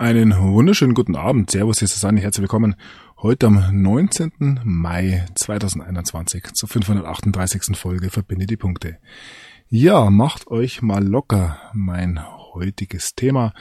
Einen 0.00 0.38
wunderschönen 0.38 0.94
guten 0.94 1.16
Abend. 1.16 1.50
Servus, 1.50 1.80
hier 1.80 1.86
ist 1.86 1.94
Susanne. 1.94 2.20
Herzlich 2.20 2.42
willkommen 2.42 2.76
heute 3.20 3.48
am 3.48 3.82
19. 3.82 4.60
Mai 4.62 5.26
2021 5.34 6.52
zur 6.54 6.68
538. 6.68 7.76
Folge 7.76 8.08
Verbinde 8.08 8.46
die 8.46 8.56
Punkte. 8.56 8.98
Ja, 9.66 10.08
macht 10.08 10.46
euch 10.46 10.82
mal 10.82 11.04
locker 11.04 11.58
mein 11.72 12.24
heutiges 12.54 13.16
Thema. 13.16 13.52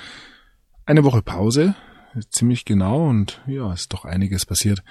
Eine 0.86 1.04
Woche 1.04 1.24
Pause, 1.24 1.74
ziemlich 2.30 2.66
genau 2.66 3.10
und 3.10 3.42
ja, 3.48 3.74
ist 3.74 3.92
doch 3.92 4.06
einiges 4.06 4.46
passiert. 4.46 4.84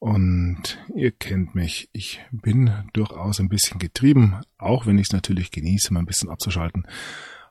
Und 0.00 0.80
ihr 0.96 1.12
kennt 1.12 1.54
mich, 1.54 1.90
ich 1.92 2.20
bin 2.32 2.72
durchaus 2.92 3.38
ein 3.38 3.48
bisschen 3.48 3.78
getrieben, 3.78 4.40
auch 4.58 4.84
wenn 4.84 4.98
ich 4.98 5.06
es 5.06 5.12
natürlich 5.12 5.52
genieße, 5.52 5.94
mal 5.94 6.00
ein 6.00 6.06
bisschen 6.06 6.28
abzuschalten 6.28 6.88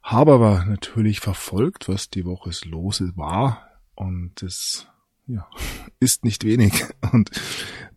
habe 0.07 0.31
aber 0.31 0.63
natürlich 0.66 1.20
verfolgt, 1.20 1.89
was 1.89 2.09
die 2.09 2.25
Woche 2.25 2.52
los 2.66 3.03
war 3.16 3.67
und 3.93 4.41
es 4.41 4.88
ja, 5.27 5.45
ist 5.99 6.23
nicht 6.23 6.45
wenig 6.45 6.85
und 7.11 7.30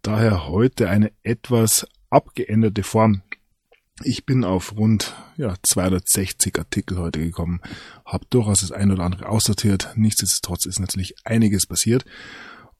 daher 0.03 0.49
heute 0.49 0.91
eine 0.91 1.13
etwas 1.23 1.87
abgeänderte 2.11 2.83
Form. 2.83 3.23
Ich 4.03 4.27
bin 4.27 4.45
auf 4.45 4.77
rund 4.77 5.15
ja, 5.37 5.55
260 5.63 6.59
Artikel 6.59 6.99
heute 6.99 7.21
gekommen, 7.21 7.61
habe 8.05 8.27
durchaus 8.29 8.63
das 8.63 8.73
ein 8.73 8.91
oder 8.91 9.05
andere 9.05 9.29
aussortiert. 9.29 9.93
Nichtsdestotrotz 9.95 10.67
ist 10.67 10.81
natürlich 10.81 11.15
einiges 11.25 11.67
passiert. 11.67 12.05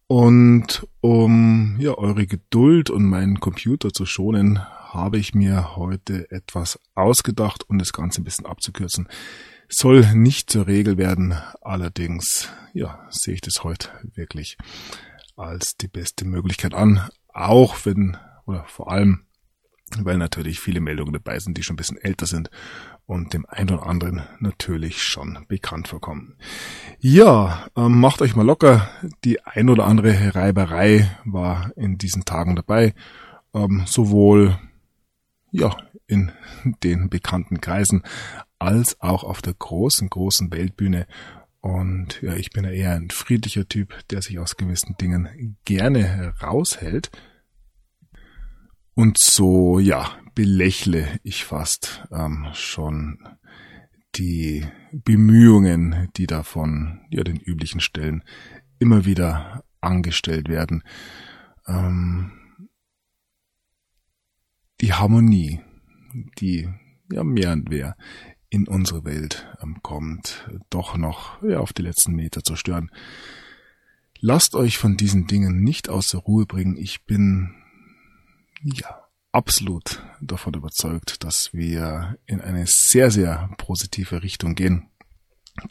Und 0.07 0.89
um 1.03 1.77
ja 1.79 1.97
eure 1.97 2.27
Geduld 2.27 2.91
und 2.91 3.05
meinen 3.05 3.39
Computer 3.39 3.93
zu 3.93 4.07
schonen, 4.07 4.61
habe 4.93 5.19
ich 5.19 5.35
mir 5.35 5.77
heute 5.77 6.31
etwas 6.31 6.79
ausgedacht, 6.95 7.69
um 7.69 7.79
das 7.79 7.93
Ganze 7.93 8.21
ein 8.21 8.25
bisschen 8.25 8.47
abzukürzen. 8.47 9.09
Soll 9.69 10.15
nicht 10.15 10.51
zur 10.51 10.67
Regel 10.67 10.99
werden, 10.99 11.35
allerdings, 11.61 12.49
ja, 12.73 13.07
sehe 13.11 13.35
ich 13.35 13.41
das 13.41 13.63
heute 13.63 13.91
wirklich 14.15 14.57
als 15.37 15.77
die 15.77 15.89
beste 15.89 16.25
Möglichkeit 16.25 16.75
an, 16.75 17.09
auch 17.29 17.77
wenn, 17.85 18.17
oder 18.47 18.65
vor 18.67 18.91
allem, 18.91 19.27
weil 19.99 20.19
natürlich 20.19 20.61
viele 20.61 20.81
Meldungen 20.81 21.13
dabei 21.13 21.39
sind, 21.39 21.57
die 21.57 21.63
schon 21.63 21.75
ein 21.75 21.77
bisschen 21.77 21.99
älter 21.99 22.27
sind 22.27 22.51
und 23.07 23.33
dem 23.33 23.47
einen 23.47 23.71
oder 23.71 23.87
anderen 23.87 24.23
natürlich 24.39 25.03
schon 25.03 25.45
bekannt 25.49 25.89
vorkommen. 25.89 26.37
Ja, 26.99 27.67
ähm, 27.77 28.01
macht 28.01 28.23
euch 28.23 28.37
mal 28.37 28.47
locker. 28.47 28.89
Die 29.25 29.45
ein 29.45 29.69
oder 29.69 29.87
andere 29.87 30.35
Reiberei 30.35 31.11
war 31.25 31.73
in 31.77 31.99
diesen 31.99 32.25
Tagen 32.25 32.55
dabei. 32.55 32.95
Ähm, 33.53 33.83
sowohl 33.87 34.59
ja, 35.53 35.77
in 36.07 36.33
den 36.83 37.09
bekannten 37.09 37.61
Kreisen, 37.61 38.03
als 38.59 39.01
auch 39.01 39.25
auf 39.25 39.43
der 39.43 39.55
großen, 39.55 40.09
großen 40.09 40.53
Weltbühne. 40.53 41.07
Und 41.61 42.23
ja, 42.23 42.35
ich 42.35 42.51
bin 42.51 42.65
ja 42.65 42.71
eher 42.71 42.95
ein 42.95 43.11
friedlicher 43.11 43.69
Typ, 43.69 43.95
der 44.09 44.23
sich 44.23 44.39
aus 44.39 44.57
gewissen 44.57 44.97
Dingen 45.01 45.57
gerne 45.65 46.05
heraushält. 46.05 47.11
Und 48.95 49.19
so, 49.19 49.79
ja, 49.79 50.11
belächle 50.35 51.07
ich 51.23 51.45
fast 51.45 52.07
ähm, 52.11 52.49
schon 52.53 53.19
die 54.17 54.67
Bemühungen, 54.93 56.09
die 56.17 56.27
da 56.27 56.43
von 56.43 57.01
ja, 57.11 57.23
den 57.23 57.37
üblichen 57.37 57.81
Stellen 57.81 58.25
immer 58.79 59.05
wieder 59.05 59.65
angestellt 59.81 60.49
werden. 60.49 60.83
Ähm, 61.67 62.33
die 64.81 64.93
Harmonie, 64.93 65.61
die 66.39 66.69
ja 67.13 67.25
mehr 67.25 67.53
und 67.53 67.69
mehr 67.69 67.97
in 68.49 68.67
unsere 68.67 69.05
Welt 69.05 69.47
ähm, 69.63 69.79
kommt, 69.83 70.49
doch 70.71 70.97
noch 70.97 71.43
ja, 71.43 71.61
auf 71.61 71.73
die 71.73 71.83
letzten 71.83 72.15
Meter 72.15 72.43
zu 72.43 72.57
stören. 72.57 72.91
Lasst 74.21 74.55
euch 74.55 74.77
von 74.77 74.97
diesen 74.97 75.27
Dingen 75.27 75.63
nicht 75.63 75.89
aus 75.89 76.09
der 76.09 76.21
Ruhe 76.21 76.47
bringen. 76.47 76.77
Ich 76.77 77.05
bin 77.07 77.55
ja 78.63 79.09
absolut 79.33 80.03
davon 80.21 80.55
überzeugt, 80.55 81.25
dass 81.25 81.55
wir 81.55 82.19
in 82.27 82.41
eine 82.41 82.67
sehr, 82.67 83.11
sehr 83.11 83.49
positive 83.57 84.23
Richtung 84.23 84.55
gehen. 84.55 84.89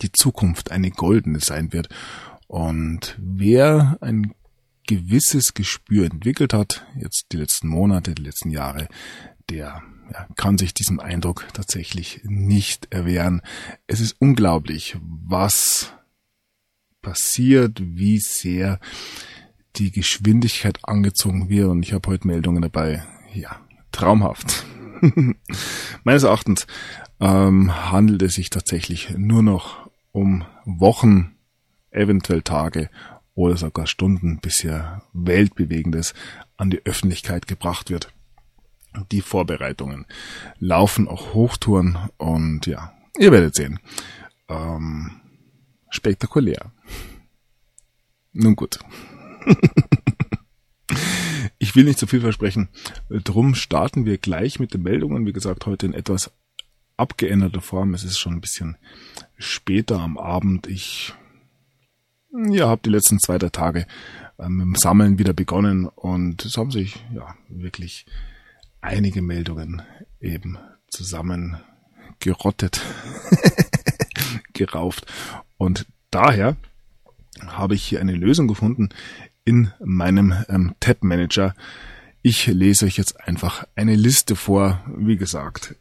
Die 0.01 0.11
Zukunft 0.11 0.71
eine 0.71 0.89
goldene 0.89 1.39
sein 1.39 1.73
wird. 1.73 1.89
Und 2.47 3.17
wer 3.19 3.97
ein 4.01 4.33
gewisses 4.89 5.53
Gespür 5.53 6.05
entwickelt 6.05 6.51
hat, 6.51 6.83
jetzt 6.99 7.27
die 7.31 7.37
letzten 7.37 7.67
Monate, 7.67 8.15
die 8.15 8.23
letzten 8.23 8.49
Jahre, 8.49 8.87
der 9.51 9.83
ja, 10.11 10.27
kann 10.35 10.57
sich 10.57 10.73
diesem 10.73 10.99
Eindruck 10.99 11.45
tatsächlich 11.53 12.21
nicht 12.23 12.91
erwehren. 12.91 13.43
Es 13.85 13.99
ist 13.99 14.15
unglaublich, 14.19 14.97
was 15.03 15.93
passiert, 17.03 17.79
wie 17.79 18.17
sehr 18.17 18.79
die 19.75 19.91
Geschwindigkeit 19.91 20.79
angezogen 20.81 21.49
wird. 21.49 21.67
Und 21.67 21.83
ich 21.83 21.93
habe 21.93 22.09
heute 22.09 22.25
Meldungen 22.25 22.63
dabei. 22.63 23.03
Ja, 23.31 23.61
traumhaft. 23.91 24.65
Meines 26.03 26.23
Erachtens 26.23 26.65
ähm, 27.19 27.91
handelt 27.91 28.23
es 28.23 28.33
sich 28.33 28.49
tatsächlich 28.49 29.11
nur 29.15 29.43
noch 29.43 29.87
um 30.11 30.45
Wochen, 30.65 31.35
eventuell 31.91 32.41
Tage 32.41 32.89
oder 33.39 33.55
sogar 33.55 33.87
Stunden, 33.87 34.39
bis 34.39 34.59
hier 34.59 35.01
Weltbewegendes 35.13 36.13
an 36.57 36.69
die 36.69 36.85
Öffentlichkeit 36.85 37.47
gebracht 37.47 37.89
wird. 37.89 38.13
Die 39.13 39.21
Vorbereitungen 39.21 40.05
laufen 40.59 41.07
auch 41.07 41.33
Hochtouren 41.33 41.97
und 42.17 42.65
ja, 42.65 42.91
ihr 43.17 43.31
werdet 43.31 43.55
sehen. 43.55 43.79
Ähm, 44.49 45.21
spektakulär. 45.89 46.73
Nun 48.33 48.57
gut. 48.57 48.79
ich 51.59 51.77
will 51.77 51.85
nicht 51.85 51.99
zu 51.99 52.07
viel 52.07 52.19
versprechen. 52.19 52.67
Drum 53.09 53.55
starten 53.55 54.05
wir 54.05 54.17
gleich 54.17 54.59
mit 54.59 54.73
den 54.73 54.83
Meldungen. 54.83 55.25
Wie 55.25 55.33
gesagt, 55.33 55.65
heute 55.65 55.85
in 55.85 55.93
etwas 55.93 56.33
abgeänderter 56.97 57.61
Form. 57.61 57.93
Es 57.93 58.03
ist 58.03 58.19
schon 58.19 58.33
ein 58.33 58.41
bisschen 58.41 58.75
später 59.37 60.01
am 60.01 60.17
Abend. 60.17 60.67
Ich 60.67 61.13
ja, 62.31 62.67
habe 62.67 62.81
die 62.83 62.89
letzten 62.89 63.19
zwei, 63.19 63.37
drei 63.37 63.49
Tage 63.49 63.85
ähm, 64.37 64.57
mit 64.57 64.65
dem 64.65 64.75
Sammeln 64.75 65.19
wieder 65.19 65.33
begonnen 65.33 65.87
und 65.87 66.45
es 66.45 66.57
haben 66.57 66.71
sich 66.71 67.03
ja 67.13 67.35
wirklich 67.49 68.05
einige 68.81 69.21
Meldungen 69.21 69.81
eben 70.19 70.57
zusammen 70.89 71.57
gerottet, 72.19 72.81
gerauft. 74.53 75.05
Und 75.57 75.85
daher 76.11 76.55
habe 77.47 77.75
ich 77.75 77.83
hier 77.83 77.99
eine 77.99 78.13
Lösung 78.13 78.47
gefunden 78.47 78.89
in 79.45 79.71
meinem 79.83 80.33
ähm, 80.49 80.75
Tab 80.79 81.03
Manager. 81.03 81.55
Ich 82.21 82.47
lese 82.47 82.85
euch 82.85 82.97
jetzt 82.97 83.19
einfach 83.21 83.65
eine 83.75 83.95
Liste 83.95 84.35
vor. 84.35 84.83
Wie 84.97 85.17
gesagt, 85.17 85.75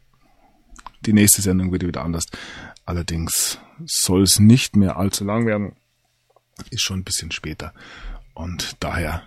die 1.05 1.13
nächste 1.13 1.41
Sendung 1.41 1.71
wird 1.71 1.85
wieder 1.85 2.03
anders. 2.03 2.25
Allerdings 2.85 3.59
soll 3.85 4.23
es 4.23 4.39
nicht 4.39 4.75
mehr 4.75 4.97
allzu 4.97 5.23
lang 5.23 5.45
werden 5.45 5.73
ist 6.69 6.81
schon 6.81 6.99
ein 6.99 7.03
bisschen 7.03 7.31
später. 7.31 7.73
Und 8.33 8.77
daher, 8.79 9.23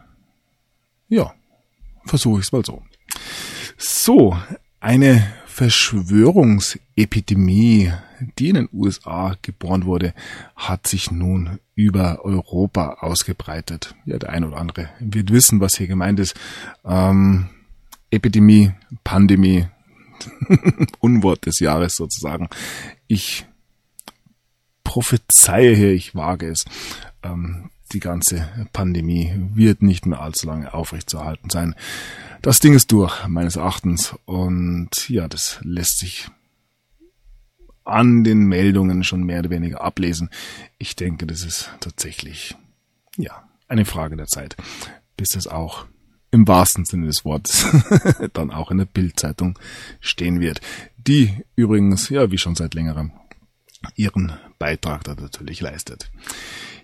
ja, 1.09 1.35
versuche 2.05 2.41
ich 2.41 2.47
es 2.47 2.53
mal 2.53 2.65
so. 2.65 2.83
So, 3.77 4.35
eine 4.81 5.31
Verschwörungsepidemie, 5.47 7.93
die 8.39 8.49
in 8.49 8.55
den 8.55 8.71
USA 8.73 9.37
geboren 9.43 9.85
wurde, 9.85 10.15
hat 10.57 10.87
sich 10.87 11.11
nun 11.11 11.59
über 11.75 12.25
Europa 12.25 12.99
ausgebreitet. 13.01 13.95
Ja, 14.07 14.17
der 14.19 14.31
eine 14.31 14.49
oder 14.49 14.57
andere 14.57 14.89
wird 14.99 15.31
wissen, 15.31 15.61
was 15.61 15.77
hier 15.77 15.89
gemeint 15.89 16.19
ist. 16.21 16.35
Ähm, 16.85 17.51
Epidemie, 18.11 18.73
Pandemie, 19.05 19.67
Unwort 21.01 21.47
des 21.47 21.61
Jahres 21.61 21.97
sozusagen. 21.97 22.49
Ich 23.07 23.47
prophezeie 24.85 25.75
hier, 25.75 25.93
ich 25.93 26.15
wage 26.15 26.49
es 26.49 26.65
ähm, 27.23 27.71
die 27.93 28.01
ganze 28.01 28.49
Pandemie 28.73 29.35
wird 29.55 29.83
nicht 29.83 30.07
mehr 30.07 30.21
allzu 30.21 30.47
lange 30.47 30.73
aufrechtzuerhalten 30.73 31.51
sein. 31.51 31.75
Das 32.41 32.59
Ding 32.59 32.75
ist 32.75 32.91
durch, 32.91 33.27
meines 33.27 33.57
Erachtens. 33.57 34.15
Und 34.25 35.09
ja, 35.09 35.29
das 35.29 35.59
lässt 35.63 35.99
sich 35.99 36.29
an 37.85 38.25
den 38.25 38.45
Meldungen 38.47 39.05
schon 39.05 39.25
mehr 39.25 39.41
oder 39.41 39.51
weniger 39.51 39.83
ablesen. 39.83 40.31
Ich 40.79 40.97
denke, 40.97 41.27
das 41.27 41.43
ist 41.43 41.71
tatsächlich, 41.81 42.57
ja, 43.17 43.45
eine 43.69 43.85
Frage 43.85 44.17
der 44.17 44.27
Zeit, 44.27 44.57
bis 45.17 45.35
es 45.35 45.47
auch 45.47 45.87
im 46.31 46.49
wahrsten 46.49 46.85
Sinne 46.85 47.07
des 47.07 47.25
Wortes 47.25 47.67
dann 48.33 48.51
auch 48.51 48.71
in 48.71 48.79
der 48.79 48.87
Bildzeitung 48.87 49.59
stehen 50.01 50.41
wird. 50.41 50.61
Die 50.97 51.45
übrigens, 51.57 52.09
ja, 52.09 52.31
wie 52.31 52.39
schon 52.39 52.55
seit 52.55 52.75
längerem, 52.75 53.13
ihren 53.97 54.33
Beitrag 54.59 55.05
da 55.05 55.15
natürlich 55.15 55.61
leistet. 55.61 56.11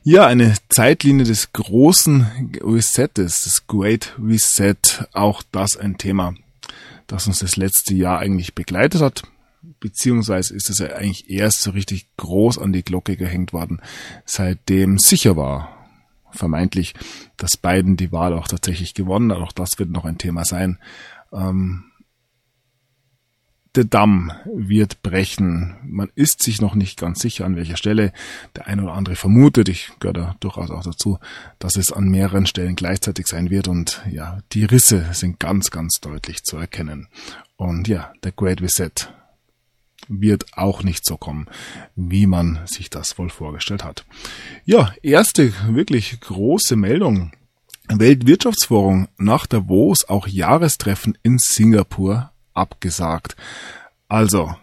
Ja, 0.05 0.27
eine 0.27 0.55
Zeitlinie 0.69 1.25
des 1.25 1.53
großen 1.53 2.53
Resettes, 2.63 3.45
des 3.45 3.67
Great 3.67 4.15
Reset, 4.19 4.77
auch 5.13 5.43
das 5.53 5.77
ein 5.77 5.99
Thema, 5.99 6.35
das 7.07 7.27
uns 7.27 7.41
das 7.41 7.57
letzte 7.57 7.95
Jahr 7.95 8.19
eigentlich 8.19 8.55
begleitet 8.55 9.01
hat. 9.03 9.25
beziehungsweise 9.81 10.55
ist 10.55 10.71
es 10.71 10.79
ja 10.79 10.89
eigentlich 10.89 11.31
erst 11.31 11.61
so 11.61 11.71
richtig 11.71 12.07
groß 12.17 12.59
an 12.59 12.73
die 12.73 12.83
Glocke 12.83 13.17
gehängt 13.17 13.53
worden, 13.53 13.81
seitdem 14.25 14.99
sicher 14.99 15.37
war, 15.37 15.87
vermeintlich, 16.31 16.95
dass 17.37 17.57
Biden 17.57 17.97
die 17.97 18.13
Wahl 18.13 18.33
auch 18.35 18.49
tatsächlich 18.49 18.95
gewonnen 18.95 19.33
hat. 19.33 19.39
Auch 19.39 19.53
das 19.53 19.79
wird 19.79 19.91
noch 19.91 20.05
ein 20.05 20.19
Thema 20.19 20.45
sein. 20.45 20.79
Ähm, 21.33 21.85
der 23.79 23.85
Damm 23.85 24.33
wird 24.45 25.03
brechen. 25.03 25.77
Man 25.85 26.11
ist 26.17 26.43
sich 26.43 26.61
noch 26.61 26.75
nicht 26.75 26.99
ganz 26.99 27.21
sicher, 27.21 27.45
an 27.45 27.55
welcher 27.55 27.77
Stelle. 27.77 28.13
Der 28.57 28.67
eine 28.67 28.83
oder 28.83 28.95
andere 28.95 29.15
vermutet, 29.15 29.69
ich 29.69 29.93
gehöre 30.01 30.15
da 30.15 30.37
durchaus 30.41 30.73
auch 30.73 30.83
dazu, 30.83 31.21
dass 31.61 31.77
es 31.77 31.93
an 31.93 32.09
mehreren 32.09 32.47
Stellen 32.47 32.75
gleichzeitig 32.75 33.29
sein 33.29 33.51
wird. 33.51 33.69
Und 33.69 34.03
ja, 34.11 34.41
die 34.53 34.65
Risse 34.65 35.07
sind 35.13 35.39
ganz, 35.39 35.71
ganz 35.71 36.01
deutlich 36.01 36.43
zu 36.43 36.57
erkennen. 36.57 37.07
Und 37.57 37.87
ja, 37.87 38.13
der 38.25 38.33
Great 38.33 38.61
Reset 38.61 38.91
wird 40.09 40.47
auch 40.55 40.83
nicht 40.83 41.07
so 41.07 41.17
kommen, 41.17 41.47
wie 41.95 42.27
man 42.27 42.59
sich 42.65 42.91
das 42.91 43.17
wohl 43.17 43.31
vorgestellt 43.31 43.85
hat. 43.85 44.05
Ja, 44.65 44.93
erste 45.03 45.53
wirklich 45.69 46.21
große 46.21 46.75
Meldung. 46.75 47.31
Weltwirtschaftsforum 47.89 49.07
nach 49.19 49.47
Davos 49.47 50.09
auch 50.09 50.27
Jahrestreffen 50.27 51.17
in 51.23 51.39
Singapur 51.39 52.33
abgesagt. 52.59 53.37
Also, 54.09 54.55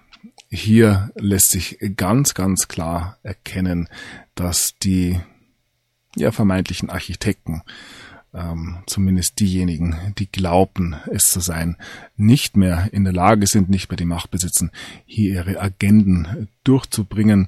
hier 0.49 1.11
lässt 1.15 1.51
sich 1.51 1.77
ganz, 1.95 2.33
ganz 2.33 2.67
klar 2.67 3.17
erkennen, 3.23 3.89
dass 4.35 4.75
die 4.81 5.19
ja, 6.15 6.31
vermeintlichen 6.31 6.89
Architekten 6.89 7.61
ähm, 8.35 8.79
zumindest 8.85 9.39
diejenigen, 9.39 10.13
die 10.17 10.29
glaubten, 10.29 10.95
es 11.11 11.23
zu 11.23 11.39
sein, 11.39 11.77
nicht 12.15 12.57
mehr 12.57 12.89
in 12.91 13.03
der 13.03 13.13
Lage 13.13 13.47
sind, 13.47 13.69
nicht 13.69 13.89
mehr 13.89 13.97
die 13.97 14.05
Macht 14.05 14.31
besitzen, 14.31 14.71
hier 15.05 15.33
ihre 15.33 15.61
Agenden 15.61 16.49
durchzubringen 16.63 17.47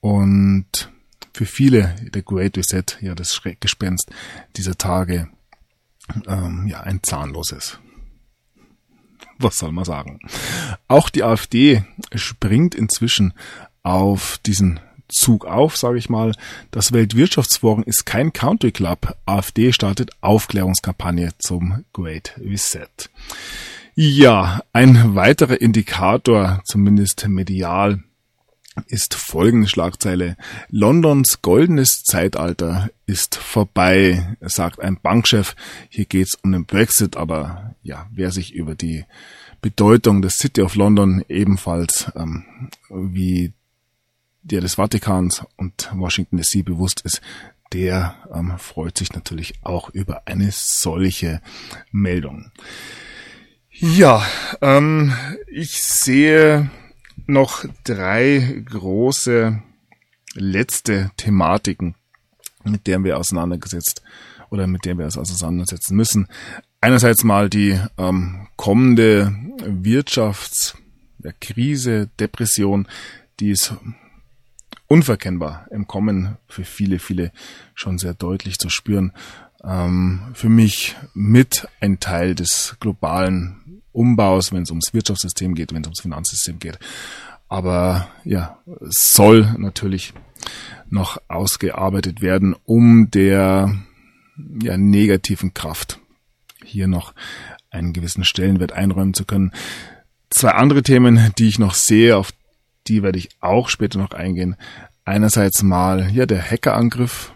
und 0.00 0.90
für 1.32 1.46
viele 1.46 1.94
der 2.14 2.22
Great 2.22 2.56
Reset, 2.56 2.84
ja 3.00 3.14
das 3.14 3.34
Schreckgespenst 3.34 4.10
dieser 4.56 4.76
Tage, 4.76 5.28
ähm, 6.26 6.66
ja 6.68 6.80
ein 6.80 7.02
zahnloses. 7.02 7.78
Was 9.38 9.58
soll 9.58 9.72
man 9.72 9.84
sagen? 9.84 10.20
Auch 10.88 11.10
die 11.10 11.22
AfD 11.22 11.84
springt 12.14 12.74
inzwischen 12.74 13.34
auf 13.82 14.38
diesen 14.44 14.80
Zug 15.08 15.46
auf, 15.46 15.76
sage 15.76 15.98
ich 15.98 16.08
mal. 16.08 16.32
Das 16.70 16.92
Weltwirtschaftsforum 16.92 17.84
ist 17.84 18.06
kein 18.06 18.32
Country 18.32 18.72
Club. 18.72 19.16
AfD 19.24 19.72
startet 19.72 20.10
Aufklärungskampagne 20.20 21.30
zum 21.38 21.84
Great 21.92 22.34
Reset. 22.38 22.88
Ja, 23.94 24.60
ein 24.72 25.14
weiterer 25.14 25.60
Indikator, 25.60 26.60
zumindest 26.66 27.28
medial, 27.28 28.02
ist 28.88 29.14
folgende 29.14 29.68
Schlagzeile. 29.68 30.36
Londons 30.68 31.42
goldenes 31.42 32.02
Zeitalter 32.02 32.90
ist 33.06 33.36
vorbei, 33.36 34.36
sagt 34.40 34.80
ein 34.80 34.98
Bankchef. 35.00 35.54
Hier 35.88 36.04
geht's 36.04 36.34
um 36.34 36.52
den 36.52 36.66
Brexit, 36.66 37.16
aber 37.16 37.74
ja, 37.82 38.06
wer 38.12 38.30
sich 38.30 38.54
über 38.54 38.74
die 38.74 39.04
Bedeutung 39.60 40.22
des 40.22 40.34
City 40.34 40.62
of 40.62 40.74
London 40.74 41.24
ebenfalls 41.28 42.10
ähm, 42.14 42.70
wie 42.90 43.52
der 44.42 44.60
des 44.60 44.74
Vatikans 44.74 45.44
und 45.56 45.90
Washington 45.94 46.36
DC 46.36 46.64
bewusst 46.64 47.00
ist, 47.00 47.20
der 47.72 48.14
ähm, 48.32 48.54
freut 48.58 48.96
sich 48.96 49.12
natürlich 49.12 49.54
auch 49.62 49.90
über 49.90 50.22
eine 50.26 50.50
solche 50.52 51.40
Meldung. 51.90 52.52
Ja, 53.70 54.24
ähm, 54.62 55.12
ich 55.48 55.82
sehe 55.82 56.70
noch 57.26 57.64
drei 57.84 58.62
große 58.64 59.62
letzte 60.34 61.10
Thematiken, 61.16 61.94
mit 62.64 62.86
denen 62.86 63.04
wir 63.04 63.18
auseinandergesetzt 63.18 64.02
oder 64.50 64.66
mit 64.66 64.84
denen 64.84 64.98
wir 64.98 65.06
uns 65.06 65.16
auseinandersetzen 65.18 65.96
müssen. 65.96 66.28
Einerseits 66.80 67.24
mal 67.24 67.50
die 67.50 67.80
ähm, 67.98 68.46
kommende 68.56 69.34
Wirtschaftskrise, 69.64 72.08
Depression, 72.20 72.86
die 73.40 73.50
ist 73.50 73.74
unverkennbar 74.86 75.66
im 75.70 75.86
Kommen 75.86 76.36
für 76.48 76.64
viele, 76.64 76.98
viele 76.98 77.32
schon 77.74 77.98
sehr 77.98 78.14
deutlich 78.14 78.58
zu 78.58 78.68
spüren. 78.68 79.12
Ähm, 79.64 80.22
für 80.34 80.48
mich 80.48 80.96
mit 81.14 81.68
ein 81.80 81.98
Teil 81.98 82.34
des 82.34 82.76
globalen 82.78 83.62
Umbaus, 83.96 84.52
wenn 84.52 84.62
es 84.62 84.70
ums 84.70 84.92
Wirtschaftssystem 84.92 85.54
geht, 85.54 85.72
wenn 85.72 85.82
es 85.82 85.86
ums 85.86 86.00
Finanzsystem 86.00 86.58
geht. 86.58 86.78
Aber 87.48 88.08
ja, 88.24 88.58
soll 88.80 89.54
natürlich 89.58 90.12
noch 90.88 91.18
ausgearbeitet 91.28 92.20
werden, 92.20 92.54
um 92.64 93.10
der 93.10 93.74
ja, 94.62 94.76
negativen 94.76 95.54
Kraft 95.54 96.00
hier 96.64 96.88
noch 96.88 97.14
einen 97.70 97.92
gewissen 97.92 98.24
Stellenwert 98.24 98.72
einräumen 98.72 99.14
zu 99.14 99.24
können. 99.24 99.52
Zwei 100.30 100.50
andere 100.50 100.82
Themen, 100.82 101.32
die 101.38 101.48
ich 101.48 101.58
noch 101.58 101.74
sehe, 101.74 102.16
auf 102.16 102.32
die 102.88 103.02
werde 103.02 103.18
ich 103.18 103.30
auch 103.40 103.68
später 103.68 103.98
noch 103.98 104.10
eingehen. 104.10 104.56
Einerseits 105.04 105.62
mal 105.62 106.10
ja 106.12 106.26
der 106.26 106.42
Hackerangriff, 106.42 107.32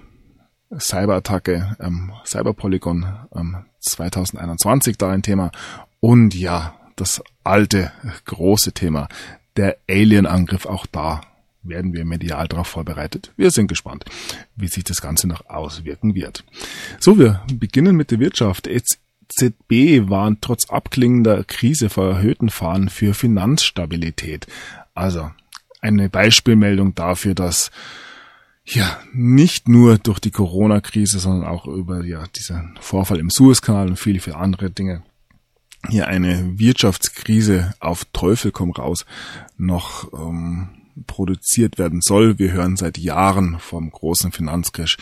Cyberattacke, 0.78 1.76
ähm, 1.80 2.12
Cyberpolygon 2.24 3.06
ähm, 3.34 3.64
2021 3.80 4.98
da 4.98 5.10
ein 5.10 5.22
Thema 5.22 5.50
und 6.00 6.34
ja 6.34 6.74
das 6.96 7.22
alte 7.44 7.92
große 8.24 8.72
Thema 8.72 9.08
der 9.56 9.76
Alien-Angriff 9.88 10.66
auch 10.66 10.86
da 10.86 11.20
werden 11.62 11.92
wir 11.92 12.04
medial 12.04 12.48
darauf 12.48 12.68
vorbereitet. 12.68 13.32
Wir 13.36 13.50
sind 13.50 13.68
gespannt, 13.68 14.04
wie 14.56 14.68
sich 14.68 14.84
das 14.84 15.02
Ganze 15.02 15.28
noch 15.28 15.46
auswirken 15.48 16.14
wird. 16.14 16.44
So, 16.98 17.18
wir 17.18 17.42
beginnen 17.52 17.96
mit 17.96 18.10
der 18.10 18.18
Wirtschaft. 18.18 18.66
EZB 18.66 20.08
waren 20.08 20.38
trotz 20.40 20.70
abklingender 20.70 21.44
Krise 21.44 21.90
vor 21.90 22.08
erhöhten 22.08 22.48
Fahnen 22.48 22.88
für 22.88 23.12
Finanzstabilität. 23.12 24.46
Also 24.94 25.30
eine 25.80 26.08
Beispielmeldung 26.08 26.94
dafür, 26.94 27.34
dass 27.34 27.70
ja 28.64 28.98
nicht 29.12 29.68
nur 29.68 29.98
durch 29.98 30.20
die 30.20 30.30
Corona-Krise, 30.30 31.18
sondern 31.18 31.48
auch 31.48 31.66
über 31.66 32.04
ja 32.04 32.24
diesen 32.36 32.78
Vorfall 32.80 33.18
im 33.18 33.30
Suezkanal 33.30 33.88
und 33.88 33.98
viele, 33.98 34.20
viele 34.20 34.36
andere 34.36 34.70
Dinge 34.70 35.02
hier 35.88 36.08
eine 36.08 36.58
Wirtschaftskrise 36.58 37.74
auf 37.80 38.04
Teufel 38.12 38.52
komm 38.52 38.70
raus 38.70 39.06
noch 39.56 40.12
ähm, 40.12 40.68
produziert 41.06 41.78
werden 41.78 42.00
soll. 42.02 42.38
Wir 42.38 42.52
hören 42.52 42.76
seit 42.76 42.98
Jahren 42.98 43.58
vom 43.58 43.90
großen 43.90 44.32
Finanzcrash. 44.32 44.98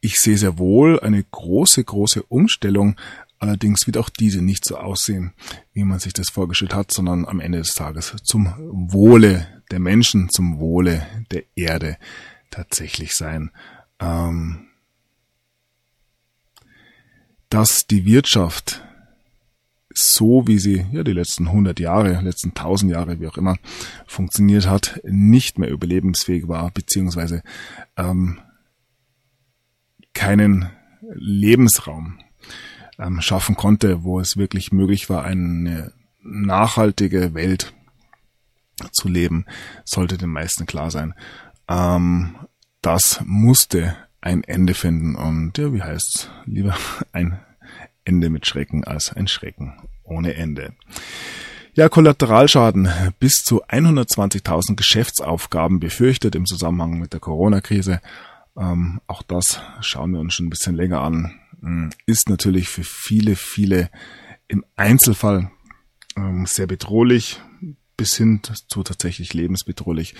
Ich 0.00 0.20
sehe 0.20 0.36
sehr 0.36 0.58
wohl 0.58 1.00
eine 1.00 1.22
große, 1.22 1.82
große 1.82 2.22
Umstellung 2.24 2.96
Allerdings 3.38 3.86
wird 3.86 3.96
auch 3.98 4.08
diese 4.08 4.42
nicht 4.42 4.64
so 4.64 4.76
aussehen, 4.76 5.32
wie 5.72 5.84
man 5.84 6.00
sich 6.00 6.12
das 6.12 6.28
vorgestellt 6.28 6.74
hat, 6.74 6.90
sondern 6.90 7.24
am 7.24 7.40
Ende 7.40 7.58
des 7.58 7.74
Tages 7.74 8.16
zum 8.24 8.52
Wohle 8.58 9.62
der 9.70 9.78
Menschen, 9.78 10.28
zum 10.28 10.58
Wohle 10.58 11.06
der 11.30 11.44
Erde 11.54 11.98
tatsächlich 12.50 13.14
sein. 13.14 13.52
Ähm, 14.00 14.66
dass 17.48 17.86
die 17.86 18.04
Wirtschaft 18.04 18.82
so 19.98 20.46
wie 20.46 20.58
sie 20.58 20.86
ja 20.92 21.02
die 21.02 21.12
letzten 21.12 21.46
100 21.48 21.80
Jahre, 21.80 22.20
letzten 22.20 22.50
1000 22.50 22.92
Jahre, 22.92 23.20
wie 23.20 23.26
auch 23.26 23.36
immer, 23.36 23.56
funktioniert 24.06 24.68
hat, 24.68 25.00
nicht 25.04 25.58
mehr 25.58 25.70
überlebensfähig 25.70 26.48
war, 26.48 26.70
beziehungsweise 26.70 27.42
ähm, 27.96 28.38
keinen 30.14 30.70
Lebensraum 31.14 32.18
ähm, 32.98 33.20
schaffen 33.20 33.56
konnte, 33.56 34.02
wo 34.04 34.20
es 34.20 34.36
wirklich 34.36 34.72
möglich 34.72 35.08
war, 35.10 35.24
eine 35.24 35.92
nachhaltige 36.22 37.34
Welt 37.34 37.72
zu 38.92 39.08
leben, 39.08 39.46
sollte 39.84 40.18
den 40.18 40.30
meisten 40.30 40.66
klar 40.66 40.90
sein. 40.90 41.14
Ähm, 41.68 42.36
das 42.82 43.20
musste 43.24 43.96
ein 44.20 44.44
Ende 44.44 44.74
finden 44.74 45.14
und 45.14 45.58
ja, 45.58 45.72
wie 45.72 45.82
heißt's? 45.82 46.30
Lieber 46.44 46.76
ein 47.12 47.40
Ende 48.08 48.30
mit 48.30 48.46
Schrecken 48.46 48.84
als 48.84 49.12
ein 49.12 49.28
Schrecken 49.28 49.74
ohne 50.02 50.34
Ende. 50.34 50.72
Ja, 51.74 51.88
Kollateralschaden 51.90 52.88
bis 53.20 53.44
zu 53.44 53.64
120.000 53.64 54.74
Geschäftsaufgaben 54.74 55.78
befürchtet 55.78 56.34
im 56.34 56.46
Zusammenhang 56.46 56.98
mit 56.98 57.12
der 57.12 57.20
Corona-Krise. 57.20 58.00
Ähm, 58.56 59.00
auch 59.06 59.22
das 59.22 59.60
schauen 59.80 60.12
wir 60.12 60.20
uns 60.20 60.34
schon 60.34 60.46
ein 60.46 60.50
bisschen 60.50 60.74
länger 60.74 61.02
an. 61.02 61.38
Hm, 61.60 61.90
ist 62.06 62.30
natürlich 62.30 62.68
für 62.68 62.82
viele, 62.82 63.36
viele 63.36 63.90
im 64.48 64.64
Einzelfall 64.74 65.50
ähm, 66.16 66.46
sehr 66.46 66.66
bedrohlich 66.66 67.40
bis 67.96 68.16
hin 68.16 68.40
zu 68.68 68.82
tatsächlich 68.82 69.34
lebensbedrohlich. 69.34 70.14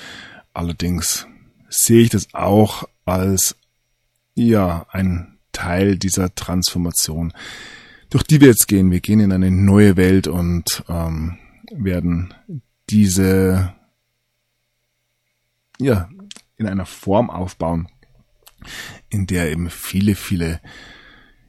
Allerdings 0.52 1.26
sehe 1.71 2.02
ich 2.02 2.11
das 2.11 2.35
auch 2.35 2.85
als 3.07 3.57
ja 4.35 4.87
ein 4.90 5.38
Teil 5.52 5.97
dieser 5.97 6.35
Transformation, 6.35 7.33
durch 8.11 8.23
die 8.25 8.41
wir 8.41 8.49
jetzt 8.49 8.69
gehen. 8.69 8.91
Wir 8.91 9.00
gehen 9.00 9.21
in 9.21 9.33
eine 9.33 9.50
neue 9.50 9.97
Welt 9.97 10.27
und 10.27 10.85
ähm, 10.88 11.38
werden 11.71 12.35
diese 12.91 13.75
ja, 15.79 16.09
in 16.57 16.67
einer 16.67 16.87
Form 16.87 17.31
aufbauen, 17.31 17.88
in 19.09 19.27
der 19.27 19.50
eben 19.50 19.71
viele, 19.71 20.15
viele 20.15 20.61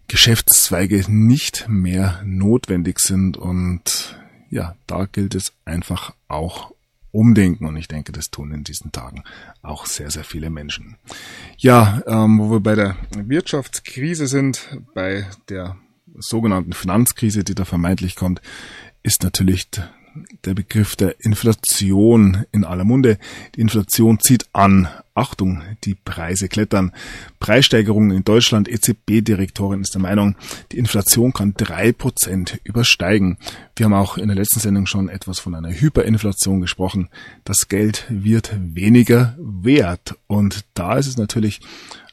Geschäftszweige 0.07 1.05
nicht 1.07 1.67
mehr 1.67 2.21
notwendig 2.23 2.99
sind 2.99 3.37
und 3.37 4.17
ja, 4.49 4.75
da 4.87 5.05
gilt 5.05 5.35
es 5.35 5.53
einfach 5.65 6.15
auch 6.27 6.71
umdenken 7.11 7.65
und 7.65 7.75
ich 7.75 7.87
denke, 7.87 8.11
das 8.11 8.29
tun 8.29 8.51
in 8.51 8.63
diesen 8.63 8.91
Tagen 8.91 9.23
auch 9.61 9.85
sehr, 9.85 10.11
sehr 10.11 10.23
viele 10.23 10.49
Menschen. 10.49 10.97
Ja, 11.57 12.01
ähm, 12.07 12.39
wo 12.39 12.51
wir 12.51 12.59
bei 12.59 12.75
der 12.75 12.95
Wirtschaftskrise 13.15 14.27
sind, 14.27 14.79
bei 14.93 15.27
der 15.47 15.77
sogenannten 16.19 16.73
Finanzkrise, 16.73 17.43
die 17.43 17.55
da 17.55 17.65
vermeintlich 17.65 18.15
kommt, 18.15 18.41
ist 19.03 19.23
natürlich 19.23 19.67
der 20.45 20.53
Begriff 20.53 20.95
der 20.95 21.23
Inflation 21.23 22.45
in 22.51 22.63
aller 22.63 22.83
Munde. 22.83 23.17
Die 23.55 23.61
Inflation 23.61 24.19
zieht 24.19 24.47
an. 24.53 24.87
Achtung, 25.13 25.61
die 25.83 25.95
Preise 25.95 26.47
klettern. 26.47 26.93
Preissteigerungen 27.39 28.11
in 28.11 28.23
Deutschland. 28.23 28.69
EZB-Direktorin 28.69 29.81
ist 29.81 29.93
der 29.93 30.01
Meinung, 30.01 30.35
die 30.71 30.77
Inflation 30.77 31.33
kann 31.33 31.53
drei 31.55 31.91
Prozent 31.91 32.59
übersteigen. 32.63 33.37
Wir 33.75 33.85
haben 33.85 33.93
auch 33.93 34.17
in 34.17 34.27
der 34.27 34.37
letzten 34.37 34.59
Sendung 34.59 34.85
schon 34.85 35.09
etwas 35.09 35.39
von 35.39 35.55
einer 35.55 35.71
Hyperinflation 35.71 36.61
gesprochen. 36.61 37.09
Das 37.43 37.67
Geld 37.67 38.05
wird 38.09 38.55
weniger 38.57 39.35
wert. 39.39 40.17
Und 40.27 40.65
da 40.73 40.97
ist 40.97 41.07
es 41.07 41.17
natürlich 41.17 41.59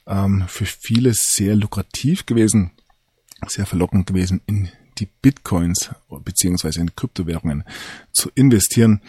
ähm, 0.06 0.44
für 0.48 0.66
viele 0.66 1.12
sehr 1.14 1.54
lukrativ 1.54 2.26
gewesen, 2.26 2.72
sehr 3.46 3.66
verlockend 3.66 4.06
gewesen, 4.06 4.40
in 4.46 4.68
die 4.98 5.08
Bitcoins 5.20 5.90
beziehungsweise 6.24 6.80
in 6.80 6.96
Kryptowährungen 6.96 7.64
zu 8.12 8.30
investieren. 8.34 9.02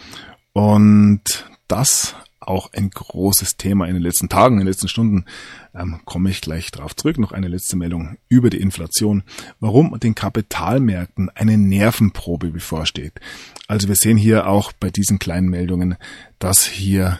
Und 0.52 1.46
das 1.66 2.14
auch 2.40 2.72
ein 2.72 2.90
großes 2.90 3.56
Thema 3.56 3.86
in 3.86 3.94
den 3.94 4.02
letzten 4.02 4.28
Tagen, 4.28 4.54
in 4.54 4.60
den 4.60 4.68
letzten 4.68 4.88
Stunden, 4.88 5.26
ähm, 5.74 6.00
komme 6.04 6.30
ich 6.30 6.40
gleich 6.40 6.70
darauf 6.70 6.96
zurück. 6.96 7.18
Noch 7.18 7.32
eine 7.32 7.48
letzte 7.48 7.76
Meldung 7.76 8.16
über 8.28 8.48
die 8.48 8.60
Inflation, 8.60 9.22
warum 9.60 9.98
den 10.00 10.14
Kapitalmärkten 10.14 11.30
eine 11.34 11.58
Nervenprobe 11.58 12.50
bevorsteht. 12.50 13.20
Also 13.66 13.88
wir 13.88 13.96
sehen 13.96 14.16
hier 14.16 14.46
auch 14.46 14.72
bei 14.72 14.90
diesen 14.90 15.18
kleinen 15.18 15.48
Meldungen, 15.48 15.96
dass 16.38 16.64
hier 16.64 17.18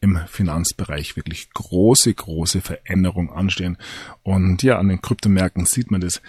im 0.00 0.18
Finanzbereich 0.26 1.16
wirklich 1.16 1.50
große, 1.52 2.12
große 2.12 2.60
Veränderungen 2.60 3.30
anstehen. 3.30 3.76
Und 4.22 4.62
ja, 4.62 4.78
an 4.78 4.88
den 4.88 5.02
Kryptomärkten 5.02 5.66
sieht 5.66 5.90
man 5.90 6.00
das 6.00 6.22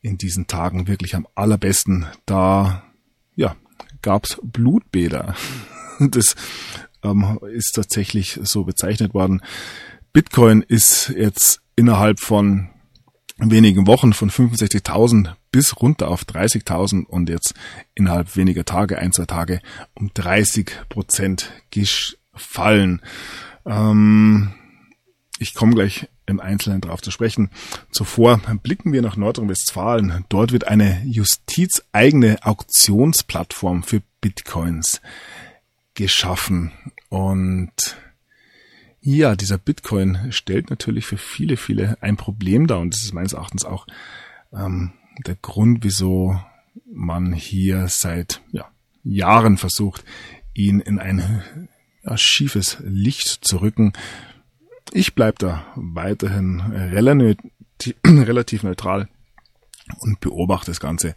in 0.00 0.16
diesen 0.16 0.46
Tagen 0.46 0.88
wirklich 0.88 1.14
am 1.14 1.26
allerbesten. 1.34 2.06
Da 2.24 2.84
ja, 3.34 3.56
gab's 4.02 4.38
Blutbäder. 4.42 5.34
Das 6.00 6.36
ähm, 7.02 7.40
ist 7.52 7.72
tatsächlich 7.72 8.38
so 8.44 8.62
bezeichnet 8.62 9.14
worden. 9.14 9.42
Bitcoin 10.12 10.62
ist 10.62 11.08
jetzt 11.08 11.60
innerhalb 11.74 12.20
von 12.20 12.70
wenigen 13.36 13.88
Wochen 13.88 14.12
von 14.12 14.30
65.000 14.30 15.34
bis 15.50 15.80
runter 15.80 16.08
auf 16.08 16.22
30.000 16.22 17.04
und 17.04 17.28
jetzt 17.28 17.54
innerhalb 17.96 18.36
weniger 18.36 18.64
Tage, 18.64 18.98
ein, 18.98 19.12
zwei 19.12 19.24
Tage, 19.24 19.60
um 19.94 20.12
30 20.14 20.70
Prozent 20.88 21.50
gefallen. 22.38 23.02
Ähm, 23.66 24.54
ich 25.38 25.54
komme 25.54 25.74
gleich 25.74 26.08
im 26.26 26.40
Einzelnen 26.40 26.80
darauf 26.80 27.00
zu 27.00 27.10
sprechen. 27.10 27.50
Zuvor 27.90 28.38
blicken 28.62 28.92
wir 28.92 29.02
nach 29.02 29.16
Nordrhein-Westfalen. 29.16 30.24
Dort 30.28 30.52
wird 30.52 30.66
eine 30.66 31.02
justizeigene 31.04 32.38
Auktionsplattform 32.44 33.82
für 33.82 34.02
Bitcoins 34.20 35.00
geschaffen. 35.94 36.72
Und 37.08 37.96
ja, 39.00 39.36
dieser 39.36 39.58
Bitcoin 39.58 40.30
stellt 40.30 40.70
natürlich 40.70 41.06
für 41.06 41.18
viele, 41.18 41.56
viele 41.56 41.96
ein 42.02 42.16
Problem 42.16 42.66
dar. 42.66 42.80
Und 42.80 42.94
das 42.94 43.02
ist 43.02 43.14
meines 43.14 43.32
Erachtens 43.32 43.64
auch 43.64 43.86
ähm, 44.52 44.92
der 45.26 45.36
Grund, 45.36 45.82
wieso 45.82 46.38
man 46.92 47.32
hier 47.32 47.88
seit 47.88 48.42
ja, 48.52 48.68
Jahren 49.02 49.56
versucht, 49.56 50.04
ihn 50.54 50.80
in 50.80 50.98
ein 50.98 51.42
schiefes 52.16 52.78
Licht 52.82 53.44
zu 53.44 53.58
rücken. 53.58 53.92
Ich 54.92 55.14
bleib 55.14 55.38
da 55.38 55.66
weiterhin 55.74 56.60
relativ 58.06 58.62
neutral 58.62 59.08
und 60.00 60.20
beobachte 60.20 60.70
das 60.70 60.80
Ganze. 60.80 61.14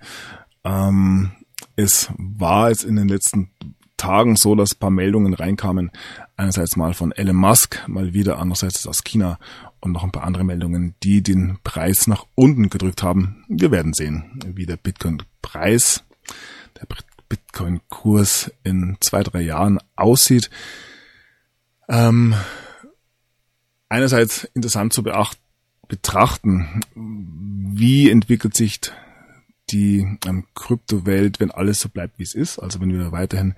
Ähm, 0.64 1.32
es 1.76 2.12
war 2.18 2.70
jetzt 2.70 2.84
in 2.84 2.96
den 2.96 3.08
letzten 3.08 3.52
Tagen 3.98 4.36
so, 4.36 4.56
dass 4.56 4.74
ein 4.74 4.80
paar 4.80 4.90
Meldungen 4.90 5.34
reinkamen. 5.34 5.92
Einerseits 6.36 6.76
mal 6.76 6.94
von 6.96 7.12
Elon 7.12 7.36
Musk, 7.36 7.88
mal 7.88 8.14
wieder 8.14 8.40
andererseits 8.40 8.88
aus 8.88 9.04
China 9.04 9.38
und 9.80 9.92
noch 9.92 10.04
ein 10.04 10.12
paar 10.12 10.24
andere 10.24 10.44
Meldungen, 10.44 10.96
die 11.04 11.22
den 11.22 11.60
Preis 11.64 12.08
nach 12.08 12.26
unten 12.34 12.70
gedrückt 12.70 13.04
haben. 13.04 13.46
Wir 13.48 13.70
werden 13.70 13.94
sehen, 13.94 14.40
wie 14.46 14.66
der 14.66 14.78
Bitcoin-Preis, 14.78 16.04
der 16.80 16.88
Bitcoin-Kurs 17.32 18.52
in 18.64 18.98
zwei, 19.00 19.24
drei 19.24 19.40
Jahren 19.40 19.80
aussieht. 19.96 20.50
Ähm, 21.88 22.36
einerseits 23.88 24.44
interessant 24.54 24.92
zu 24.92 25.02
betrachten, 25.88 26.82
wie 26.94 28.10
entwickelt 28.10 28.54
sich 28.54 28.82
die 29.70 30.18
ähm, 30.26 30.46
Kryptowelt, 30.56 31.40
wenn 31.40 31.52
alles 31.52 31.80
so 31.80 31.88
bleibt, 31.88 32.20
wie 32.20 32.24
es 32.24 32.36
ist. 32.36 32.60
Also 32.60 32.82
wenn 32.82 32.92
wir 32.92 33.14
weiterhin 33.14 33.56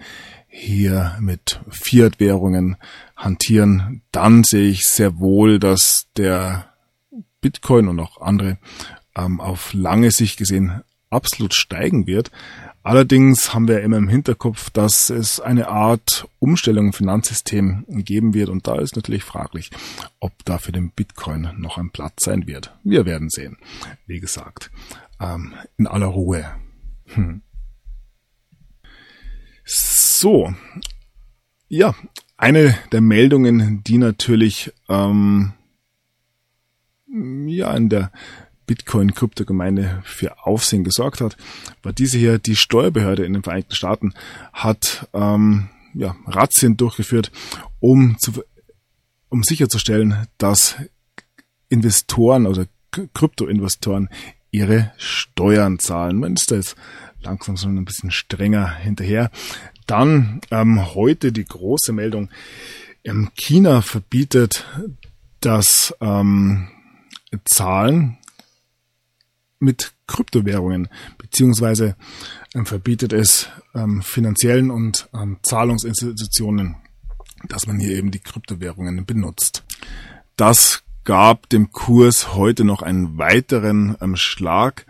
hier 0.47 1.17
mit 1.19 1.59
Fiat-Währungen 1.69 2.77
hantieren, 3.15 4.03
dann 4.11 4.43
sehe 4.43 4.69
ich 4.69 4.85
sehr 4.85 5.17
wohl, 5.17 5.57
dass 5.57 6.05
der 6.15 6.71
Bitcoin 7.41 7.87
und 7.87 7.99
auch 7.99 8.21
andere 8.21 8.59
ähm, 9.15 9.41
auf 9.41 9.73
lange 9.73 10.11
Sicht 10.11 10.37
gesehen 10.37 10.83
absolut 11.09 11.55
steigen 11.55 12.05
wird. 12.05 12.29
Allerdings 12.83 13.53
haben 13.53 13.69
wir 13.69 13.81
immer 13.81 13.97
im 13.97 14.09
Hinterkopf, 14.09 14.69
dass 14.69 15.09
es 15.09 15.39
eine 15.39 15.69
Art 15.69 16.27
Umstellung 16.39 16.87
im 16.87 16.93
Finanzsystem 16.93 17.85
geben 17.87 18.33
wird 18.33 18.49
und 18.49 18.67
da 18.67 18.75
ist 18.75 18.97
natürlich 18.97 19.23
fraglich, 19.23 19.71
ob 20.19 20.33
da 20.43 20.57
für 20.57 20.73
den 20.73 20.91
Bitcoin 20.91 21.49
noch 21.57 21.77
ein 21.77 21.91
Platz 21.91 22.25
sein 22.25 22.45
wird. 22.45 22.75
Wir 22.83 23.05
werden 23.05 23.29
sehen. 23.29 23.57
Wie 24.05 24.19
gesagt, 24.19 24.69
ähm, 25.21 25.53
in 25.77 25.87
aller 25.87 26.07
Ruhe. 26.07 26.45
Hm. 27.05 27.41
So, 29.63 30.53
ja, 31.69 31.95
eine 32.35 32.77
der 32.91 32.99
Meldungen, 32.99 33.81
die 33.85 33.97
natürlich 33.97 34.73
ähm, 34.89 35.53
ja 37.07 37.73
in 37.75 37.87
der 37.87 38.11
Bitcoin-Kryptogemeinde 38.65 40.01
für 40.03 40.45
Aufsehen 40.45 40.83
gesorgt 40.83 41.21
hat, 41.21 41.37
war 41.81 41.93
diese 41.93 42.17
hier, 42.17 42.39
die 42.39 42.55
Steuerbehörde 42.55 43.25
in 43.25 43.33
den 43.33 43.43
Vereinigten 43.43 43.75
Staaten 43.75 44.13
hat 44.51 45.07
ähm, 45.13 45.69
ja, 45.93 46.15
Razzien 46.25 46.77
durchgeführt, 46.77 47.31
um, 47.79 48.17
zu, 48.19 48.43
um 49.29 49.43
sicherzustellen, 49.43 50.27
dass 50.37 50.75
Investoren 51.69 52.45
oder 52.45 52.67
Kryptoinvestoren 52.91 54.09
ihre 54.51 54.91
Steuern 54.97 55.79
zahlen. 55.79 56.19
Man 56.19 56.33
ist 56.33 56.51
da 56.51 56.55
jetzt 56.55 56.75
langsam 57.21 57.57
so 57.57 57.67
ein 57.67 57.85
bisschen 57.85 58.11
strenger 58.11 58.69
hinterher. 58.75 59.31
Dann 59.87 60.41
ähm, 60.51 60.93
heute 60.93 61.31
die 61.31 61.45
große 61.45 61.91
Meldung. 61.91 62.29
Ähm, 63.03 63.31
China 63.35 63.81
verbietet 63.81 64.65
das 65.41 65.93
ähm, 65.99 66.69
Zahlen 67.45 68.17
mit 69.63 69.93
Kryptowährungen, 70.07 70.89
beziehungsweise 71.17 71.95
ähm, 72.53 72.65
verbietet 72.65 73.13
es 73.13 73.49
ähm, 73.73 74.01
finanziellen 74.01 74.69
und 74.69 75.09
ähm, 75.13 75.37
Zahlungsinstitutionen, 75.41 76.75
dass 77.47 77.65
man 77.65 77.79
hier 77.79 77.95
eben 77.95 78.11
die 78.11 78.19
Kryptowährungen 78.19 79.05
benutzt. 79.05 79.63
Das 80.35 80.83
gab 81.03 81.49
dem 81.49 81.71
Kurs 81.71 82.35
heute 82.35 82.63
noch 82.63 82.81
einen 82.81 83.17
weiteren 83.17 83.95
ähm, 84.01 84.15
Schlag. 84.15 84.85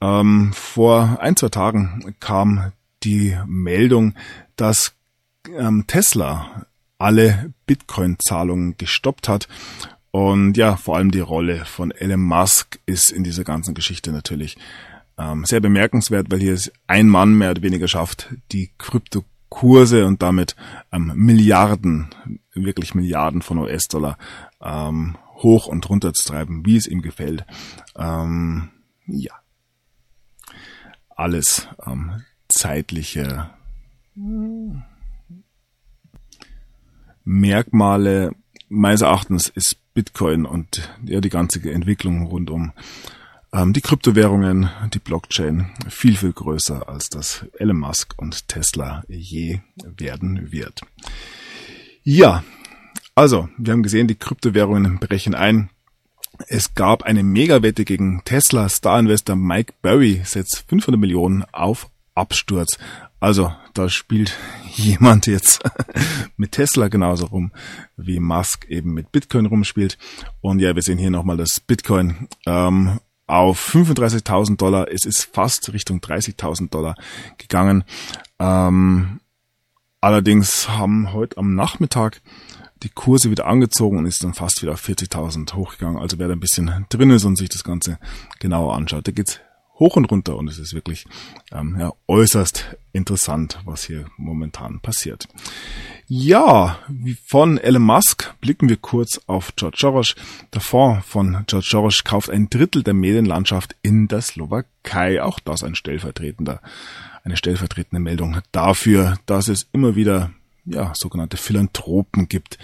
Ähm, 0.00 0.52
vor 0.52 1.18
ein, 1.20 1.36
zwei 1.36 1.48
Tagen 1.48 2.14
kam 2.20 2.72
die 3.02 3.36
Meldung, 3.46 4.14
dass 4.56 4.94
ähm, 5.56 5.84
Tesla 5.86 6.66
alle 6.98 7.52
Bitcoin-Zahlungen 7.66 8.76
gestoppt 8.76 9.28
hat 9.28 9.48
und 10.10 10.56
ja, 10.56 10.76
vor 10.76 10.96
allem 10.96 11.10
die 11.10 11.20
Rolle 11.20 11.64
von 11.64 11.90
Elon 11.90 12.20
Musk 12.20 12.78
ist 12.86 13.10
in 13.10 13.24
dieser 13.24 13.44
ganzen 13.44 13.74
Geschichte 13.74 14.10
natürlich 14.10 14.56
ähm, 15.18 15.44
sehr 15.44 15.60
bemerkenswert, 15.60 16.30
weil 16.30 16.40
hier 16.40 16.54
es 16.54 16.72
ein 16.86 17.08
Mann 17.08 17.34
mehr 17.34 17.50
oder 17.50 17.62
weniger 17.62 17.88
schafft, 17.88 18.34
die 18.52 18.70
Kryptokurse 18.78 20.06
und 20.06 20.22
damit 20.22 20.56
ähm, 20.92 21.12
Milliarden, 21.14 22.08
wirklich 22.54 22.94
Milliarden 22.94 23.42
von 23.42 23.58
US-Dollar 23.58 24.16
ähm, 24.62 25.18
hoch 25.34 25.66
und 25.66 25.88
runter 25.88 26.12
zu 26.14 26.28
treiben, 26.28 26.64
wie 26.64 26.76
es 26.76 26.86
ihm 26.86 27.02
gefällt. 27.02 27.44
Ähm, 27.96 28.70
ja. 29.06 29.34
Alles 31.10 31.68
ähm, 31.84 32.22
zeitliche 32.48 33.50
Merkmale 37.24 38.32
meines 38.68 39.02
Erachtens 39.02 39.48
ist 39.48 39.76
Bitcoin 39.98 40.46
und 40.46 40.88
ja 41.04 41.20
die 41.20 41.28
ganze 41.28 41.58
Entwicklung 41.72 42.26
rund 42.26 42.50
um 42.50 42.70
ähm, 43.52 43.72
die 43.72 43.80
Kryptowährungen, 43.80 44.70
die 44.94 45.00
Blockchain 45.00 45.72
viel, 45.88 46.16
viel 46.16 46.32
größer 46.32 46.88
als 46.88 47.08
das 47.08 47.44
Elon 47.58 47.78
Musk 47.78 48.14
und 48.16 48.46
Tesla 48.46 49.02
je 49.08 49.58
werden 49.74 50.52
wird. 50.52 50.82
Ja, 52.04 52.44
also, 53.16 53.48
wir 53.58 53.72
haben 53.72 53.82
gesehen, 53.82 54.06
die 54.06 54.14
Kryptowährungen 54.14 55.00
brechen 55.00 55.34
ein. 55.34 55.68
Es 56.46 56.76
gab 56.76 57.02
eine 57.02 57.24
Megawette 57.24 57.84
gegen 57.84 58.22
Tesla. 58.24 58.68
Star-Investor 58.68 59.34
Mike 59.34 59.72
Berry 59.82 60.20
setzt 60.22 60.64
500 60.68 61.00
Millionen 61.00 61.44
auf 61.50 61.90
Absturz. 62.14 62.78
Also, 63.18 63.52
da 63.78 63.88
spielt 63.88 64.36
jemand 64.74 65.26
jetzt 65.26 65.62
mit 66.36 66.52
Tesla 66.52 66.88
genauso 66.88 67.26
rum, 67.26 67.52
wie 67.96 68.18
Musk 68.18 68.64
eben 68.66 68.92
mit 68.92 69.12
Bitcoin 69.12 69.46
rumspielt. 69.46 69.98
Und 70.40 70.58
ja, 70.58 70.74
wir 70.74 70.82
sehen 70.82 70.98
hier 70.98 71.10
nochmal 71.10 71.36
das 71.36 71.60
Bitcoin 71.60 72.28
ähm, 72.46 72.98
auf 73.28 73.72
35.000 73.72 74.56
Dollar. 74.56 74.88
Es 74.90 75.04
ist 75.06 75.28
fast 75.32 75.72
Richtung 75.72 76.00
30.000 76.00 76.70
Dollar 76.70 76.96
gegangen. 77.38 77.84
Ähm, 78.40 79.20
allerdings 80.00 80.68
haben 80.68 81.12
heute 81.12 81.36
am 81.36 81.54
Nachmittag 81.54 82.20
die 82.82 82.90
Kurse 82.90 83.30
wieder 83.30 83.46
angezogen 83.46 83.98
und 83.98 84.06
ist 84.06 84.24
dann 84.24 84.34
fast 84.34 84.60
wieder 84.62 84.72
auf 84.72 84.84
40.000 84.84 85.54
hochgegangen. 85.54 86.00
Also 86.00 86.18
wer 86.18 86.26
da 86.26 86.34
ein 86.34 86.40
bisschen 86.40 86.86
drin 86.88 87.10
ist 87.10 87.24
und 87.24 87.36
sich 87.36 87.48
das 87.48 87.62
Ganze 87.62 87.98
genauer 88.40 88.74
anschaut, 88.74 89.06
da 89.06 89.12
geht's 89.12 89.40
hoch 89.78 89.96
und 89.96 90.06
runter 90.06 90.36
und 90.36 90.48
es 90.48 90.58
ist 90.58 90.74
wirklich 90.74 91.06
ähm, 91.52 91.76
ja, 91.78 91.92
äußerst 92.06 92.76
interessant, 92.92 93.60
was 93.64 93.84
hier 93.84 94.06
momentan 94.16 94.80
passiert. 94.80 95.28
Ja, 96.06 96.78
von 97.26 97.58
Elon 97.58 97.82
Musk 97.82 98.34
blicken 98.40 98.68
wir 98.68 98.78
kurz 98.78 99.20
auf 99.26 99.54
George 99.56 99.76
Soros. 99.78 100.14
Der 100.54 100.60
Fonds 100.60 101.06
von 101.06 101.44
George 101.46 101.66
Soros 101.68 102.02
kauft 102.02 102.30
ein 102.30 102.48
Drittel 102.48 102.82
der 102.82 102.94
Medienlandschaft 102.94 103.76
in 103.82 104.08
der 104.08 104.22
Slowakei. 104.22 105.22
Auch 105.22 105.38
das 105.38 105.62
ein 105.62 105.74
stellvertretender, 105.74 106.60
eine 107.24 107.36
stellvertretende 107.36 108.00
Meldung 108.00 108.38
dafür, 108.52 109.18
dass 109.26 109.48
es 109.48 109.68
immer 109.72 109.96
wieder 109.96 110.30
ja, 110.64 110.92
sogenannte 110.94 111.36
Philanthropen 111.36 112.28
gibt, 112.28 112.58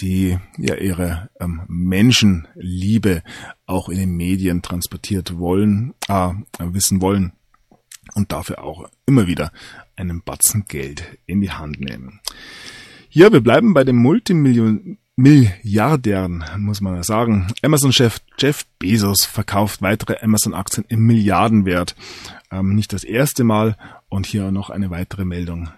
die 0.00 0.38
ja 0.58 0.74
ihre 0.76 1.30
ähm, 1.40 1.62
Menschenliebe 1.68 3.22
auch 3.66 3.88
in 3.88 3.98
den 3.98 4.16
Medien 4.16 4.62
transportiert 4.62 5.38
wollen, 5.38 5.94
äh, 6.08 6.30
wissen 6.58 7.00
wollen 7.00 7.32
und 8.14 8.32
dafür 8.32 8.62
auch 8.62 8.88
immer 9.06 9.26
wieder 9.26 9.52
einen 9.96 10.22
Batzen 10.22 10.64
Geld 10.66 11.18
in 11.26 11.40
die 11.40 11.50
Hand 11.50 11.80
nehmen. 11.80 12.20
Ja, 13.10 13.32
wir 13.32 13.40
bleiben 13.40 13.74
bei 13.74 13.84
den 13.84 13.96
Multimillion 13.96 14.98
Milliardären, 15.16 16.44
muss 16.58 16.80
man 16.80 17.02
sagen. 17.02 17.48
Amazon-Chef 17.62 18.20
Jeff 18.38 18.64
Bezos 18.78 19.26
verkauft 19.26 19.82
weitere 19.82 20.16
Amazon-Aktien 20.22 20.86
im 20.88 21.04
Milliardenwert. 21.06 21.94
Ähm, 22.50 22.74
nicht 22.74 22.94
das 22.94 23.04
erste 23.04 23.44
Mal. 23.44 23.76
Und 24.08 24.26
hier 24.26 24.50
noch 24.50 24.70
eine 24.70 24.90
weitere 24.90 25.26
Meldung. 25.26 25.68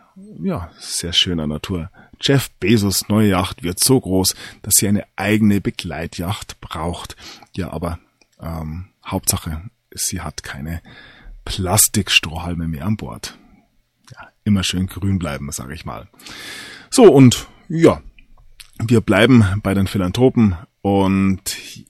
Ja, 0.41 0.71
sehr 0.79 1.13
schöner 1.13 1.49
Natur. 1.49 1.91
Jeff 2.23 2.51
Bezos 2.61 3.09
neue 3.09 3.31
Yacht 3.31 3.63
wird 3.63 3.83
so 3.83 4.01
groß, 4.01 4.35
dass 4.63 4.75
sie 4.75 4.89
eine 4.89 5.05
eigene 5.17 5.61
Begleitjacht 5.61 6.61
braucht. 6.61 7.17
Ja, 7.57 7.71
aber 7.73 7.99
ähm, 8.41 8.89
Hauptsache, 9.05 9.63
sie 9.93 10.21
hat 10.21 10.43
keine 10.43 10.81
Plastikstrohhalme 11.45 12.69
mehr 12.69 12.87
an 12.87 12.97
Bord. 12.97 13.37
Ja, 14.13 14.29
immer 14.45 14.63
schön 14.63 14.87
grün 14.87 15.19
bleiben, 15.19 15.51
sage 15.51 15.75
ich 15.75 15.85
mal. 15.85 16.09
So, 16.91 17.13
und 17.13 17.49
ja, 17.69 18.01
wir 18.79 19.01
bleiben 19.01 19.45
bei 19.63 19.75
den 19.75 19.87
Philanthropen 19.87 20.57
und 20.83 21.43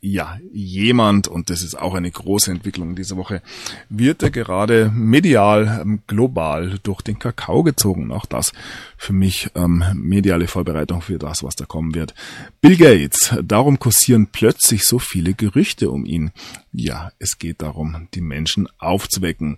ja, 0.03 0.39
jemand, 0.53 1.27
und 1.27 1.49
das 1.49 1.63
ist 1.63 1.79
auch 1.79 1.95
eine 1.95 2.11
große 2.11 2.51
Entwicklung 2.51 2.95
diese 2.95 3.17
Woche, 3.17 3.41
wird 3.89 4.23
er 4.23 4.31
gerade 4.31 4.93
medial 4.95 5.81
ähm, 5.81 6.03
global 6.07 6.79
durch 6.83 7.01
den 7.01 7.19
Kakao 7.19 7.63
gezogen. 7.63 8.13
Auch 8.13 8.27
das 8.27 8.53
für 8.99 9.15
mich 9.15 9.49
ähm, 9.55 9.83
mediale 9.95 10.47
Vorbereitung 10.47 11.01
für 11.01 11.19
das, 11.19 11.43
was 11.43 11.57
da 11.57 11.65
kommen 11.65 11.95
wird. 11.95 12.15
Bill 12.61 12.77
Gates, 12.77 13.35
darum 13.43 13.79
kursieren 13.79 14.27
plötzlich 14.27 14.85
so 14.85 14.99
viele 14.99 15.33
Gerüchte 15.33 15.91
um 15.91 16.05
ihn. 16.05 16.31
Ja, 16.75 17.13
es 17.19 17.39
geht 17.39 17.63
darum, 17.63 18.09
die 18.13 18.21
Menschen 18.21 18.69
aufzuwecken. 18.79 19.57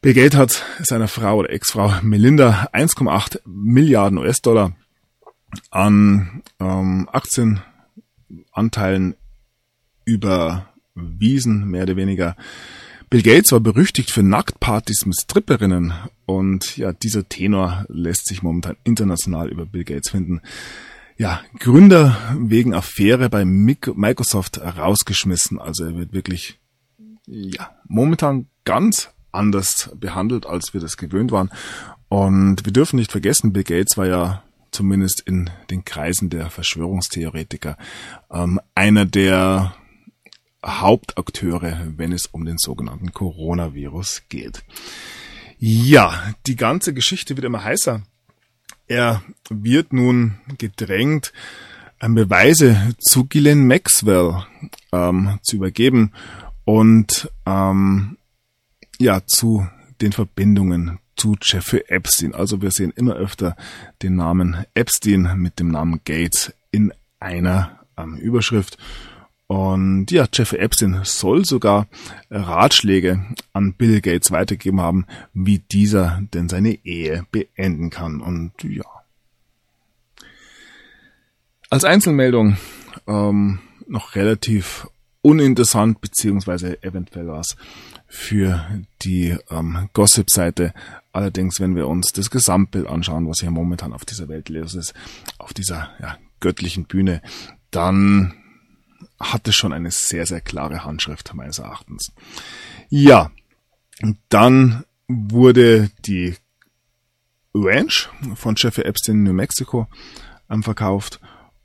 Bill 0.00 0.14
Gates 0.14 0.38
hat 0.38 0.64
seiner 0.78 1.08
Frau 1.08 1.36
oder 1.36 1.50
Ex-Frau 1.50 1.92
Melinda 2.00 2.70
1,8 2.72 3.40
Milliarden 3.44 4.16
US-Dollar 4.16 4.72
an 5.70 6.42
ähm, 6.58 7.06
Aktien 7.12 7.60
Anteilen 8.52 9.14
überwiesen, 10.04 11.68
mehr 11.68 11.84
oder 11.84 11.96
weniger. 11.96 12.36
Bill 13.10 13.22
Gates 13.22 13.50
war 13.50 13.60
berüchtigt 13.60 14.10
für 14.10 14.22
Nacktpartys 14.22 15.04
mit 15.04 15.16
Stripperinnen 15.20 15.92
und 16.26 16.76
ja, 16.76 16.92
dieser 16.92 17.28
Tenor 17.28 17.84
lässt 17.88 18.26
sich 18.26 18.42
momentan 18.42 18.76
international 18.84 19.48
über 19.48 19.66
Bill 19.66 19.84
Gates 19.84 20.10
finden. 20.10 20.40
Ja, 21.16 21.42
Gründer 21.58 22.16
wegen 22.38 22.72
Affäre 22.72 23.28
bei 23.28 23.44
Microsoft 23.44 24.60
rausgeschmissen, 24.60 25.58
also 25.58 25.84
er 25.84 25.96
wird 25.96 26.12
wirklich 26.12 26.60
ja, 27.26 27.70
momentan 27.88 28.46
ganz 28.64 29.10
anders 29.32 29.90
behandelt, 29.96 30.46
als 30.46 30.72
wir 30.72 30.80
das 30.80 30.96
gewöhnt 30.96 31.32
waren. 31.32 31.50
Und 32.08 32.64
wir 32.64 32.72
dürfen 32.72 32.96
nicht 32.96 33.12
vergessen, 33.12 33.52
Bill 33.52 33.64
Gates 33.64 33.96
war 33.96 34.06
ja 34.06 34.42
zumindest 34.70 35.22
in 35.26 35.50
den 35.70 35.84
Kreisen 35.84 36.30
der 36.30 36.50
Verschwörungstheoretiker, 36.50 37.76
ähm, 38.30 38.60
einer 38.74 39.04
der 39.04 39.74
Hauptakteure, 40.64 41.92
wenn 41.96 42.12
es 42.12 42.26
um 42.26 42.44
den 42.44 42.58
sogenannten 42.58 43.12
Coronavirus 43.12 44.22
geht. 44.28 44.62
Ja, 45.58 46.34
die 46.46 46.56
ganze 46.56 46.94
Geschichte 46.94 47.36
wird 47.36 47.44
immer 47.44 47.64
heißer. 47.64 48.02
Er 48.86 49.22
wird 49.48 49.92
nun 49.92 50.38
gedrängt, 50.58 51.32
ähm, 52.00 52.14
Beweise 52.14 52.94
zu 52.98 53.26
Ghislaine 53.26 53.62
Maxwell 53.62 54.44
ähm, 54.92 55.38
zu 55.42 55.56
übergeben 55.56 56.12
und 56.64 57.30
ähm, 57.46 58.16
ja 58.98 59.24
zu 59.26 59.66
den 60.00 60.12
Verbindungen 60.12 60.98
zu 61.20 61.36
Jeffrey 61.42 61.84
Epstein. 61.88 62.34
Also 62.34 62.62
wir 62.62 62.70
sehen 62.70 62.94
immer 62.96 63.14
öfter 63.14 63.54
den 64.02 64.16
Namen 64.16 64.64
Epstein 64.72 65.36
mit 65.36 65.60
dem 65.60 65.68
Namen 65.68 66.00
Gates 66.04 66.54
in 66.70 66.94
einer 67.18 67.78
ähm, 67.98 68.16
Überschrift. 68.16 68.78
Und 69.46 70.10
ja, 70.10 70.26
Jeffrey 70.32 70.60
Epstein 70.60 71.00
soll 71.02 71.44
sogar 71.44 71.88
Ratschläge 72.30 73.22
an 73.52 73.74
Bill 73.74 74.00
Gates 74.00 74.30
weitergegeben 74.30 74.80
haben, 74.80 75.06
wie 75.34 75.58
dieser 75.58 76.22
denn 76.32 76.48
seine 76.48 76.72
Ehe 76.86 77.26
beenden 77.30 77.90
kann. 77.90 78.22
Und 78.22 78.52
ja. 78.62 78.84
Als 81.68 81.84
Einzelmeldung 81.84 82.56
ähm, 83.06 83.58
noch 83.86 84.14
relativ 84.14 84.88
uninteressant, 85.20 86.00
beziehungsweise 86.00 86.82
eventuell 86.82 87.28
was 87.28 87.56
für 88.06 88.66
die 89.02 89.36
ähm, 89.50 89.88
Gossip-Seite. 89.92 90.72
Allerdings, 91.12 91.60
wenn 91.60 91.74
wir 91.74 91.88
uns 91.88 92.12
das 92.12 92.30
Gesamtbild 92.30 92.86
anschauen, 92.86 93.28
was 93.28 93.40
hier 93.40 93.50
momentan 93.50 93.92
auf 93.92 94.04
dieser 94.04 94.28
Welt 94.28 94.48
los 94.48 94.74
ist, 94.74 94.94
auf 95.38 95.52
dieser 95.52 95.90
ja, 96.00 96.18
göttlichen 96.38 96.84
Bühne, 96.84 97.20
dann 97.70 98.34
hat 99.18 99.48
es 99.48 99.54
schon 99.54 99.72
eine 99.72 99.90
sehr, 99.90 100.26
sehr 100.26 100.40
klare 100.40 100.84
Handschrift 100.84 101.34
meines 101.34 101.58
Erachtens. 101.58 102.12
Ja, 102.88 103.30
dann 104.28 104.84
wurde 105.08 105.90
die 106.06 106.36
Ranch 107.54 108.08
von 108.36 108.54
Jeffrey 108.56 108.84
Epstein 108.84 109.16
in 109.16 109.22
New 109.24 109.32
Mexico 109.32 109.88
ähm, 110.48 110.62
verkauft 110.62 111.20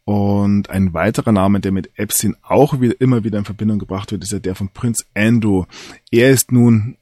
und 0.06 0.70
ein 0.70 0.94
weiterer 0.94 1.32
Name, 1.32 1.60
der 1.60 1.72
mit 1.72 1.98
Epstein 1.98 2.38
auch 2.44 2.80
wieder, 2.80 3.02
immer 3.02 3.24
wieder 3.24 3.40
in 3.40 3.46
Verbindung 3.46 3.80
gebracht 3.80 4.12
wird, 4.12 4.24
ist 4.24 4.32
ja 4.32 4.40
der 4.40 4.56
von 4.56 4.70
Prince 4.70 5.04
Andrew. 5.16 5.66
Er 6.12 6.30
ist 6.30 6.52
nun 6.52 6.98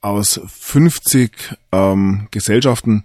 aus 0.00 0.40
50 0.44 1.56
ähm, 1.70 2.26
Gesellschaften 2.32 3.04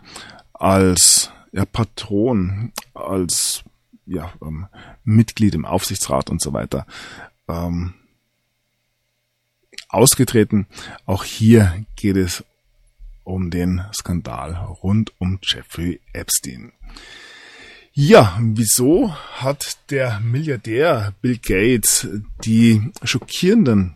als 0.53 1.31
ja, 1.51 1.65
Patron, 1.65 2.73
als 2.95 3.63
ja, 4.07 4.33
ähm, 4.41 4.65
Mitglied 5.03 5.53
im 5.53 5.65
Aufsichtsrat 5.65 6.31
und 6.31 6.41
so 6.41 6.53
weiter 6.53 6.87
ähm, 7.47 7.93
ausgetreten. 9.87 10.65
Auch 11.05 11.23
hier 11.23 11.85
geht 11.95 12.17
es 12.17 12.43
um 13.23 13.51
den 13.51 13.83
Skandal 13.93 14.55
rund 14.81 15.13
um 15.19 15.37
Jeffrey 15.43 16.01
Epstein. 16.13 16.71
Ja, 17.99 18.37
wieso 18.39 19.11
hat 19.15 19.79
der 19.89 20.19
Milliardär 20.19 21.15
Bill 21.19 21.39
Gates 21.39 22.07
die 22.45 22.91
schockierenden 23.01 23.95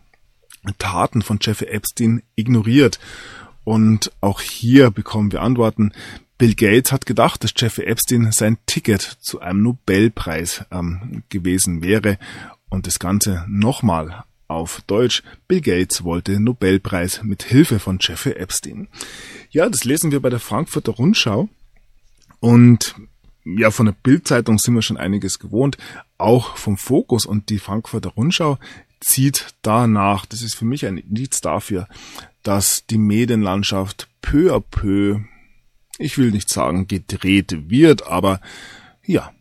Taten 0.79 1.21
von 1.21 1.37
Jeffrey 1.39 1.67
Epstein 1.67 2.23
ignoriert? 2.33 2.99
Und 3.63 4.11
auch 4.19 4.41
hier 4.41 4.89
bekommen 4.89 5.31
wir 5.31 5.43
Antworten. 5.43 5.91
Bill 6.39 6.55
Gates 6.55 6.91
hat 6.91 7.05
gedacht, 7.05 7.43
dass 7.43 7.53
Jeffrey 7.55 7.85
Epstein 7.85 8.31
sein 8.31 8.57
Ticket 8.65 9.03
zu 9.03 9.39
einem 9.39 9.61
Nobelpreis 9.61 10.65
ähm, 10.71 11.21
gewesen 11.29 11.83
wäre 11.83 12.17
und 12.69 12.87
das 12.87 12.97
Ganze 12.97 13.45
nochmal 13.47 14.23
auf 14.47 14.81
Deutsch. 14.87 15.21
Bill 15.47 15.61
Gates 15.61 16.03
wollte 16.03 16.39
Nobelpreis 16.39 17.21
mit 17.21 17.43
Hilfe 17.43 17.77
von 17.77 17.99
Jeffrey 18.01 18.33
Epstein. 18.33 18.87
Ja, 19.51 19.69
das 19.69 19.83
lesen 19.83 20.11
wir 20.11 20.21
bei 20.23 20.31
der 20.31 20.39
Frankfurter 20.39 20.93
Rundschau 20.93 21.49
und 22.39 22.95
ja, 23.43 23.71
von 23.71 23.87
der 23.87 23.93
Bildzeitung 23.93 24.59
sind 24.59 24.75
wir 24.75 24.81
schon 24.81 24.97
einiges 24.97 25.39
gewohnt, 25.39 25.77
auch 26.17 26.57
vom 26.57 26.77
Fokus 26.77 27.25
und 27.25 27.49
die 27.49 27.59
Frankfurter 27.59 28.09
Rundschau 28.09 28.57
zieht 28.99 29.55
danach. 29.61 30.25
Das 30.25 30.41
ist 30.41 30.53
für 30.53 30.65
mich 30.65 30.85
ein 30.85 30.97
Indiz 30.97 31.41
dafür, 31.41 31.87
dass 32.43 32.85
die 32.85 32.97
Medienlandschaft 32.97 34.07
peu 34.21 34.53
à 34.53 34.59
peu, 34.61 35.19
ich 35.97 36.17
will 36.17 36.31
nicht 36.31 36.49
sagen 36.49 36.87
gedreht 36.87 37.69
wird, 37.69 38.07
aber 38.07 38.41
ja, 39.03 39.31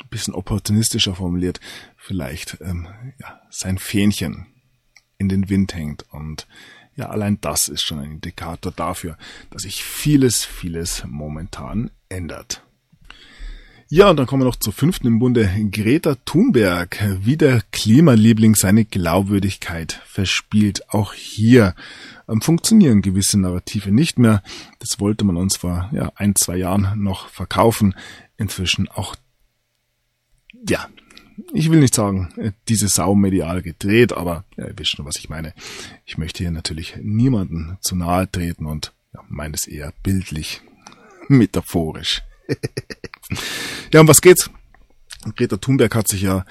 ein 0.00 0.08
bisschen 0.08 0.34
opportunistischer 0.34 1.14
formuliert, 1.14 1.60
vielleicht 1.96 2.58
ähm, 2.60 2.88
ja, 3.18 3.40
sein 3.50 3.78
Fähnchen 3.78 4.46
in 5.18 5.28
den 5.28 5.48
Wind 5.48 5.74
hängt. 5.74 6.06
Und 6.10 6.48
ja, 6.96 7.10
allein 7.10 7.40
das 7.40 7.68
ist 7.68 7.82
schon 7.82 7.98
ein 7.98 8.12
Indikator 8.12 8.72
dafür, 8.72 9.16
dass 9.50 9.62
sich 9.62 9.84
vieles, 9.84 10.44
vieles 10.44 11.04
momentan 11.06 11.90
ändert. 12.08 12.62
Ja, 13.92 14.08
und 14.08 14.18
dann 14.18 14.26
kommen 14.26 14.42
wir 14.42 14.46
noch 14.46 14.54
zur 14.54 14.72
fünften 14.72 15.08
im 15.08 15.18
Bunde. 15.18 15.50
Greta 15.72 16.14
Thunberg, 16.24 17.02
wie 17.22 17.36
der 17.36 17.60
Klimaliebling 17.72 18.54
seine 18.54 18.84
Glaubwürdigkeit 18.84 20.00
verspielt. 20.06 20.88
Auch 20.90 21.12
hier 21.12 21.74
ähm, 22.28 22.40
funktionieren 22.40 23.02
gewisse 23.02 23.36
Narrative 23.40 23.90
nicht 23.90 24.16
mehr. 24.16 24.44
Das 24.78 25.00
wollte 25.00 25.24
man 25.24 25.36
uns 25.36 25.56
vor 25.56 25.90
ja, 25.92 26.12
ein, 26.14 26.36
zwei 26.36 26.56
Jahren 26.56 27.02
noch 27.02 27.26
verkaufen. 27.26 27.96
Inzwischen 28.36 28.86
auch, 28.86 29.16
ja, 30.68 30.88
ich 31.52 31.68
will 31.72 31.80
nicht 31.80 31.96
sagen, 31.96 32.32
äh, 32.36 32.52
diese 32.68 32.86
Sau 32.86 33.16
medial 33.16 33.60
gedreht, 33.60 34.12
aber 34.12 34.44
ja, 34.56 34.68
ihr 34.68 34.78
wisst 34.78 34.92
schon, 34.92 35.04
was 35.04 35.16
ich 35.16 35.28
meine. 35.28 35.52
Ich 36.06 36.16
möchte 36.16 36.44
hier 36.44 36.52
natürlich 36.52 36.94
niemanden 37.02 37.76
zu 37.80 37.96
nahe 37.96 38.30
treten 38.30 38.66
und 38.66 38.92
ja, 39.12 39.24
meine 39.28 39.56
es 39.56 39.66
eher 39.66 39.92
bildlich, 40.04 40.60
metaphorisch. 41.26 42.22
ja, 43.92 44.00
um 44.00 44.08
was 44.08 44.20
geht's? 44.20 44.50
Greta 45.36 45.56
Thunberg 45.56 45.94
hat 45.94 46.08
sich 46.08 46.22
ja 46.22 46.44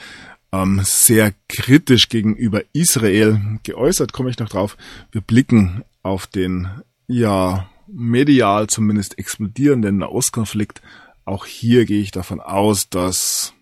ähm, 0.51 0.81
sehr 0.83 1.33
kritisch 1.47 2.09
gegenüber 2.09 2.61
Israel 2.73 3.59
geäußert, 3.63 4.13
komme 4.13 4.29
ich 4.29 4.39
noch 4.39 4.49
drauf. 4.49 4.77
Wir 5.11 5.21
blicken 5.21 5.83
auf 6.03 6.27
den, 6.27 6.69
ja, 7.07 7.69
medial 7.87 8.67
zumindest 8.67 9.17
explodierenden 9.17 9.97
Nahostkonflikt. 9.97 10.81
Auch 11.25 11.45
hier 11.45 11.85
gehe 11.85 12.01
ich 12.01 12.11
davon 12.11 12.39
aus, 12.39 12.89
dass 12.89 13.53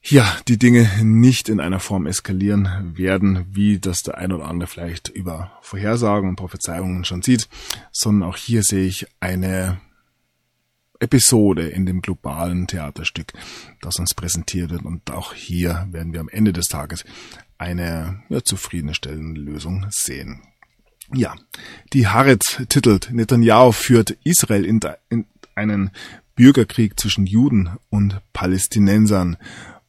ja, 0.00 0.36
die 0.48 0.58
Dinge 0.58 0.88
nicht 1.02 1.48
in 1.48 1.60
einer 1.60 1.80
Form 1.80 2.06
eskalieren 2.06 2.96
werden, 2.96 3.46
wie 3.50 3.78
das 3.78 4.02
der 4.02 4.16
ein 4.16 4.32
oder 4.32 4.46
andere 4.46 4.68
vielleicht 4.68 5.08
über 5.08 5.52
Vorhersagen 5.60 6.30
und 6.30 6.36
Prophezeiungen 6.36 7.04
schon 7.04 7.20
sieht, 7.20 7.48
sondern 7.92 8.28
auch 8.28 8.36
hier 8.36 8.62
sehe 8.62 8.86
ich 8.86 9.06
eine 9.20 9.80
Episode 11.00 11.68
in 11.68 11.86
dem 11.86 12.02
globalen 12.02 12.66
Theaterstück, 12.66 13.32
das 13.80 13.96
uns 13.98 14.14
präsentiert 14.14 14.70
wird. 14.70 14.84
Und 14.84 15.10
auch 15.10 15.34
hier 15.34 15.86
werden 15.90 16.12
wir 16.12 16.20
am 16.20 16.28
Ende 16.28 16.52
des 16.52 16.66
Tages 16.66 17.04
eine 17.56 18.22
ja, 18.28 18.42
zufriedenstellende 18.42 19.40
Lösung 19.40 19.86
sehen. 19.90 20.42
Ja, 21.14 21.34
die 21.92 22.06
Haaretz 22.06 22.60
titelt, 22.68 23.10
Netanyahu 23.12 23.72
führt 23.72 24.10
Israel 24.24 24.64
in, 24.64 24.80
in 25.08 25.26
einen 25.54 25.90
Bürgerkrieg 26.34 27.00
zwischen 27.00 27.26
Juden 27.26 27.70
und 27.90 28.20
Palästinensern. 28.32 29.38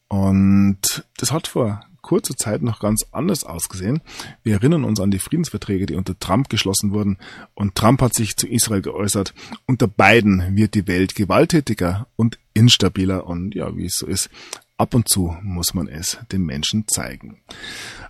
Und 0.08 1.04
das 1.18 1.30
hat 1.30 1.46
vor 1.46 1.82
kurzer 2.02 2.36
Zeit 2.36 2.62
noch 2.62 2.80
ganz 2.80 3.06
anders 3.12 3.44
ausgesehen. 3.44 4.00
Wir 4.42 4.54
erinnern 4.54 4.84
uns 4.84 5.00
an 5.00 5.10
die 5.10 5.18
Friedensverträge, 5.18 5.86
die 5.86 5.96
unter 5.96 6.18
Trump 6.18 6.48
geschlossen 6.48 6.92
wurden. 6.92 7.18
Und 7.54 7.74
Trump 7.74 8.02
hat 8.02 8.14
sich 8.14 8.36
zu 8.36 8.46
Israel 8.48 8.82
geäußert. 8.82 9.34
Unter 9.66 9.88
beiden 9.88 10.56
wird 10.56 10.74
die 10.74 10.86
Welt 10.86 11.14
gewalttätiger 11.14 12.06
und 12.16 12.38
instabiler. 12.54 13.26
Und 13.26 13.54
ja, 13.54 13.76
wie 13.76 13.86
es 13.86 13.98
so 13.98 14.06
ist, 14.06 14.30
ab 14.76 14.94
und 14.94 15.08
zu 15.08 15.36
muss 15.42 15.74
man 15.74 15.88
es 15.88 16.18
den 16.32 16.44
Menschen 16.44 16.88
zeigen. 16.88 17.40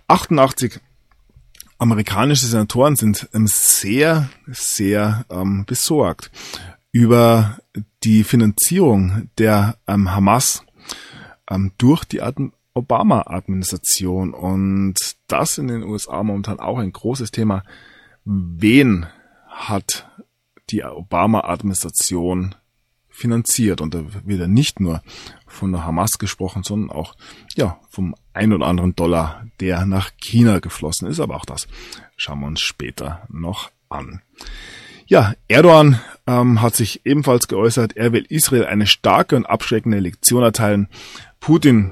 88 0.07 0.79
amerikanische 1.77 2.45
Senatoren 2.45 2.95
sind 2.95 3.27
ähm, 3.33 3.47
sehr, 3.47 4.29
sehr 4.47 5.25
ähm, 5.29 5.65
besorgt 5.65 6.31
über 6.91 7.57
die 8.03 8.23
Finanzierung 8.23 9.29
der 9.37 9.77
ähm, 9.87 10.11
Hamas 10.11 10.63
ähm, 11.49 11.71
durch 11.77 12.05
die 12.05 12.21
Obama-Administration. 12.73 14.33
Und 14.33 14.95
das 15.27 15.57
in 15.57 15.67
den 15.67 15.83
USA 15.83 16.23
momentan 16.23 16.59
auch 16.59 16.77
ein 16.77 16.91
großes 16.91 17.31
Thema. 17.31 17.63
Wen 18.23 19.07
hat 19.47 20.09
die 20.69 20.83
Obama-Administration 20.83 22.55
finanziert? 23.09 23.81
Und 23.81 23.93
da 23.93 24.03
wird 24.23 24.39
ja 24.39 24.47
nicht 24.47 24.79
nur 24.79 25.01
von 25.47 25.71
der 25.71 25.85
Hamas 25.85 26.17
gesprochen, 26.17 26.63
sondern 26.63 26.91
auch 26.95 27.15
ja 27.55 27.79
vom 27.89 28.15
ein 28.33 28.53
oder 28.53 28.67
anderen 28.67 28.95
Dollar, 28.95 29.45
der 29.59 29.85
nach 29.85 30.11
China 30.17 30.59
geflossen 30.59 31.07
ist. 31.07 31.19
Aber 31.19 31.35
auch 31.35 31.45
das 31.45 31.67
schauen 32.15 32.39
wir 32.39 32.47
uns 32.47 32.61
später 32.61 33.27
noch 33.29 33.71
an. 33.89 34.21
Ja, 35.07 35.33
Erdogan 35.49 35.99
ähm, 36.25 36.61
hat 36.61 36.75
sich 36.75 37.05
ebenfalls 37.05 37.49
geäußert, 37.49 37.97
er 37.97 38.13
will 38.13 38.25
Israel 38.29 38.65
eine 38.65 38.87
starke 38.87 39.35
und 39.35 39.45
abschreckende 39.45 39.99
Lektion 39.99 40.41
erteilen. 40.41 40.87
Putin 41.41 41.91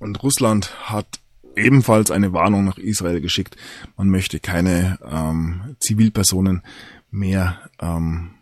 und 0.00 0.22
Russland 0.22 0.90
hat 0.90 1.20
ebenfalls 1.54 2.10
eine 2.10 2.32
Warnung 2.32 2.64
nach 2.64 2.78
Israel 2.78 3.20
geschickt. 3.20 3.56
Man 3.96 4.08
möchte 4.08 4.40
keine 4.40 4.98
ähm, 5.08 5.76
Zivilpersonen 5.78 6.62
mehr 7.10 7.60
ähm, 7.80 8.34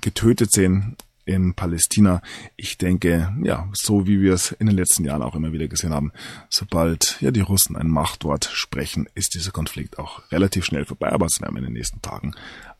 getötet 0.00 0.52
sehen 0.52 0.96
in 1.24 1.54
Palästina. 1.54 2.22
Ich 2.56 2.78
denke, 2.78 3.34
ja, 3.42 3.68
so 3.72 4.06
wie 4.06 4.20
wir 4.20 4.34
es 4.34 4.52
in 4.52 4.66
den 4.66 4.76
letzten 4.76 5.04
Jahren 5.04 5.22
auch 5.22 5.34
immer 5.34 5.52
wieder 5.52 5.66
gesehen 5.66 5.92
haben, 5.92 6.12
sobald 6.48 7.20
ja 7.20 7.32
die 7.32 7.40
Russen 7.40 7.76
ein 7.76 7.88
Machtwort 7.88 8.48
sprechen, 8.52 9.08
ist 9.14 9.34
dieser 9.34 9.50
Konflikt 9.50 9.98
auch 9.98 10.22
relativ 10.30 10.64
schnell 10.64 10.84
vorbei, 10.84 11.10
aber 11.10 11.26
das 11.26 11.40
werden 11.40 11.54
wir 11.54 11.58
in 11.58 11.64
den 11.64 11.74
nächsten 11.74 12.00
Tagen 12.00 12.34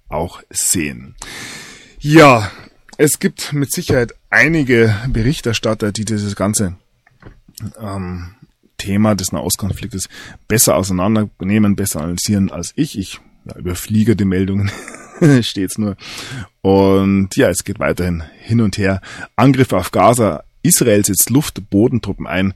auch 0.08 0.42
sehen. 0.50 1.16
Ja, 1.98 2.52
es 2.98 3.18
gibt 3.18 3.52
mit 3.52 3.72
Sicherheit 3.72 4.14
einige 4.30 4.94
Berichterstatter, 5.08 5.90
die 5.90 6.04
dieses 6.04 6.36
ganze 6.36 6.76
ähm, 7.80 8.34
Thema 8.78 9.14
des 9.14 9.32
Nahostkonfliktes 9.32 10.08
besser 10.48 10.76
auseinandernehmen, 10.76 11.76
besser 11.76 12.02
analysieren 12.02 12.50
als 12.50 12.72
ich. 12.76 12.98
Ich 12.98 13.20
ja, 13.46 13.56
überfliege 13.56 14.16
die 14.16 14.24
Meldungen 14.24 14.70
stets 15.40 15.78
nur. 15.78 15.96
Und 16.62 17.36
ja, 17.36 17.48
es 17.48 17.64
geht 17.64 17.78
weiterhin 17.78 18.22
hin 18.40 18.60
und 18.60 18.78
her. 18.78 19.00
Angriffe 19.36 19.76
auf 19.76 19.90
Gaza. 19.90 20.44
Israel 20.62 21.04
setzt 21.04 21.30
Luft-Bodentruppen 21.30 22.26
ein 22.26 22.52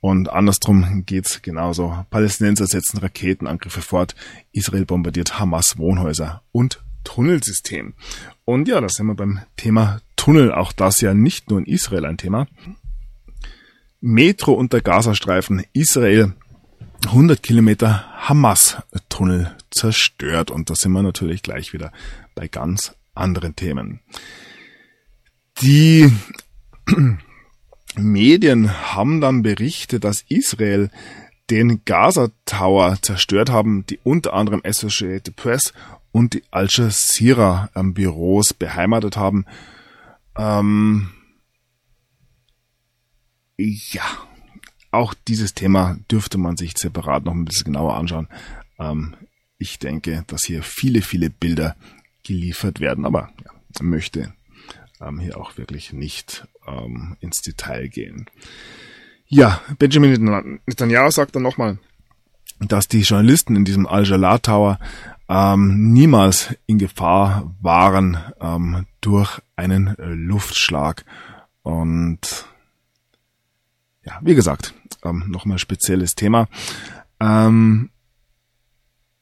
und 0.00 0.30
andersrum 0.30 1.04
geht's 1.06 1.40
genauso. 1.40 2.04
Palästinenser 2.10 2.66
setzen 2.66 2.98
Raketenangriffe 2.98 3.80
fort. 3.80 4.14
Israel 4.52 4.84
bombardiert 4.84 5.38
Hamas 5.38 5.78
Wohnhäuser 5.78 6.42
und 6.52 6.84
Tunnelsystem. 7.04 7.94
Und 8.44 8.68
ja, 8.68 8.82
da 8.82 8.88
sind 8.90 9.06
wir 9.06 9.14
beim 9.14 9.40
Thema 9.56 10.00
Tunnel. 10.16 10.52
Auch 10.52 10.72
das 10.72 11.00
ja 11.00 11.14
nicht 11.14 11.48
nur 11.48 11.58
in 11.58 11.64
Israel 11.64 12.04
ein 12.04 12.18
Thema. 12.18 12.46
Metro 14.06 14.52
unter 14.52 14.82
Gazastreifen. 14.82 15.64
Israel 15.72 16.34
100 17.06 17.42
Kilometer 17.42 18.04
Hamas-Tunnel 18.28 19.56
zerstört. 19.70 20.50
Und 20.50 20.68
da 20.68 20.74
sind 20.74 20.92
wir 20.92 21.02
natürlich 21.02 21.42
gleich 21.42 21.72
wieder 21.72 21.90
bei 22.34 22.46
ganz 22.46 22.94
anderen 23.14 23.56
Themen. 23.56 24.00
Die 25.62 26.12
Medien 27.96 28.94
haben 28.94 29.22
dann 29.22 29.40
berichtet, 29.40 30.04
dass 30.04 30.26
Israel 30.28 30.90
den 31.48 31.86
Gaza 31.86 32.28
Tower 32.44 32.98
zerstört 33.00 33.48
haben, 33.48 33.86
die 33.86 33.98
unter 34.04 34.34
anderem 34.34 34.60
Associated 34.66 35.34
Press 35.34 35.72
und 36.12 36.34
die 36.34 36.42
Al 36.50 36.66
Jazeera 36.68 37.70
ähm, 37.74 37.94
Büros 37.94 38.52
beheimatet 38.52 39.16
haben. 39.16 39.46
Ähm, 40.36 41.08
ja, 43.64 44.04
auch 44.90 45.14
dieses 45.26 45.54
Thema 45.54 45.96
dürfte 46.10 46.38
man 46.38 46.56
sich 46.56 46.74
separat 46.76 47.24
noch 47.24 47.32
ein 47.32 47.44
bisschen 47.44 47.66
genauer 47.66 47.96
anschauen. 47.96 48.28
Ähm, 48.78 49.16
ich 49.58 49.78
denke, 49.78 50.24
dass 50.26 50.42
hier 50.46 50.62
viele, 50.62 51.02
viele 51.02 51.30
Bilder 51.30 51.76
geliefert 52.22 52.80
werden, 52.80 53.04
aber 53.04 53.30
ja, 53.44 53.50
möchte 53.82 54.32
ähm, 55.00 55.18
hier 55.18 55.38
auch 55.38 55.56
wirklich 55.56 55.92
nicht 55.92 56.46
ähm, 56.66 57.16
ins 57.20 57.40
Detail 57.40 57.88
gehen. 57.88 58.26
Ja, 59.26 59.60
Benjamin 59.78 60.60
Netanyahu 60.66 61.10
sagt 61.10 61.34
dann 61.34 61.42
nochmal, 61.42 61.78
dass 62.60 62.88
die 62.88 63.00
Journalisten 63.00 63.56
in 63.56 63.64
diesem 63.64 63.86
Al-Jalal 63.86 64.38
Tower 64.40 64.78
ähm, 65.28 65.92
niemals 65.92 66.54
in 66.66 66.78
Gefahr 66.78 67.54
waren 67.60 68.18
ähm, 68.40 68.86
durch 69.00 69.40
einen 69.56 69.94
Luftschlag. 69.98 71.04
Und 71.62 72.46
ja, 74.06 74.20
wie 74.22 74.34
gesagt, 74.34 74.74
ähm, 75.04 75.24
nochmal 75.28 75.58
spezielles 75.58 76.14
Thema. 76.14 76.48
Ähm, 77.20 77.90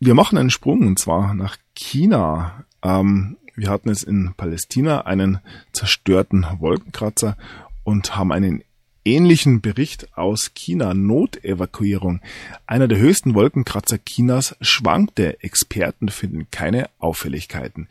wir 0.00 0.14
machen 0.14 0.38
einen 0.38 0.50
Sprung 0.50 0.86
und 0.86 0.98
zwar 0.98 1.34
nach 1.34 1.56
China. 1.74 2.64
Ähm, 2.82 3.36
wir 3.54 3.70
hatten 3.70 3.90
es 3.90 4.02
in 4.02 4.34
Palästina 4.36 5.02
einen 5.02 5.38
zerstörten 5.72 6.46
Wolkenkratzer 6.58 7.36
und 7.84 8.16
haben 8.16 8.32
einen 8.32 8.62
ähnlichen 9.04 9.60
Bericht 9.60 10.16
aus 10.16 10.52
China, 10.54 10.94
Notevakuierung. 10.94 12.20
Einer 12.66 12.88
der 12.88 12.98
höchsten 12.98 13.34
Wolkenkratzer 13.34 13.98
Chinas 14.04 14.56
schwankte. 14.60 15.42
Experten 15.42 16.08
finden 16.08 16.46
keine 16.50 16.88
Auffälligkeiten. 16.98 17.88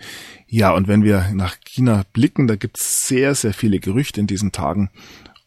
Ja, 0.47 0.73
und 0.73 0.88
wenn 0.88 1.04
wir 1.04 1.32
nach 1.34 1.58
China 1.65 2.04
blicken, 2.13 2.47
da 2.47 2.56
gibt 2.56 2.80
es 2.80 3.08
sehr, 3.08 3.36
sehr 3.36 3.54
viele 3.54 3.80
Gerüchte 3.80 4.19
in 4.19 4.27
diesen 4.27 4.51
Tagen. 4.51 4.89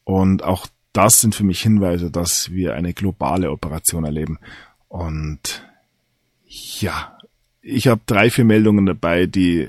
Und 0.05 0.43
auch 0.43 0.67
das 0.95 1.19
sind 1.19 1.35
für 1.35 1.45
mich 1.45 1.61
Hinweise, 1.61 2.11
dass 2.11 2.51
wir 2.51 2.75
eine 2.75 2.95
globale 2.95 3.51
Operation 3.51 4.05
erleben. 4.05 4.39
Und 4.89 5.67
ja, 6.47 7.19
ich 7.61 7.89
habe 7.89 8.01
drei, 8.07 8.31
vier 8.31 8.45
Meldungen 8.45 8.87
dabei, 8.87 9.27
die 9.27 9.69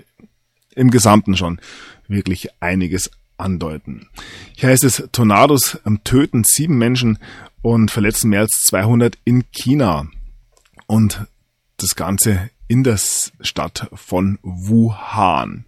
im 0.75 0.91
Gesamten 0.91 1.35
schon 1.35 1.59
wirklich 2.07 2.49
einiges 2.61 3.09
andeuten. 3.37 4.07
Hier 4.55 4.69
heißt 4.69 4.83
es, 4.83 5.09
Tornados 5.11 5.79
töten 6.03 6.43
sieben 6.45 6.77
Menschen 6.77 7.17
und 7.61 7.89
verletzen 7.89 8.29
mehr 8.29 8.41
als 8.41 8.63
200 8.67 9.17
in 9.23 9.45
China. 9.51 10.07
Und 10.85 11.25
das 11.77 11.95
Ganze 11.95 12.51
in 12.67 12.83
der 12.83 12.97
Stadt 12.97 13.89
von 13.93 14.37
Wuhan. 14.43 15.65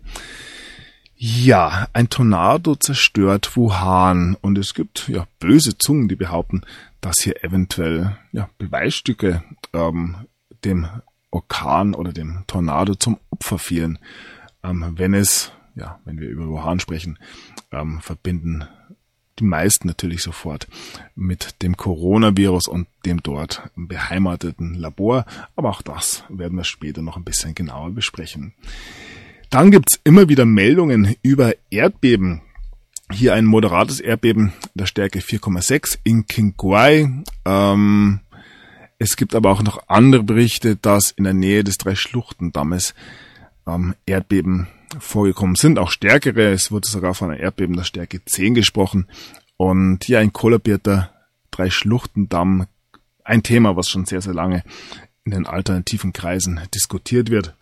Ja, 1.20 1.88
ein 1.94 2.10
Tornado 2.10 2.76
zerstört 2.76 3.56
Wuhan 3.56 4.38
und 4.40 4.58
es 4.60 4.76
gibt 4.76 5.08
ja 5.08 5.28
böse 5.40 5.78
Zungen, 5.78 6.08
die 6.08 6.16
behaupten, 6.16 6.62
dass 7.02 7.22
hier 7.22 7.44
eventuell 7.44 8.16
ja, 8.32 8.50
Beweisstücke 8.60 9.44
ähm, 9.74 10.28
dem 10.64 10.88
Orkan 11.32 11.96
oder 11.96 12.14
dem 12.14 12.44
Tornado 12.46 12.94
zum 12.94 13.18
Opfer 13.32 13.58
fielen. 13.58 13.98
Ähm, 14.64 14.94
wenn 14.96 15.16
es 15.16 15.52
ja, 15.76 16.00
wenn 16.06 16.20
wir 16.20 16.30
über 16.30 16.48
Wuhan 16.48 16.80
sprechen, 16.80 17.18
ähm, 17.72 18.00
verbinden 18.02 18.68
die 19.40 19.44
meisten 19.44 19.88
natürlich 19.88 20.24
sofort 20.24 20.68
mit 21.16 21.62
dem 21.62 21.78
Coronavirus 21.78 22.68
und 22.68 22.88
dem 23.06 23.22
dort 23.22 23.70
beheimateten 23.76 24.74
Labor. 24.74 25.26
Aber 25.56 25.70
auch 25.70 25.82
das 25.82 26.24
werden 26.30 26.58
wir 26.58 26.64
später 26.64 27.02
noch 27.02 27.18
ein 27.18 27.24
bisschen 27.24 27.54
genauer 27.54 27.92
besprechen. 27.92 28.54
Dann 29.50 29.72
gibt's 29.72 30.00
immer 30.04 30.28
wieder 30.28 30.46
Meldungen 30.46 31.16
über 31.22 31.54
Erdbeben. 31.70 32.42
Hier 33.12 33.34
ein 33.34 33.46
moderates 33.46 34.02
Erdbeben 34.02 34.52
der 34.74 34.86
Stärke 34.86 35.20
4,6 35.20 36.00
in 36.04 36.28
Qinghai. 36.28 37.24
Ähm, 37.46 38.20
es 39.00 39.16
gibt 39.16 39.36
aber 39.36 39.52
auch 39.52 39.64
noch 39.64 39.88
andere 39.88 40.24
Berichte, 40.24 40.76
dass 40.76 41.12
in 41.12 41.24
der 41.24 41.34
Nähe 41.34 41.64
des 41.64 41.78
Drei-Schluchten-Dammes 41.78 42.94
ähm, 43.66 43.96
Erdbeben 44.06 44.68
vorgekommen 45.00 45.56
sind, 45.56 45.80
auch 45.80 45.92
stärkere. 45.92 46.52
Es 46.52 46.72
wurde 46.72 46.90
sogar 46.90 47.14
von 47.14 47.32
einer 47.32 47.40
Erdbeben 47.40 47.78
der 47.78 47.84
Stärke 47.84 48.24
10 48.26 48.54
gesprochen. 48.54 49.08
Und 49.56 50.04
hier 50.04 50.20
ein 50.20 50.34
kollabierter 50.34 51.12
Drei-Schluchten-Damm, 51.52 52.68
ein 53.24 53.44
Thema, 53.44 53.76
was 53.76 53.88
schon 53.88 54.06
sehr, 54.06 54.22
sehr 54.22 54.34
lange 54.34 54.64
in 55.24 55.32
den 55.32 55.46
alternativen 55.46 56.12
Kreisen 56.12 56.60
diskutiert 56.74 57.30
wird. 57.30 57.56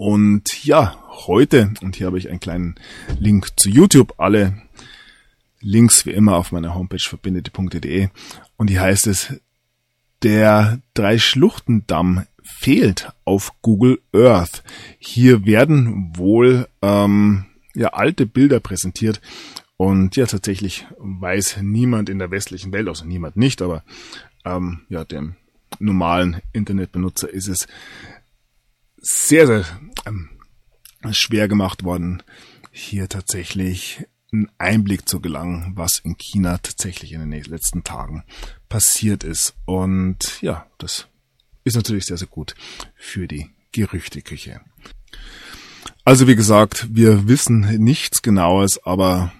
Und 0.00 0.64
ja, 0.64 0.96
heute, 1.26 1.74
und 1.82 1.96
hier 1.96 2.06
habe 2.06 2.16
ich 2.16 2.30
einen 2.30 2.40
kleinen 2.40 2.76
Link 3.18 3.60
zu 3.60 3.68
YouTube, 3.68 4.14
alle 4.16 4.62
Links 5.60 6.06
wie 6.06 6.12
immer 6.12 6.36
auf 6.36 6.52
meiner 6.52 6.74
Homepage 6.74 7.06
verbindete.de. 7.06 8.08
Und 8.56 8.70
hier 8.70 8.80
heißt 8.80 9.06
es, 9.06 9.38
der 10.22 10.80
Drei-Schluchten-Damm 10.94 12.24
fehlt 12.42 13.12
auf 13.26 13.52
Google 13.60 14.00
Earth. 14.14 14.64
Hier 14.98 15.44
werden 15.44 16.16
wohl 16.16 16.66
ähm, 16.80 17.44
ja 17.74 17.88
alte 17.88 18.24
Bilder 18.24 18.60
präsentiert 18.60 19.20
und 19.76 20.16
ja 20.16 20.24
tatsächlich 20.24 20.86
weiß 20.96 21.58
niemand 21.60 22.08
in 22.08 22.18
der 22.18 22.30
westlichen 22.30 22.72
Welt, 22.72 22.88
also 22.88 23.04
niemand 23.04 23.36
nicht, 23.36 23.60
aber 23.60 23.84
ähm, 24.46 24.80
ja 24.88 25.04
dem 25.04 25.36
normalen 25.78 26.40
Internetbenutzer 26.54 27.28
ist 27.28 27.48
es 27.48 27.68
sehr 29.00 29.46
sehr 29.46 29.64
ähm, 30.06 30.30
schwer 31.12 31.48
gemacht 31.48 31.84
worden, 31.84 32.22
hier 32.70 33.08
tatsächlich 33.08 34.04
einen 34.32 34.50
Einblick 34.58 35.08
zu 35.08 35.20
gelangen, 35.20 35.72
was 35.74 35.98
in 35.98 36.16
China 36.16 36.58
tatsächlich 36.58 37.12
in 37.12 37.30
den 37.30 37.42
letzten 37.44 37.82
Tagen 37.82 38.24
passiert 38.68 39.24
ist. 39.24 39.54
Und 39.64 40.40
ja, 40.40 40.66
das 40.78 41.08
ist 41.64 41.76
natürlich 41.76 42.06
sehr, 42.06 42.16
sehr 42.16 42.28
gut 42.28 42.54
für 42.94 43.26
die 43.26 43.50
Gerüchteküche. 43.72 44.60
Also 46.04 46.28
wie 46.28 46.36
gesagt, 46.36 46.88
wir 46.90 47.28
wissen 47.28 47.60
nichts 47.82 48.22
Genaues, 48.22 48.80
aber 48.84 49.32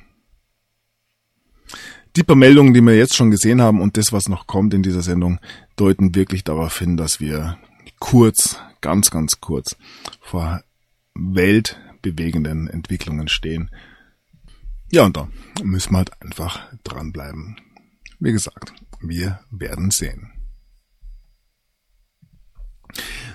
die 2.16 2.24
paar 2.24 2.36
Meldungen, 2.36 2.74
die 2.74 2.80
wir 2.80 2.96
jetzt 2.96 3.14
schon 3.14 3.30
gesehen 3.30 3.62
haben 3.62 3.80
und 3.80 3.96
das, 3.96 4.12
was 4.12 4.28
noch 4.28 4.46
kommt 4.46 4.74
in 4.74 4.82
dieser 4.82 5.02
Sendung, 5.02 5.38
deuten 5.76 6.14
wirklich 6.14 6.42
darauf 6.42 6.78
hin, 6.78 6.96
dass 6.96 7.20
wir 7.20 7.58
kurz, 8.00 8.58
ganz, 8.80 9.12
ganz 9.12 9.40
kurz 9.40 9.76
vor 10.20 10.64
weltbewegenden 11.14 12.66
Entwicklungen 12.66 13.28
stehen. 13.28 13.70
Ja, 14.90 15.04
und 15.04 15.16
da 15.16 15.28
müssen 15.62 15.92
wir 15.92 15.98
halt 15.98 16.20
einfach 16.20 16.68
dranbleiben. 16.82 17.60
Wie 18.18 18.32
gesagt, 18.32 18.72
wir 19.00 19.38
werden 19.50 19.92
sehen. 19.92 20.32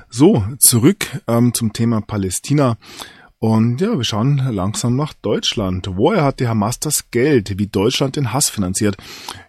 So, 0.10 0.44
zurück 0.60 1.22
ähm, 1.28 1.54
zum 1.54 1.72
Thema 1.72 2.02
Palästina. 2.02 2.78
Und 3.40 3.80
ja, 3.80 3.96
wir 3.96 4.04
schauen 4.04 4.38
langsam 4.38 4.96
nach 4.96 5.14
Deutschland. 5.14 5.90
Woher 5.96 6.24
hat 6.24 6.40
die 6.40 6.48
Hamas 6.48 6.80
das 6.80 7.12
Geld, 7.12 7.58
wie 7.60 7.68
Deutschland 7.68 8.16
den 8.16 8.34
Hass 8.34 8.50
finanziert? 8.50 8.98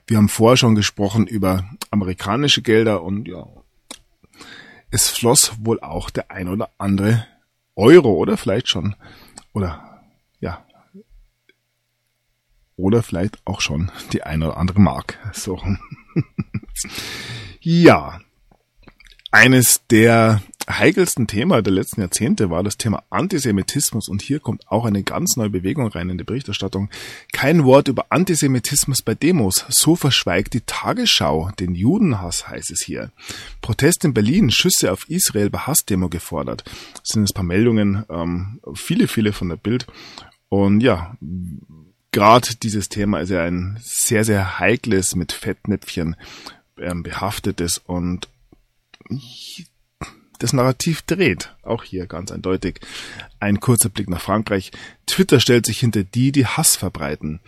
Wir 0.07 0.17
haben 0.19 0.29
vorher 0.29 0.57
schon 0.57 0.75
gesprochen 0.75 1.27
über 1.27 1.65
amerikanische 1.91 2.63
Gelder 2.63 3.03
und 3.03 3.27
ja, 3.27 3.47
es 4.97 5.11
floss 5.11 5.53
wohl 5.61 5.79
auch 5.81 6.09
der 6.09 6.31
ein 6.31 6.49
oder 6.49 6.71
andere 6.79 7.27
Euro 7.75 8.15
oder 8.15 8.39
vielleicht 8.39 8.69
schon, 8.69 8.97
oder 9.53 10.03
ja, 10.41 10.65
oder 12.77 13.03
vielleicht 13.03 13.47
auch 13.47 13.61
schon 13.61 13.93
die 14.13 14.23
ein 14.23 14.43
oder 14.43 14.57
andere 14.57 14.81
Mark. 14.81 15.19
So. 15.35 15.63
ja, 17.61 18.21
eines 19.31 19.87
der 19.89 20.41
heikelsten 20.69 21.27
Thema 21.27 21.63
der 21.63 21.73
letzten 21.73 22.01
Jahrzehnte 22.01 22.51
war 22.51 22.63
das 22.63 22.77
Thema 22.77 23.03
Antisemitismus 23.11 24.09
und 24.09 24.23
hier 24.23 24.41
kommt 24.41 24.67
auch 24.69 24.85
eine 24.85 25.03
ganz 25.03 25.37
neue 25.37 25.51
Bewegung 25.51 25.87
rein 25.89 26.11
in 26.11 26.19
die 26.19 26.25
Berichterstattung. 26.25 26.91
Kein 27.33 27.65
Wort 27.65 27.89
über 27.89 28.07
Antisemitismus 28.11 29.03
bei 29.03 29.15
Demos. 29.15 29.65
So 29.69 29.97
verschweigt 29.97 30.55
die 30.55 30.63
Tagesschau 30.63 31.51
den 31.59 31.75
Judenhass, 31.75 32.49
heißt 32.49 32.71
es 32.71 32.83
hier. 32.83 33.13
Protest 33.63 34.05
in 34.05 34.15
Berlin, 34.15 34.51
Schüsse 34.51 34.93
auf 34.93 35.09
Israel 35.09 35.51
bei 35.51 35.61
Hassdemo 35.61 36.09
gefordert. 36.09 36.65
Das 36.95 37.11
sind 37.13 37.31
ein 37.31 37.35
paar 37.35 37.45
Meldungen, 37.45 38.05
ähm, 38.09 38.61
viele, 38.75 39.09
viele 39.09 39.33
von 39.33 39.49
der 39.49 39.57
Bild. 39.57 39.87
Und 40.49 40.81
ja, 40.81 41.17
gerade 42.13 42.57
dieses 42.63 42.89
Thema 42.89 43.21
ist 43.21 43.31
ja 43.31 43.43
ein 43.43 43.79
sehr, 43.83 44.25
sehr 44.25 44.59
heikles, 44.59 45.15
mit 45.15 45.33
Fettnäpfchen 45.33 46.17
ähm, 46.79 47.03
behaftetes 47.03 47.79
und 47.79 48.29
das 50.39 50.53
Narrativ 50.53 51.03
dreht. 51.03 51.55
Auch 51.63 51.85
hier 51.85 52.07
ganz 52.07 52.33
eindeutig. 52.33 52.81
Ein 53.41 53.61
kurzer 53.61 53.89
Blick 53.89 54.09
nach 54.09 54.21
Frankreich. 54.21 54.71
Twitter 55.07 55.41
stellt 55.41 55.67
sich 55.67 55.81
hinter 55.81 56.05
die, 56.05 56.33
die 56.33 56.47
Hass 56.47 56.77
verbreiten. 56.77 57.41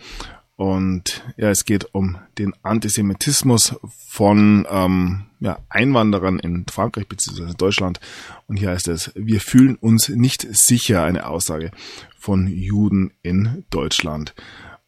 Und 0.59 1.23
ja, 1.37 1.49
es 1.49 1.63
geht 1.63 1.95
um 1.95 2.17
den 2.37 2.53
Antisemitismus 2.63 3.75
von 4.09 4.67
ähm, 4.69 5.27
ja, 5.39 5.59
Einwanderern 5.69 6.37
in 6.37 6.65
Frankreich 6.69 7.07
bzw. 7.07 7.53
Deutschland. 7.57 8.01
Und 8.47 8.57
hier 8.57 8.71
heißt 8.71 8.89
es, 8.89 9.11
wir 9.15 9.39
fühlen 9.39 9.75
uns 9.75 10.09
nicht 10.09 10.45
sicher, 10.51 11.03
eine 11.03 11.27
Aussage 11.27 11.71
von 12.17 12.47
Juden 12.47 13.13
in 13.21 13.63
Deutschland. 13.69 14.35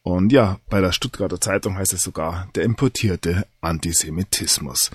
Und 0.02 0.30
ja, 0.30 0.58
bei 0.68 0.82
der 0.82 0.92
Stuttgarter 0.92 1.40
Zeitung 1.40 1.78
heißt 1.78 1.94
es 1.94 2.02
sogar 2.02 2.48
der 2.54 2.64
importierte 2.64 3.46
Antisemitismus. 3.62 4.90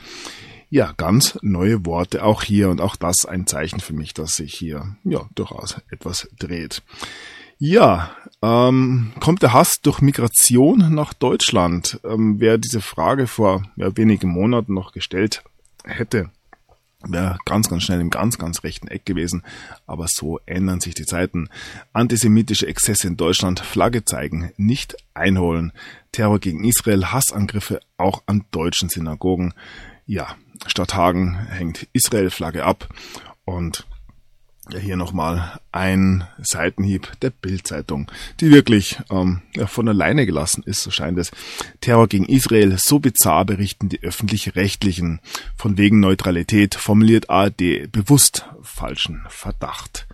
Ja, 0.70 0.94
ganz 0.98 1.38
neue 1.42 1.86
Worte 1.86 2.24
auch 2.24 2.44
hier 2.44 2.70
und 2.70 2.82
auch 2.82 2.98
das 2.98 3.26
ein 3.26 3.48
Zeichen 3.48 3.80
für 3.80 3.94
mich, 3.94 4.14
dass 4.14 4.32
sich 4.32 4.54
hier 4.54 4.98
ja 5.04 5.30
durchaus 5.34 5.78
etwas 5.90 6.28
dreht. 6.38 6.82
Ja, 7.60 8.12
ähm, 8.44 9.14
kommt 9.20 9.42
der 9.42 9.54
Hass 9.54 9.78
durch 9.82 10.02
Migration 10.02 10.94
nach 10.94 11.14
Deutschland? 11.14 12.00
Ähm, 12.04 12.40
wer 12.40 12.58
diese 12.58 12.82
Frage 12.82 13.26
vor 13.26 13.64
ja, 13.78 13.96
wenigen 13.98 14.30
Monaten 14.30 14.74
noch 14.76 14.92
gestellt 14.92 15.44
hätte, 15.84 16.30
wäre 17.02 17.40
ganz, 17.46 17.70
ganz 17.70 17.84
schnell 17.84 18.00
im 18.00 18.10
ganz, 18.12 18.38
ganz 18.38 18.64
rechten 18.64 18.88
Eck 18.90 19.06
gewesen. 19.06 19.44
Aber 19.88 20.06
so 20.08 20.40
ändern 20.46 20.82
sich 20.82 20.94
die 20.94 21.06
Zeiten. 21.06 21.50
Antisemitische 21.94 22.68
Exzesse 22.68 23.08
in 23.08 23.18
Deutschland, 23.18 23.60
Flagge 23.60 24.06
zeigen, 24.06 24.52
nicht 24.58 24.96
einholen. 25.16 25.72
Terror 26.12 26.40
gegen 26.40 26.64
Israel, 26.64 27.06
Hassangriffe 27.06 27.80
auch 27.98 28.22
an 28.28 28.46
deutschen 28.52 28.90
Synagogen. 28.90 29.54
Ja, 30.06 30.36
statt 30.66 30.96
Hagen 30.96 31.36
hängt 31.36 31.88
Israel-Flagge 31.94 32.64
ab. 32.64 32.90
Und 33.46 33.86
ja, 34.72 34.80
hier 34.80 34.98
nochmal 34.98 35.60
ein 35.72 36.28
Seitenhieb 36.40 37.12
der 37.22 37.30
Bildzeitung, 37.30 38.12
die 38.42 38.52
wirklich 38.52 39.00
ähm, 39.10 39.42
von 39.66 39.88
alleine 39.88 40.26
gelassen 40.26 40.64
ist, 40.66 40.84
so 40.84 40.92
scheint 40.92 41.18
es. 41.18 41.32
Terror 41.80 42.08
gegen 42.08 42.26
Israel, 42.26 42.78
so 42.78 43.00
bizarr 43.00 43.46
berichten 43.46 43.88
die 43.88 44.02
öffentlich-rechtlichen. 44.02 45.22
Von 45.56 45.78
wegen 45.78 46.00
Neutralität 46.00 46.76
formuliert 46.76 47.30
ARD 47.30 47.92
bewusst 47.92 48.46
falschen 48.62 49.24
Verdacht. 49.30 50.08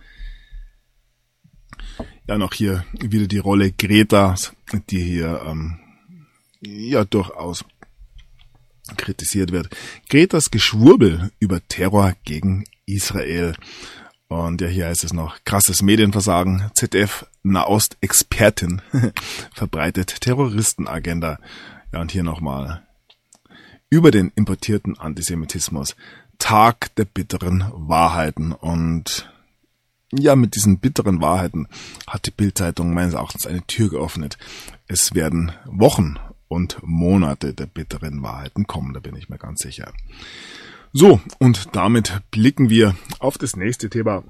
Ja, 2.26 2.38
noch 2.38 2.54
hier 2.54 2.84
wieder 2.92 3.26
die 3.26 3.38
Rolle 3.38 3.72
Gretas, 3.72 4.52
die 4.88 5.02
hier 5.02 5.42
ähm, 5.46 5.78
ja 6.60 7.04
durchaus 7.04 7.64
kritisiert 8.96 9.52
wird. 9.52 9.68
Gretas 10.08 10.50
Geschwurbel 10.50 11.30
über 11.38 11.60
Terror 11.68 12.14
gegen 12.24 12.64
Israel. 12.86 13.54
Und 14.28 14.60
ja, 14.60 14.68
hier 14.68 14.86
heißt 14.86 15.04
es 15.04 15.12
noch, 15.12 15.38
krasses 15.44 15.82
Medienversagen, 15.82 16.70
ZDF 16.74 17.26
Nahost-Expertin 17.42 18.82
verbreitet 19.54 20.20
Terroristenagenda. 20.20 21.38
Ja, 21.92 22.00
und 22.00 22.12
hier 22.12 22.24
nochmal 22.24 22.82
über 23.90 24.10
den 24.10 24.32
importierten 24.34 24.98
Antisemitismus. 24.98 25.94
Tag 26.38 26.94
der 26.96 27.04
bitteren 27.04 27.64
Wahrheiten. 27.72 28.52
Und 28.52 29.30
ja, 30.12 30.36
mit 30.36 30.56
diesen 30.56 30.78
bitteren 30.78 31.20
Wahrheiten 31.20 31.68
hat 32.06 32.26
die 32.26 32.32
Bildzeitung 32.32 32.92
meines 32.92 33.14
Erachtens 33.14 33.46
eine 33.46 33.62
Tür 33.66 33.90
geöffnet. 33.90 34.36
Es 34.88 35.14
werden 35.14 35.52
Wochen 35.64 36.18
und 36.54 36.78
Monate 36.82 37.52
der 37.52 37.66
bitteren 37.66 38.22
Wahrheiten 38.22 38.66
kommen, 38.66 38.94
da 38.94 39.00
bin 39.00 39.16
ich 39.16 39.28
mir 39.28 39.38
ganz 39.38 39.60
sicher. 39.60 39.92
So, 40.92 41.20
und 41.40 41.74
damit 41.74 42.20
blicken 42.30 42.70
wir 42.70 42.94
auf 43.18 43.36
das 43.36 43.56
nächste 43.56 43.90
Thema, 43.90 44.22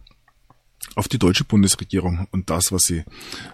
auf 0.96 1.08
die 1.08 1.18
deutsche 1.18 1.44
Bundesregierung 1.44 2.26
und 2.30 2.48
das, 2.50 2.72
was 2.72 2.82
sie 2.84 3.04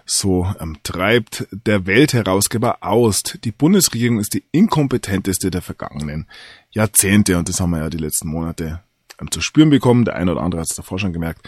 so 0.05 0.47
ähm, 0.59 0.77
treibt. 0.83 1.47
Der 1.51 1.85
Weltherausgeber 1.85 2.77
Aust. 2.81 3.39
Die 3.43 3.51
Bundesregierung 3.51 4.19
ist 4.19 4.33
die 4.33 4.43
inkompetenteste 4.51 5.51
der 5.51 5.61
vergangenen 5.61 6.27
Jahrzehnte 6.69 7.37
und 7.37 7.49
das 7.49 7.59
haben 7.59 7.71
wir 7.71 7.79
ja 7.79 7.89
die 7.89 7.97
letzten 7.97 8.29
Monate 8.29 8.81
ähm, 9.19 9.31
zu 9.31 9.41
spüren 9.41 9.69
bekommen. 9.69 10.05
Der 10.05 10.15
eine 10.15 10.31
oder 10.31 10.41
andere 10.41 10.61
hat 10.61 10.69
es 10.69 10.75
davor 10.75 10.99
schon 10.99 11.13
gemerkt. 11.13 11.47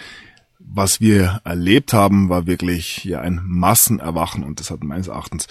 Was 0.59 0.99
wir 1.01 1.41
erlebt 1.43 1.93
haben, 1.93 2.29
war 2.29 2.47
wirklich 2.47 3.03
ja 3.03 3.21
ein 3.21 3.41
Massenerwachen 3.43 4.43
und 4.43 4.59
das 4.59 4.71
hat 4.71 4.83
meines 4.83 5.07
Erachtens 5.07 5.47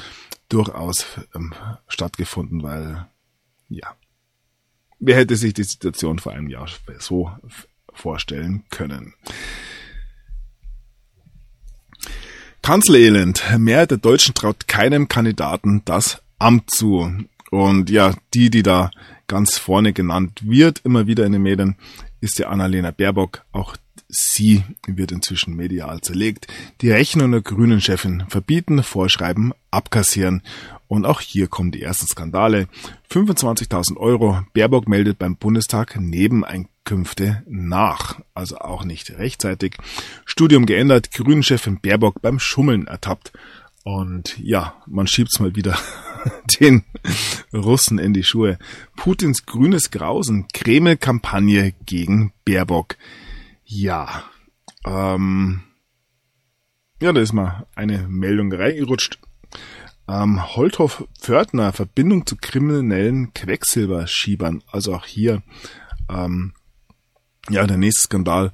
durchaus 0.52 1.06
ähm, 1.34 1.54
stattgefunden, 1.88 2.62
weil 2.62 3.06
ja, 3.68 3.96
Wer 5.04 5.16
hätte 5.16 5.34
sich 5.34 5.52
die 5.52 5.64
Situation 5.64 6.20
vor 6.20 6.30
einem 6.30 6.48
Jahr 6.48 6.68
so 7.00 7.28
vorstellen 7.92 8.62
können? 8.70 9.14
Kanzlerelend. 12.62 13.42
Mehrheit 13.58 13.90
der 13.90 13.98
Deutschen 13.98 14.32
traut 14.32 14.68
keinem 14.68 15.08
Kandidaten 15.08 15.82
das 15.84 16.22
Amt 16.38 16.70
zu. 16.70 17.12
Und 17.50 17.90
ja, 17.90 18.14
die, 18.32 18.48
die 18.48 18.62
da 18.62 18.92
ganz 19.26 19.58
vorne 19.58 19.92
genannt 19.92 20.42
wird, 20.44 20.82
immer 20.84 21.08
wieder 21.08 21.26
in 21.26 21.32
den 21.32 21.42
Medien, 21.42 21.74
ist 22.20 22.38
ja 22.38 22.48
Annalena 22.48 22.92
Baerbock. 22.92 23.44
Auch 23.50 23.76
sie 24.12 24.62
wird 24.87 25.11
inzwischen 25.11 25.57
medial 25.57 26.03
zerlegt. 26.03 26.46
Die 26.83 26.90
Rechnung 26.90 27.33
der 27.33 27.40
grünen 27.40 27.81
Chefin 27.81 28.25
verbieten, 28.29 28.83
vorschreiben, 28.83 29.53
abkassieren. 29.70 30.42
Und 30.87 31.07
auch 31.07 31.22
hier 31.22 31.48
kommen 31.48 31.72
die 31.72 31.83
ersten 31.83 32.07
Skandale. 32.07 32.68
25.000 33.11 33.96
Euro. 33.96 34.42
Baerbock 34.53 34.87
meldet 34.87 35.18
beim 35.18 35.37
Bundestag 35.37 35.98
Nebeneinkünfte 35.98 37.42
nach. 37.48 38.20
Also 38.35 38.59
auch 38.59 38.85
nicht 38.85 39.11
rechtzeitig. 39.12 39.77
Studium 40.27 40.66
geändert. 40.66 41.11
Grünen-Chefin 41.12 41.81
Baerbock 41.81 42.20
beim 42.20 42.38
Schummeln 42.38 42.87
ertappt. 42.87 43.33
Und 43.85 44.38
ja, 44.38 44.77
man 44.87 45.07
schiebt's 45.07 45.40
mal 45.40 45.57
wieder 45.57 45.79
den 46.61 46.85
Russen 47.55 47.98
in 47.98 48.12
die 48.12 48.25
Schuhe. 48.25 48.59
Putins 48.94 49.46
grünes 49.46 49.90
Grausen. 49.90 50.48
Kreml-Kampagne 50.53 51.72
gegen 51.87 52.35
Baerbock. 52.44 52.96
Ja, 53.74 54.24
ähm, 54.85 55.62
ja, 57.00 57.11
da 57.14 57.22
ist 57.22 57.32
mal 57.32 57.66
eine 57.74 58.06
Meldung 58.06 58.52
reingerutscht. 58.52 59.18
Ähm, 60.06 60.54
Holthoff 60.54 61.08
Pförtner, 61.18 61.72
Verbindung 61.72 62.26
zu 62.26 62.37
kriminellen 62.37 63.32
Quecksilberschiebern. 63.32 64.62
Also 64.70 64.94
auch 64.94 65.06
hier, 65.06 65.42
ähm, 66.11 66.52
ja, 67.48 67.66
der 67.66 67.78
nächste 67.78 68.02
Skandal 68.02 68.52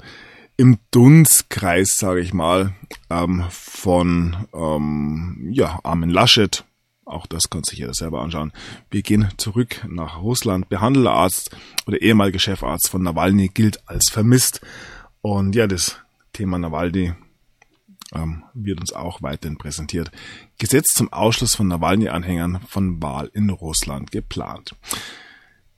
im 0.57 0.79
Dunstkreis, 0.93 1.97
sage 1.97 2.21
ich 2.21 2.33
mal, 2.33 2.77
ähm, 3.11 3.45
von 3.51 4.47
ähm, 4.55 5.49
ja, 5.51 5.81
Armin 5.83 6.11
Laschet. 6.11 6.65
Auch 7.05 7.27
das 7.27 7.51
kann 7.51 7.65
sich 7.65 7.81
jeder 7.81 7.95
selber 7.95 8.23
anschauen. 8.23 8.53
Wir 8.89 9.03
gehen 9.03 9.31
zurück 9.37 9.85
nach 9.89 10.23
Russland. 10.23 10.69
Behandelarzt 10.69 11.51
oder 11.87 12.01
ehemaliger 12.01 12.39
Chefarzt 12.39 12.89
von 12.89 13.03
Nawalny 13.03 13.49
gilt 13.49 13.89
als 13.89 14.11
vermisst. 14.11 14.61
Und 15.23 15.55
ja, 15.55 15.67
das 15.67 15.99
Thema 16.33 16.59
Nawalny 16.59 17.13
ähm, 18.15 18.45
wird 18.55 18.81
uns 18.81 18.93
auch 18.93 19.23
weiterhin 19.23 19.59
präsentiert. 19.59 20.11
Gesetz 20.59 20.95
zum 20.95 21.13
Ausschluss 21.13 21.55
von 21.55 21.69
Nawalny-Anhängern 21.69 22.61
von 22.67 23.03
Wahl 23.03 23.31
in 23.35 23.51
Russland 23.51 24.11
geplant. 24.11 24.75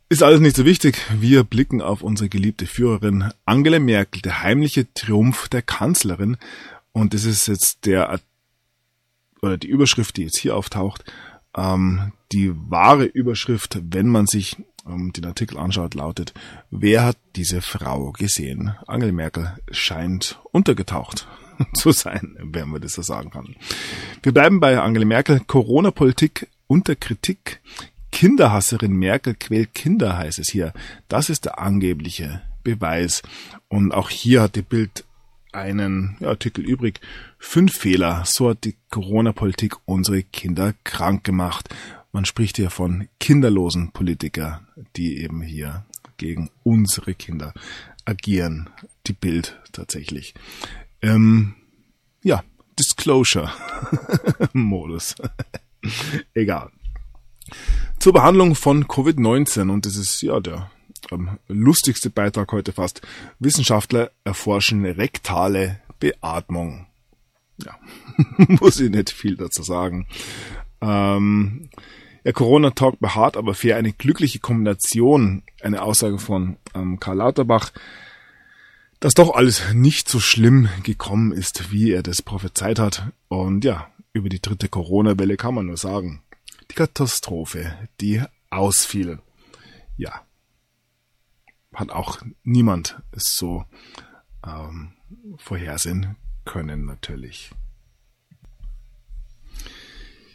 Ist 0.09 0.23
alles 0.23 0.41
nicht 0.41 0.57
so 0.57 0.65
wichtig. 0.65 0.99
Wir 1.21 1.45
blicken 1.45 1.81
auf 1.81 2.03
unsere 2.03 2.29
geliebte 2.29 2.67
Führerin 2.67 3.33
Angela 3.45 3.79
Merkel, 3.79 4.23
der 4.23 4.43
heimliche 4.43 4.93
Triumph 4.93 5.49
der 5.49 5.63
Kanzlerin. 5.63 6.37
Und 6.93 7.15
das 7.15 7.25
ist 7.25 7.47
jetzt 7.47 7.87
der, 7.87 8.21
oder 9.41 9.57
die 9.57 9.69
Überschrift, 9.69 10.17
die 10.17 10.25
jetzt 10.25 10.39
hier 10.39 10.57
auftaucht. 10.57 11.05
Ähm, 11.57 12.13
die 12.33 12.53
wahre 12.55 13.05
Überschrift, 13.05 13.81
wenn 13.83 14.09
man 14.09 14.27
sich 14.27 14.57
den 14.85 15.27
Artikel 15.27 15.59
anschaut, 15.59 15.95
lautet, 15.95 16.33
wer 16.71 17.05
hat 17.05 17.17
diese 17.37 17.61
Frau 17.61 18.13
gesehen? 18.13 18.75
Angela 18.87 19.13
Merkel 19.13 19.57
scheint 19.71 20.41
untergetaucht 20.53 21.29
zu 21.75 21.93
sein, 21.93 22.37
wenn 22.41 22.69
man 22.69 22.81
das 22.81 22.95
so 22.95 23.03
sagen 23.03 23.31
kann. 23.31 23.55
Wir 24.23 24.33
bleiben 24.33 24.61
bei 24.61 24.81
Angela 24.81 25.05
Merkel. 25.05 25.41
Corona-Politik 25.47 26.49
unter 26.67 26.97
Kritik. 26.97 27.61
Kinderhasserin 28.13 28.93
Merkel 28.93 29.35
quält 29.35 29.75
Kinder, 29.75 30.17
heißt 30.17 30.39
es 30.41 30.51
hier. 30.51 30.73
Das 31.09 31.31
ist 31.31 31.45
der 31.45 31.59
angebliche 31.59 32.43
Beweis. 32.65 33.23
Und 33.69 33.93
auch 33.93 34.11
hier 34.11 34.43
hat 34.43 34.57
die 34.57 34.63
Bild 34.63 35.05
einen 35.53 36.17
Artikel 36.25 36.65
übrig. 36.65 37.01
Fünf 37.39 37.75
Fehler. 37.77 38.25
So 38.27 38.51
hat 38.51 38.65
die 38.65 38.77
Corona-Politik 38.91 39.77
unsere 39.85 40.23
Kinder 40.23 40.75
krank 40.85 41.25
gemacht. 41.25 41.69
Man 42.13 42.25
spricht 42.25 42.57
hier 42.57 42.71
von 42.71 43.09
kinderlosen 43.21 43.93
Politiker, 43.93 44.63
die 44.97 45.19
eben 45.19 45.43
hier 45.43 45.85
gegen 46.17 46.51
unsere 46.63 47.15
Kinder 47.15 47.53
agieren. 48.05 48.71
Die 49.07 49.13
Bild 49.13 49.61
tatsächlich. 49.73 50.35
Ähm, 51.03 51.55
ja, 52.23 52.45
Disclosure-Modus. 52.79 55.17
Egal. 56.35 56.71
Zur 57.99 58.13
Behandlung 58.13 58.55
von 58.55 58.87
Covid-19 58.87 59.71
und 59.71 59.87
das 59.87 59.97
ist 59.97 60.21
ja 60.23 60.39
der 60.41 60.71
ähm, 61.11 61.39
lustigste 61.49 62.11
Beitrag 62.11 62.53
heute 62.53 62.73
fast. 62.73 63.03
Wissenschaftler 63.39 64.11
erforschen 64.25 64.85
rektale 64.85 65.81
Beatmung. 65.99 66.87
Ja, 67.59 67.79
muss 68.37 68.79
ich 68.81 68.91
nicht 68.91 69.11
viel 69.11 69.37
dazu 69.37 69.63
sagen. 69.63 70.07
Ähm, 70.81 71.71
ja, 72.25 72.33
Corona 72.33 72.71
Talk 72.71 73.01
beharrt 73.01 73.37
aber 73.37 73.55
für 73.55 73.77
eine 73.77 73.93
glückliche 73.93 74.39
Kombination, 74.41 75.43
eine 75.63 75.83
Aussage 75.83 76.19
von 76.19 76.57
ähm, 76.75 77.01
Karl 77.01 77.19
Lauterbach, 77.19 77.73
dass 79.01 79.15
doch 79.15 79.35
alles 79.35 79.73
nicht 79.73 80.09
so 80.09 80.21
schlimm 80.21 80.69
gekommen 80.83 81.33
ist, 81.33 81.73
wie 81.73 81.91
er 81.91 82.03
das 82.03 82.21
prophezeit 82.21 82.79
hat. 82.79 83.13
Und 83.29 83.65
ja, 83.65 83.91
über 84.13 84.29
die 84.29 84.43
dritte 84.43 84.69
Corona-Welle 84.69 85.37
kann 85.37 85.55
man 85.55 85.67
nur 85.67 85.79
sagen, 85.79 86.23
die 86.71 86.75
Katastrophe, 86.75 87.75
die 88.01 88.23
ausfiel. 88.51 89.21
Ja, 89.97 90.23
hat 91.75 91.91
auch 91.91 92.19
niemand 92.43 93.01
so 93.15 93.65
ähm, 94.47 94.93
vorhersehen 95.39 96.17
können 96.45 96.85
natürlich. 96.85 97.51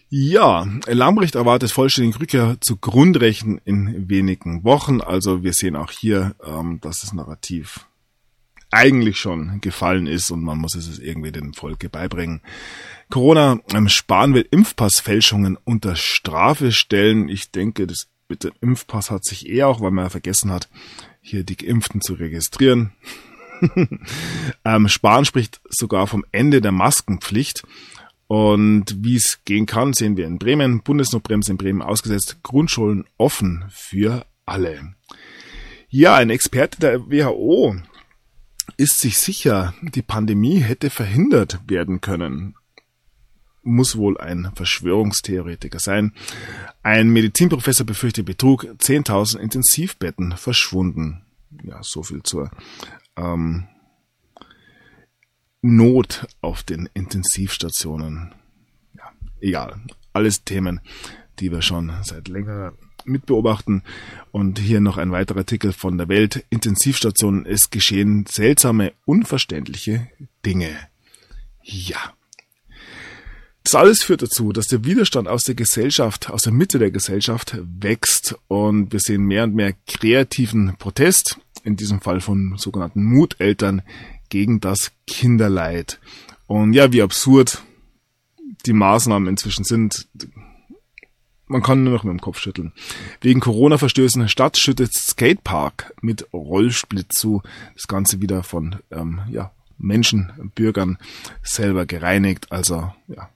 Ja, 0.10 0.68
Lambrecht 0.88 1.36
erwartet 1.36 1.72
vollständige 1.72 2.20
Rückkehr 2.20 2.58
zu 2.62 2.78
Grundrechten 2.78 3.60
in 3.66 4.08
wenigen 4.08 4.64
Wochen. 4.64 5.02
Also 5.02 5.44
wir 5.44 5.54
sehen 5.54 5.76
auch 5.76 5.92
hier, 5.92 6.36
ähm, 6.46 6.80
dass 6.82 7.02
das 7.02 7.14
Narrativ 7.14 7.88
eigentlich 8.72 9.18
schon 9.18 9.62
gefallen 9.62 10.06
ist 10.06 10.32
und 10.32 10.44
man 10.44 10.58
muss 10.58 10.76
es 10.76 11.00
irgendwie 11.00 11.32
dem 11.32 11.54
Volke 11.54 11.90
beibringen. 11.90 12.42
Corona 13.10 13.60
ähm, 13.74 13.90
Spahn 13.90 14.34
will 14.34 14.48
Impfpassfälschungen 14.50 15.58
unter 15.64 15.96
Strafe 15.96 16.72
stellen. 16.72 17.30
Ich 17.30 17.52
denke, 17.52 17.88
das 17.88 18.08
mit 18.28 18.44
dem 18.44 18.54
Impfpass 18.62 19.12
hat 19.12 19.24
sich 19.24 19.48
eher 19.48 19.68
auch, 19.68 19.82
weil 19.82 19.92
man 19.92 20.06
ja 20.06 20.10
vergessen 20.10 20.52
hat, 20.52 20.68
hier 21.22 21.44
die 21.44 21.58
Geimpften 21.58 22.02
zu 22.02 22.14
registrieren. 22.14 22.92
ähm, 24.66 24.88
Spahn 24.88 25.26
spricht 25.26 25.62
sogar 25.70 26.08
vom 26.08 26.26
Ende 26.32 26.62
der 26.62 26.72
Maskenpflicht. 26.72 27.64
Und 28.28 29.04
wie 29.04 29.16
es 29.16 29.40
gehen 29.46 29.66
kann, 29.66 29.94
sehen 29.94 30.18
wir 30.18 30.26
in 30.26 30.40
Bremen. 30.40 30.82
Bundesnotbremse 30.82 31.52
in 31.52 31.58
Bremen 31.58 31.82
ausgesetzt. 31.82 32.38
Grundschulen 32.42 33.06
offen 33.18 33.66
für 33.70 34.26
alle. 34.46 34.96
Ja, 35.90 36.16
ein 36.16 36.30
Experte 36.30 36.80
der 36.80 37.12
WHO 37.12 37.76
ist 38.78 39.00
sich 39.00 39.20
sicher, 39.20 39.74
die 39.82 40.02
Pandemie 40.02 40.60
hätte 40.60 40.90
verhindert 40.90 41.60
werden 41.68 42.02
können. 42.02 42.56
Muss 43.62 43.96
wohl 43.96 44.18
ein 44.18 44.52
Verschwörungstheoretiker 44.56 45.80
sein. 45.80 46.14
Ein 46.84 47.10
Medizinprofessor 47.10 47.86
befürchtet 47.86 48.26
Betrug, 48.26 48.66
10.000 48.66 49.40
Intensivbetten 49.40 50.38
verschwunden. 50.38 51.22
Ja, 51.64 51.82
so 51.82 52.04
viel 52.04 52.22
zur 52.24 52.52
ähm, 53.16 53.68
Not 55.68 56.28
auf 56.42 56.62
den 56.62 56.88
Intensivstationen. 56.94 58.36
Ja, 58.94 59.12
egal. 59.42 59.82
Alles 60.14 60.44
Themen, 60.44 60.80
die 61.40 61.52
wir 61.52 61.64
schon 61.64 61.92
seit 62.04 62.28
längerer 62.28 62.74
mitbeobachten. 63.04 63.82
Und 64.32 64.60
hier 64.60 64.80
noch 64.80 65.00
ein 65.00 65.12
weiterer 65.12 65.40
Artikel 65.40 65.74
von 65.74 65.98
der 65.98 66.08
Welt. 66.08 66.46
Intensivstationen, 66.52 67.48
es 67.48 67.72
geschehen 67.72 68.28
seltsame, 68.28 68.94
unverständliche 69.06 70.08
Dinge. 70.46 70.70
Ja. 71.64 72.14
Das 73.64 73.74
alles 73.74 74.04
führt 74.04 74.22
dazu, 74.22 74.54
dass 74.54 74.68
der 74.68 74.86
Widerstand 74.86 75.28
aus 75.28 75.42
der 75.42 75.56
Gesellschaft, 75.56 76.30
aus 76.30 76.44
der 76.44 76.54
Mitte 76.54 76.78
der 76.78 76.92
Gesellschaft 76.92 77.58
wächst 77.64 78.36
und 78.48 78.94
wir 78.94 79.00
sehen 79.00 79.24
mehr 79.24 79.46
und 79.46 79.56
mehr 79.56 79.74
kreativen 79.88 80.76
Protest, 80.78 81.40
in 81.64 81.76
diesem 81.76 82.02
Fall 82.02 82.22
von 82.22 82.54
sogenannten 82.58 83.04
Muteltern 83.04 83.82
gegen 84.30 84.60
das 84.60 84.92
Kinderleid. 85.08 86.00
Und 86.48 86.74
ja, 86.74 86.92
wie 86.92 87.02
absurd 87.02 87.64
die 88.66 88.74
Maßnahmen 88.74 89.28
inzwischen 89.28 89.64
sind, 89.64 90.08
man 91.48 91.62
kann 91.62 91.84
nur 91.84 91.94
noch 91.94 92.04
mit 92.04 92.12
dem 92.12 92.22
Kopf 92.22 92.40
schütteln. 92.40 92.74
Wegen 93.22 93.40
Corona-Verstößen 93.40 94.28
Stadt 94.30 94.58
schüttet 94.58 94.94
Skatepark 94.94 95.94
mit 96.02 96.28
Rollsplit 96.34 97.14
zu. 97.14 97.42
Das 97.76 97.88
Ganze 97.88 98.22
wieder 98.22 98.44
von 98.44 98.78
ähm, 98.92 99.22
ja, 99.30 99.52
Menschen, 99.78 100.52
Bürgern 100.56 100.98
selber 101.44 101.86
gereinigt. 101.86 102.52
Also 102.52 102.92
ja, 103.08 103.30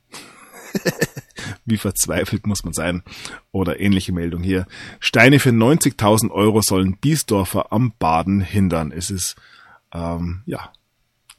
wie 1.66 1.78
verzweifelt 1.78 2.48
muss 2.48 2.64
man 2.64 2.74
sein. 2.74 3.04
Oder 3.52 3.80
ähnliche 3.80 4.12
Meldung 4.12 4.42
hier. 4.42 4.66
Steine 5.00 5.40
für 5.40 5.52
90.000 5.52 6.32
Euro 6.32 6.62
sollen 6.62 6.98
Biesdorfer 6.98 7.72
am 7.72 7.94
Baden 8.00 8.42
hindern. 8.42 8.92
Es 8.92 9.12
ist 9.12 9.36
ähm, 9.94 10.42
ja 10.46 10.72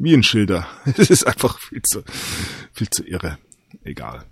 wie 0.01 0.15
ein 0.15 0.23
Schilder. 0.23 0.67
Es 0.97 1.11
ist 1.11 1.27
einfach 1.27 1.59
viel 1.59 1.83
zu 1.83 2.03
viel 2.73 2.91
zu 2.91 3.05
irre. 3.07 3.39
Egal. 3.85 4.25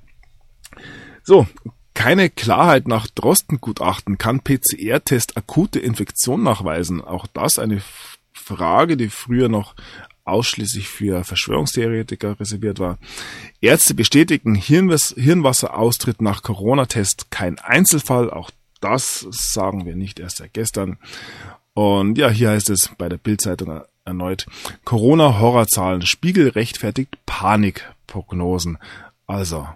So, 1.22 1.46
keine 1.94 2.30
Klarheit 2.30 2.88
nach 2.88 3.06
Drosten-Gutachten. 3.06 4.18
Kann 4.18 4.40
PCR-Test 4.40 5.36
akute 5.36 5.78
Infektion 5.78 6.42
nachweisen? 6.42 7.00
Auch 7.02 7.26
das 7.26 7.58
eine 7.58 7.82
Frage, 8.32 8.96
die 8.96 9.08
früher 9.08 9.48
noch 9.48 9.74
ausschließlich 10.24 10.88
für 10.88 11.24
Verschwörungstheoretiker 11.24 12.38
reserviert 12.38 12.78
war. 12.78 12.98
Ärzte 13.60 13.94
bestätigen 13.94 14.54
Hirnwas 14.54 15.14
Hirnwasseraustritt 15.16 16.20
nach 16.20 16.42
Corona-Test 16.42 17.30
kein 17.30 17.58
Einzelfall. 17.58 18.30
Auch 18.30 18.50
das 18.80 19.26
sagen 19.30 19.86
wir 19.86 19.96
nicht 19.96 20.20
erst 20.20 20.38
seit 20.38 20.54
gestern. 20.54 20.98
Und 21.74 22.18
ja, 22.18 22.28
hier 22.28 22.50
heißt 22.50 22.70
es 22.70 22.90
bei 22.98 23.08
der 23.08 23.18
Bildzeitung 23.18 23.82
erneut 24.08 24.46
Corona-Horrorzahlen. 24.84 26.02
Spiegel 26.02 26.48
rechtfertigt 26.48 27.16
Panikprognosen. 27.26 28.78
Also, 29.26 29.68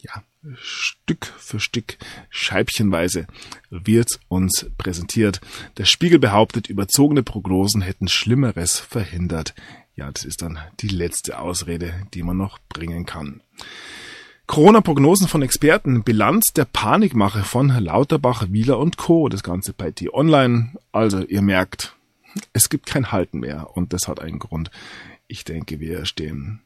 ja, 0.00 0.22
Stück 0.54 1.26
für 1.38 1.60
Stück, 1.60 1.96
scheibchenweise 2.30 3.26
wird 3.70 4.20
uns 4.28 4.66
präsentiert. 4.78 5.40
Der 5.78 5.84
Spiegel 5.84 6.18
behauptet, 6.18 6.68
überzogene 6.68 7.22
Prognosen 7.22 7.80
hätten 7.80 8.08
Schlimmeres 8.08 8.78
verhindert. 8.78 9.54
Ja, 9.94 10.10
das 10.10 10.24
ist 10.24 10.42
dann 10.42 10.58
die 10.80 10.88
letzte 10.88 11.38
Ausrede, 11.38 11.94
die 12.14 12.22
man 12.22 12.36
noch 12.36 12.58
bringen 12.68 13.06
kann. 13.06 13.42
Corona-Prognosen 14.46 15.28
von 15.28 15.42
Experten, 15.42 16.02
Bilanz 16.02 16.52
der 16.54 16.64
Panikmache 16.64 17.42
von 17.44 17.68
Lauterbach, 17.68 18.46
Wieler 18.50 18.78
und 18.78 18.96
Co. 18.96 19.28
Das 19.28 19.42
Ganze 19.42 19.72
bei 19.72 19.92
T-Online. 19.92 20.72
Also 20.90 21.20
ihr 21.20 21.42
merkt, 21.42 21.94
es 22.52 22.68
gibt 22.68 22.86
kein 22.86 23.12
Halten 23.12 23.40
mehr 23.40 23.76
und 23.76 23.92
das 23.92 24.08
hat 24.08 24.20
einen 24.20 24.38
Grund. 24.38 24.70
Ich 25.26 25.44
denke, 25.44 25.80
wir 25.80 26.04
stehen, 26.04 26.60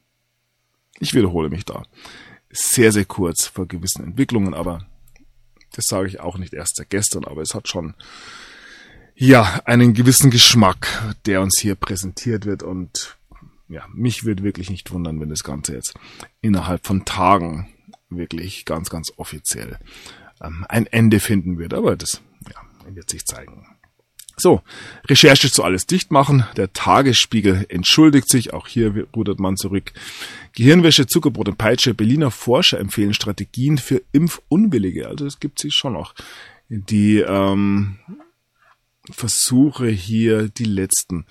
ich 0.99 1.13
wiederhole 1.13 1.49
mich 1.49 1.65
da, 1.65 1.83
sehr, 2.49 2.91
sehr 2.91 3.05
kurz 3.05 3.45
vor 3.47 3.67
gewissen 3.67 4.03
Entwicklungen, 4.03 4.53
aber 4.53 4.85
das 5.73 5.85
sage 5.87 6.07
ich 6.07 6.19
auch 6.19 6.37
nicht 6.37 6.53
erst 6.53 6.77
seit 6.77 6.89
gestern, 6.89 7.25
aber 7.25 7.41
es 7.41 7.53
hat 7.53 7.67
schon 7.67 7.93
ja 9.15 9.61
einen 9.65 9.93
gewissen 9.93 10.31
Geschmack, 10.31 11.15
der 11.25 11.41
uns 11.41 11.59
hier 11.59 11.75
präsentiert 11.75 12.45
wird 12.45 12.63
und 12.63 13.17
ja, 13.69 13.85
mich 13.93 14.23
würde 14.23 14.43
wirklich 14.43 14.69
nicht 14.69 14.91
wundern, 14.91 15.19
wenn 15.19 15.29
das 15.29 15.43
Ganze 15.43 15.73
jetzt 15.73 15.95
innerhalb 16.41 16.85
von 16.85 17.03
Tagen 17.03 17.67
wirklich 18.09 18.63
ganz, 18.63 18.89
ganz 18.89 19.11
offiziell 19.17 19.77
ähm, 20.41 20.65
ein 20.69 20.87
Ende 20.87 21.19
finden 21.19 21.57
wird, 21.57 21.73
aber 21.73 21.97
das 21.97 22.21
ja, 22.49 22.95
wird 22.95 23.09
sich 23.09 23.25
zeigen. 23.25 23.76
So, 24.39 24.61
Recherche 25.07 25.51
zu 25.51 25.63
alles 25.63 25.87
dicht 25.87 26.11
machen. 26.11 26.45
Der 26.57 26.71
Tagesspiegel 26.71 27.65
entschuldigt 27.69 28.29
sich. 28.29 28.53
Auch 28.53 28.67
hier 28.67 29.07
rudert 29.15 29.39
man 29.39 29.57
zurück. 29.57 29.93
Gehirnwäsche, 30.53 31.07
Zuckerbrot 31.07 31.49
und 31.49 31.57
Peitsche. 31.57 31.95
Berliner 31.95 32.29
Forscher 32.29 32.79
empfehlen 32.79 33.15
Strategien 33.15 33.79
für 33.79 34.03
Impfunwillige. 34.11 35.07
Also 35.07 35.25
es 35.25 35.39
gibt 35.39 35.57
sich 35.57 35.73
schon 35.73 35.93
noch 35.93 36.13
die 36.69 37.17
ähm, 37.17 37.97
Versuche 39.09 39.87
hier, 39.87 40.49
die 40.49 40.65
letzten 40.65 41.25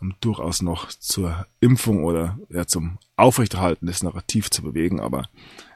ähm, 0.00 0.14
durchaus 0.20 0.62
noch 0.62 0.90
zur 0.90 1.48
Impfung 1.58 2.04
oder 2.04 2.38
ja, 2.50 2.68
zum 2.68 2.98
Aufrechterhalten 3.16 3.86
des 3.86 4.04
Narrativs 4.04 4.50
zu 4.50 4.62
bewegen. 4.62 5.00
Aber 5.00 5.28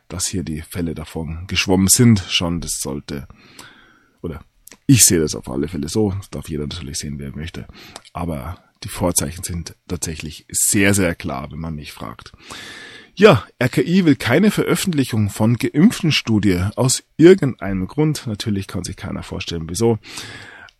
dass 0.06 0.28
hier 0.28 0.44
die 0.44 0.62
Fälle 0.62 0.94
davon 0.94 1.48
geschwommen 1.48 1.88
sind, 1.88 2.20
schon, 2.28 2.60
das 2.60 2.78
sollte 2.78 3.26
oder 4.22 4.44
ich 4.88 5.04
sehe 5.04 5.20
das 5.20 5.34
auf 5.34 5.48
alle 5.50 5.68
Fälle 5.68 5.88
so. 5.88 6.12
Das 6.16 6.30
darf 6.30 6.48
jeder 6.48 6.66
natürlich 6.66 6.98
sehen, 6.98 7.18
wer 7.18 7.36
möchte. 7.36 7.66
Aber 8.14 8.58
die 8.82 8.88
Vorzeichen 8.88 9.44
sind 9.44 9.76
tatsächlich 9.86 10.46
sehr, 10.50 10.94
sehr 10.94 11.14
klar, 11.14 11.52
wenn 11.52 11.58
man 11.58 11.74
mich 11.74 11.92
fragt. 11.92 12.32
Ja, 13.14 13.44
RKI 13.62 14.06
will 14.06 14.16
keine 14.16 14.50
Veröffentlichung 14.50 15.28
von 15.28 15.56
geimpften 15.56 16.10
Studie 16.10 16.64
aus 16.74 17.04
irgendeinem 17.18 17.86
Grund. 17.86 18.26
Natürlich 18.26 18.66
kann 18.66 18.82
sich 18.82 18.96
keiner 18.96 19.22
vorstellen, 19.22 19.66
wieso. 19.68 19.98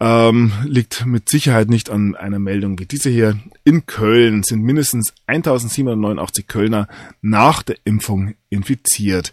Ähm, 0.01 0.53
liegt 0.65 1.05
mit 1.05 1.29
Sicherheit 1.29 1.69
nicht 1.69 1.91
an 1.91 2.15
einer 2.15 2.39
Meldung 2.39 2.79
wie 2.79 2.87
diese 2.87 3.11
hier. 3.11 3.39
In 3.65 3.85
Köln 3.85 4.43
sind 4.43 4.63
mindestens 4.63 5.13
1789 5.27 6.47
Kölner 6.47 6.89
nach 7.21 7.63
der 7.63 7.77
Impfung 7.85 8.37
infiziert. 8.49 9.33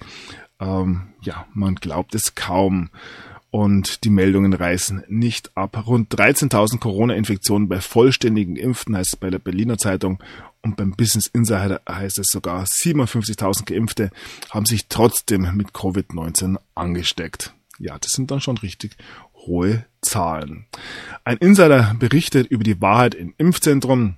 Ähm, 0.60 1.14
ja, 1.22 1.46
man 1.54 1.76
glaubt 1.76 2.14
es 2.14 2.36
kaum 2.36 2.90
und 3.56 4.04
die 4.04 4.10
Meldungen 4.10 4.52
reißen 4.52 5.06
nicht 5.08 5.56
ab. 5.56 5.88
Rund 5.88 6.14
13.000 6.14 6.80
Corona-Infektionen 6.80 7.70
bei 7.70 7.80
vollständigen 7.80 8.58
Impften 8.58 8.98
heißt 8.98 9.14
es 9.14 9.16
bei 9.16 9.30
der 9.30 9.40
Berliner 9.40 9.78
Zeitung 9.78 10.22
und 10.62 10.76
beim 10.76 10.92
Business 10.92 11.28
Insider 11.28 11.80
heißt 11.88 12.20
es 12.20 12.28
sogar 12.28 12.66
57.000 12.66 13.64
Geimpfte 13.64 14.12
haben 14.50 14.66
sich 14.66 14.90
trotzdem 14.90 15.56
mit 15.56 15.70
Covid-19 15.70 16.58
angesteckt. 16.76 17.54
Ja, 17.80 17.98
das 17.98 18.12
sind 18.12 18.30
dann 18.30 18.42
schon 18.42 18.58
richtig 18.58 18.98
hohe 19.48 19.86
Zahlen. 20.02 20.66
Ein 21.24 21.38
Insider 21.38 21.96
berichtet 21.98 22.48
über 22.48 22.66
die 22.66 22.82
Wahrheit 22.82 23.16
im 23.16 23.36
Impfzentrum. 23.38 24.18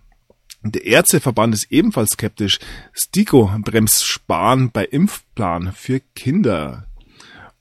Der 0.64 0.84
Ärzteverband 0.84 1.54
ist 1.54 1.72
ebenfalls 1.72 2.10
skeptisch. 2.14 2.58
Stiko 2.92 3.52
bremst 3.60 4.04
Sparen 4.04 4.72
bei 4.72 4.84
Impfplan 4.84 5.74
für 5.74 6.02
Kinder. 6.16 6.87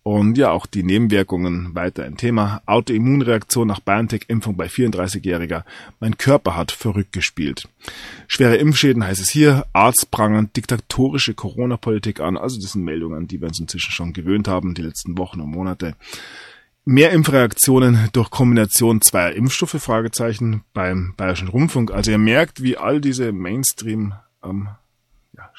Und 0.06 0.38
ja, 0.38 0.52
auch 0.52 0.66
die 0.66 0.84
Nebenwirkungen 0.84 1.74
weiter 1.74 2.04
ein 2.04 2.16
Thema. 2.16 2.62
Autoimmunreaktion 2.66 3.66
nach 3.66 3.80
BioNTech-Impfung 3.80 4.56
bei 4.56 4.66
34-Jähriger. 4.66 5.64
Mein 5.98 6.16
Körper 6.16 6.54
hat 6.54 6.70
verrückt 6.70 7.10
gespielt. 7.10 7.68
Schwere 8.28 8.54
Impfschäden 8.54 9.02
heißt 9.02 9.20
es 9.20 9.30
hier. 9.30 9.66
Arzt 9.72 10.12
prangern 10.12 10.50
diktatorische 10.56 11.34
Corona-Politik 11.34 12.20
an. 12.20 12.36
Also 12.36 12.60
das 12.60 12.74
sind 12.74 12.84
Meldungen, 12.84 13.18
an 13.18 13.26
die 13.26 13.40
wir 13.40 13.48
uns 13.48 13.58
inzwischen 13.58 13.90
schon 13.90 14.12
gewöhnt 14.12 14.46
haben, 14.46 14.74
die 14.74 14.82
letzten 14.82 15.18
Wochen 15.18 15.40
und 15.40 15.50
Monate. 15.50 15.96
Mehr 16.84 17.10
Impfreaktionen 17.10 18.08
durch 18.12 18.30
Kombination 18.30 19.00
zweier 19.00 19.32
Impfstoffe, 19.32 19.82
Fragezeichen, 19.82 20.62
beim 20.72 21.14
Bayerischen 21.16 21.48
Rundfunk. 21.48 21.90
Also 21.90 22.12
ihr 22.12 22.18
merkt, 22.18 22.62
wie 22.62 22.76
all 22.76 23.00
diese 23.00 23.32
Mainstream 23.32 24.14
ähm, 24.44 24.68
ja, 25.36 25.50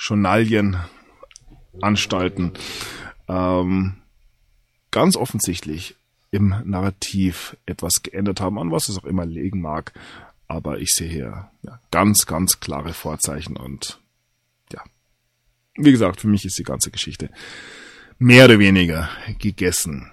Anstalten 1.81 2.53
ähm, 3.27 3.97
ganz 4.97 5.15
offensichtlich 5.15 5.95
im 6.31 6.55
Narrativ 6.65 7.55
etwas 7.67 8.01
geändert 8.01 8.41
haben, 8.41 8.57
an 8.57 8.71
was 8.71 8.89
es 8.89 8.97
auch 8.97 9.03
immer 9.05 9.27
legen 9.27 9.61
mag. 9.61 9.93
Aber 10.47 10.79
ich 10.79 10.89
sehe 10.89 11.07
hier 11.07 11.51
ja, 11.61 11.79
ganz, 11.91 12.25
ganz 12.25 12.59
klare 12.59 12.93
Vorzeichen 12.93 13.57
und 13.57 13.99
ja, 14.73 14.81
wie 15.75 15.91
gesagt, 15.91 16.21
für 16.21 16.27
mich 16.27 16.45
ist 16.45 16.57
die 16.57 16.63
ganze 16.63 16.89
Geschichte 16.89 17.29
mehr 18.17 18.45
oder 18.45 18.57
weniger 18.57 19.07
gegessen. 19.37 20.09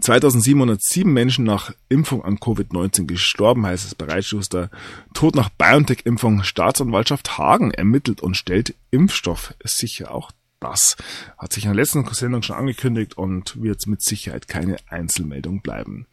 2707 0.00 1.12
Menschen 1.12 1.44
nach 1.44 1.74
Impfung 1.90 2.24
an 2.24 2.38
Covid-19 2.38 3.04
gestorben, 3.06 3.66
heißt 3.66 3.84
es 3.84 3.94
bei 3.94 4.06
Reitschuster. 4.06 4.70
Tod 5.12 5.34
nach 5.34 5.50
BioNTech-Impfung. 5.50 6.44
Staatsanwaltschaft 6.44 7.36
Hagen 7.36 7.72
ermittelt 7.72 8.22
und 8.22 8.38
stellt 8.38 8.74
Impfstoff 8.90 9.52
sicher. 9.64 10.14
Auch 10.14 10.30
das 10.60 10.96
hat 11.36 11.52
sich 11.52 11.64
in 11.64 11.70
der 11.70 11.76
letzten 11.76 12.04
Sendung 12.12 12.42
schon 12.42 12.56
angekündigt 12.56 13.16
und 13.16 13.60
wird 13.62 13.86
mit 13.86 14.02
Sicherheit 14.02 14.48
keine 14.48 14.76
Einzelmeldung 14.88 15.60
bleiben. 15.60 16.06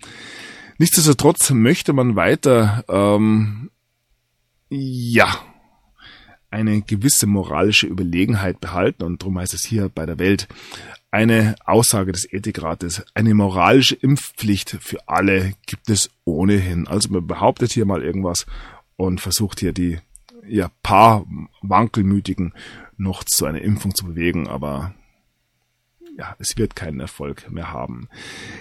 Nichtsdestotrotz 0.78 1.52
möchte 1.52 1.94
man 1.94 2.16
weiter, 2.16 2.84
ähm, 2.90 3.72
ja, 4.70 5.40
eine 6.50 6.82
gewisse 6.82 7.28
moralische 7.28 7.88
Überlegenheit 7.88 8.60
behalten 8.62 9.04
und 9.04 9.22
darum 9.22 9.40
heißt 9.40 9.54
es 9.54 9.64
hier 9.66 9.90
bei 9.90 10.06
der 10.06 10.20
Welt 10.20 10.48
eine 11.12 11.56
Aussage 11.66 12.12
des 12.12 12.32
Ethikrates, 12.32 13.04
eine 13.14 13.34
moralische 13.34 13.96
Impfpflicht 13.96 14.78
für 14.82 15.08
alle 15.08 15.54
gibt 15.66 15.90
es 15.90 16.10
ohnehin. 16.26 16.88
Also 16.88 17.10
man 17.10 17.26
behauptet 17.26 17.72
hier 17.72 17.86
mal 17.86 18.04
irgendwas 18.04 18.46
und 18.98 19.22
versucht 19.22 19.62
hier 19.62 19.72
die 19.72 20.00
ja, 20.48 20.70
paar 20.84 21.26
Wankelmütigen 21.62 22.54
noch 22.98 23.24
zu 23.24 23.46
einer 23.46 23.62
Impfung 23.62 23.94
zu 23.94 24.06
bewegen, 24.06 24.48
aber 24.48 24.94
ja, 26.18 26.36
es 26.40 26.58
wird 26.58 26.76
keinen 26.76 27.00
Erfolg 27.00 27.50
mehr 27.52 27.72
haben. 27.72 28.08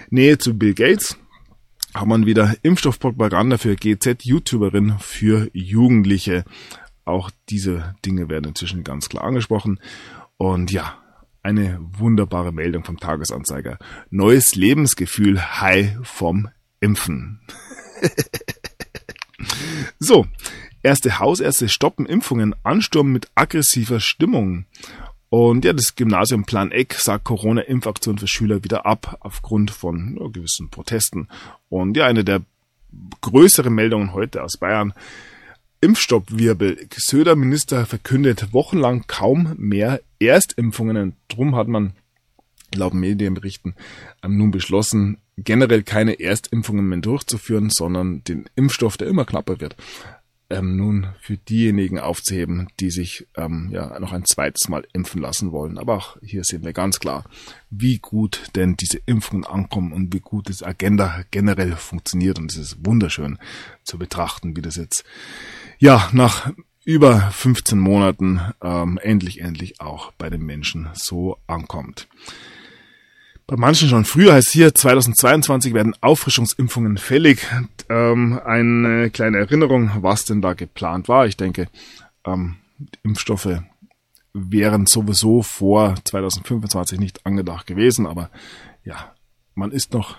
Nähe 0.09 0.37
zu 0.37 0.57
Bill 0.57 0.73
Gates 0.73 1.17
hat 1.93 2.07
man 2.07 2.25
wieder 2.25 2.55
Impfstoffpropaganda 2.61 3.57
für 3.57 3.75
GZ-YouTuberin 3.75 4.95
für 4.99 5.49
Jugendliche. 5.53 6.43
Auch 7.05 7.31
diese 7.49 7.95
Dinge 8.05 8.29
werden 8.29 8.49
inzwischen 8.49 8.83
ganz 8.83 9.07
klar 9.07 9.23
angesprochen. 9.23 9.79
Und 10.37 10.71
ja, 10.71 10.97
eine 11.41 11.79
wunderbare 11.79 12.51
Meldung 12.51 12.83
vom 12.83 12.99
Tagesanzeiger. 12.99 13.77
Neues 14.09 14.55
Lebensgefühl, 14.55 15.39
High 15.61 15.95
vom 16.01 16.49
Impfen. 16.81 17.39
so, 19.99 20.25
Erste 20.85 21.17
Hausärzte 21.17 21.67
stoppen 21.67 22.05
Impfungen, 22.05 22.53
Ansturm 22.61 23.11
mit 23.11 23.31
aggressiver 23.33 23.99
Stimmung. 23.99 24.65
Und 25.29 25.65
ja, 25.65 25.73
das 25.73 25.95
Gymnasium 25.95 26.45
Plan 26.45 26.71
Eck 26.71 26.93
sagt 26.93 27.23
Corona-Impfaktion 27.23 28.19
für 28.19 28.27
Schüler 28.27 28.63
wieder 28.63 28.85
ab, 28.85 29.17
aufgrund 29.21 29.71
von 29.71 30.15
ja, 30.21 30.27
gewissen 30.27 30.69
Protesten. 30.69 31.27
Und 31.69 31.97
ja, 31.97 32.05
eine 32.05 32.23
der 32.23 32.43
größeren 33.21 33.73
Meldungen 33.73 34.13
heute 34.13 34.43
aus 34.43 34.57
Bayern. 34.57 34.93
Impfstoppwirbel. 35.81 36.87
Söder 36.95 37.35
Minister 37.35 37.87
verkündet 37.87 38.53
wochenlang 38.53 39.05
kaum 39.07 39.55
mehr 39.57 40.01
Erstimpfungen. 40.19 41.15
Drum 41.29 41.55
hat 41.55 41.67
man 41.67 41.93
laut 42.75 42.93
Medienberichten 42.93 43.73
ähm, 44.21 44.37
nun 44.37 44.51
beschlossen, 44.51 45.17
generell 45.35 45.81
keine 45.81 46.19
Erstimpfungen 46.19 46.87
mehr 46.87 46.99
durchzuführen, 46.99 47.71
sondern 47.71 48.23
den 48.23 48.45
Impfstoff, 48.55 48.97
der 48.97 49.07
immer 49.07 49.25
knapper 49.25 49.59
wird, 49.59 49.75
ähm, 50.49 50.75
nun 50.75 51.07
für 51.19 51.37
diejenigen 51.37 51.99
aufzuheben, 51.99 52.67
die 52.79 52.91
sich 52.91 53.27
ähm, 53.35 53.69
ja 53.71 53.99
noch 53.99 54.11
ein 54.11 54.25
zweites 54.25 54.69
Mal 54.69 54.85
impfen 54.93 55.21
lassen 55.21 55.51
wollen. 55.51 55.77
Aber 55.77 55.95
auch 55.95 56.17
hier 56.21 56.43
sehen 56.43 56.63
wir 56.63 56.73
ganz 56.73 56.99
klar, 56.99 57.25
wie 57.69 57.97
gut 57.99 58.43
denn 58.55 58.75
diese 58.75 58.99
Impfungen 59.05 59.45
ankommen 59.45 59.91
und 59.91 60.13
wie 60.13 60.19
gut 60.19 60.49
das 60.49 60.63
Agenda 60.63 61.23
generell 61.31 61.75
funktioniert. 61.75 62.39
Und 62.39 62.51
es 62.51 62.57
ist 62.57 62.85
wunderschön 62.85 63.39
zu 63.83 63.97
betrachten, 63.97 64.55
wie 64.55 64.61
das 64.61 64.75
jetzt 64.75 65.03
ja 65.79 66.09
nach 66.13 66.51
über 66.85 67.19
15 67.31 67.79
Monaten 67.79 68.39
ähm, 68.61 68.99
endlich 69.01 69.41
endlich 69.41 69.81
auch 69.81 70.11
bei 70.13 70.29
den 70.29 70.43
Menschen 70.43 70.87
so 70.93 71.37
ankommt. 71.47 72.07
Bei 73.47 73.57
manchen 73.57 73.89
schon 73.89 74.05
früher 74.05 74.33
heißt 74.33 74.49
hier, 74.49 74.73
2022 74.73 75.75
werden 75.75 75.95
Auffrischungsimpfungen 76.01 76.97
fällig. 76.97 77.45
Ähm, 77.89 78.39
eine 78.43 79.11
kleine 79.11 79.37
Erinnerung, 79.37 79.91
was 79.99 80.25
denn 80.25 80.41
da 80.41 80.53
geplant 80.53 81.07
war. 81.07 81.27
Ich 81.27 81.37
denke, 81.37 81.67
ähm, 82.25 82.57
Impfstoffe 83.03 83.61
wären 84.33 84.87
sowieso 84.87 85.43
vor 85.43 85.95
2025 86.03 86.99
nicht 86.99 87.25
angedacht 87.25 87.67
gewesen, 87.67 88.07
aber 88.07 88.31
ja, 88.83 89.13
man 89.53 89.71
ist 89.71 89.93
noch 89.93 90.17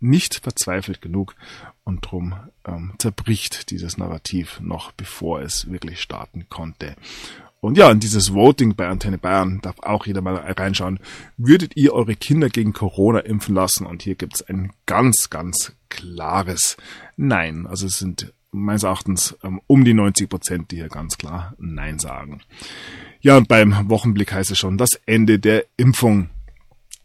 nicht 0.00 0.36
verzweifelt 0.36 1.00
genug 1.02 1.36
und 1.84 2.00
drum 2.00 2.34
ähm, 2.66 2.94
zerbricht 2.98 3.70
dieses 3.70 3.98
Narrativ 3.98 4.60
noch, 4.60 4.92
bevor 4.92 5.40
es 5.40 5.70
wirklich 5.70 6.00
starten 6.00 6.48
konnte. 6.48 6.96
Und 7.64 7.78
ja, 7.78 7.90
in 7.90 7.98
dieses 7.98 8.34
Voting 8.34 8.74
bei 8.74 8.86
Antenne 8.88 9.16
Bayern 9.16 9.62
darf 9.62 9.76
auch 9.80 10.04
jeder 10.04 10.20
mal 10.20 10.36
reinschauen. 10.36 11.00
Würdet 11.38 11.78
ihr 11.78 11.94
eure 11.94 12.14
Kinder 12.14 12.50
gegen 12.50 12.74
Corona 12.74 13.20
impfen 13.20 13.54
lassen? 13.54 13.86
Und 13.86 14.02
hier 14.02 14.16
gibt 14.16 14.34
es 14.34 14.42
ein 14.46 14.74
ganz, 14.84 15.30
ganz 15.30 15.72
klares 15.88 16.76
Nein. 17.16 17.66
Also 17.66 17.86
es 17.86 17.98
sind 17.98 18.34
meines 18.50 18.82
Erachtens 18.82 19.34
ähm, 19.42 19.62
um 19.66 19.82
die 19.82 19.94
90 19.94 20.28
Prozent, 20.28 20.72
die 20.72 20.76
hier 20.76 20.90
ganz 20.90 21.16
klar 21.16 21.54
Nein 21.56 21.98
sagen. 21.98 22.42
Ja, 23.22 23.38
und 23.38 23.48
beim 23.48 23.88
Wochenblick 23.88 24.34
heißt 24.34 24.50
es 24.50 24.58
schon 24.58 24.76
das 24.76 25.00
Ende 25.06 25.38
der 25.38 25.64
Impfung. 25.78 26.28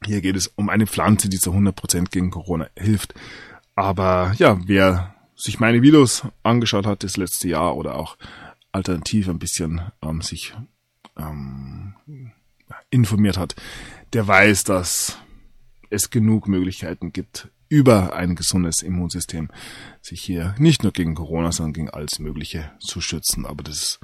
Hier 0.05 0.20
geht 0.20 0.36
es 0.36 0.47
um 0.55 0.68
eine 0.68 0.88
Pflanze, 0.88 1.30
die 1.30 1.39
zu 1.39 1.51
100 1.51 1.74
Prozent 1.74 2.12
gegen 2.12 2.32
Corona 2.32 2.68
hilft. 2.76 3.14
Aber 3.76 4.34
ja, 4.38 4.60
wer 4.66 5.16
sich 5.38 5.62
meine 5.62 5.82
Videos 5.82 6.24
angeschaut 6.43 6.86
hat 6.86 7.05
das 7.05 7.16
letzte 7.16 7.47
Jahr 7.47 7.78
oder 7.78 7.95
auch 7.95 8.18
alternativ 8.72 9.30
ein 9.30 9.40
bisschen 9.40 9.82
ähm, 10.02 10.22
sich 10.22 10.54
ähm, 11.18 11.96
informiert 12.90 13.38
hat, 13.38 13.56
der 14.14 14.28
weiß, 14.28 14.64
dass 14.64 15.18
es 15.90 16.10
genug 16.10 16.48
Möglichkeiten 16.48 17.12
gibt, 17.12 17.50
über 17.68 18.14
ein 18.14 18.36
gesundes 18.36 18.82
Immunsystem 18.82 19.50
sich 20.02 20.22
hier 20.22 20.56
nicht 20.58 20.84
nur 20.84 20.92
gegen 20.92 21.16
Corona, 21.16 21.52
sondern 21.52 21.74
gegen 21.74 21.90
alles 21.90 22.20
Mögliche 22.20 22.72
zu 22.80 23.00
schützen. 23.00 23.46
Aber 23.46 23.64
das 23.64 24.00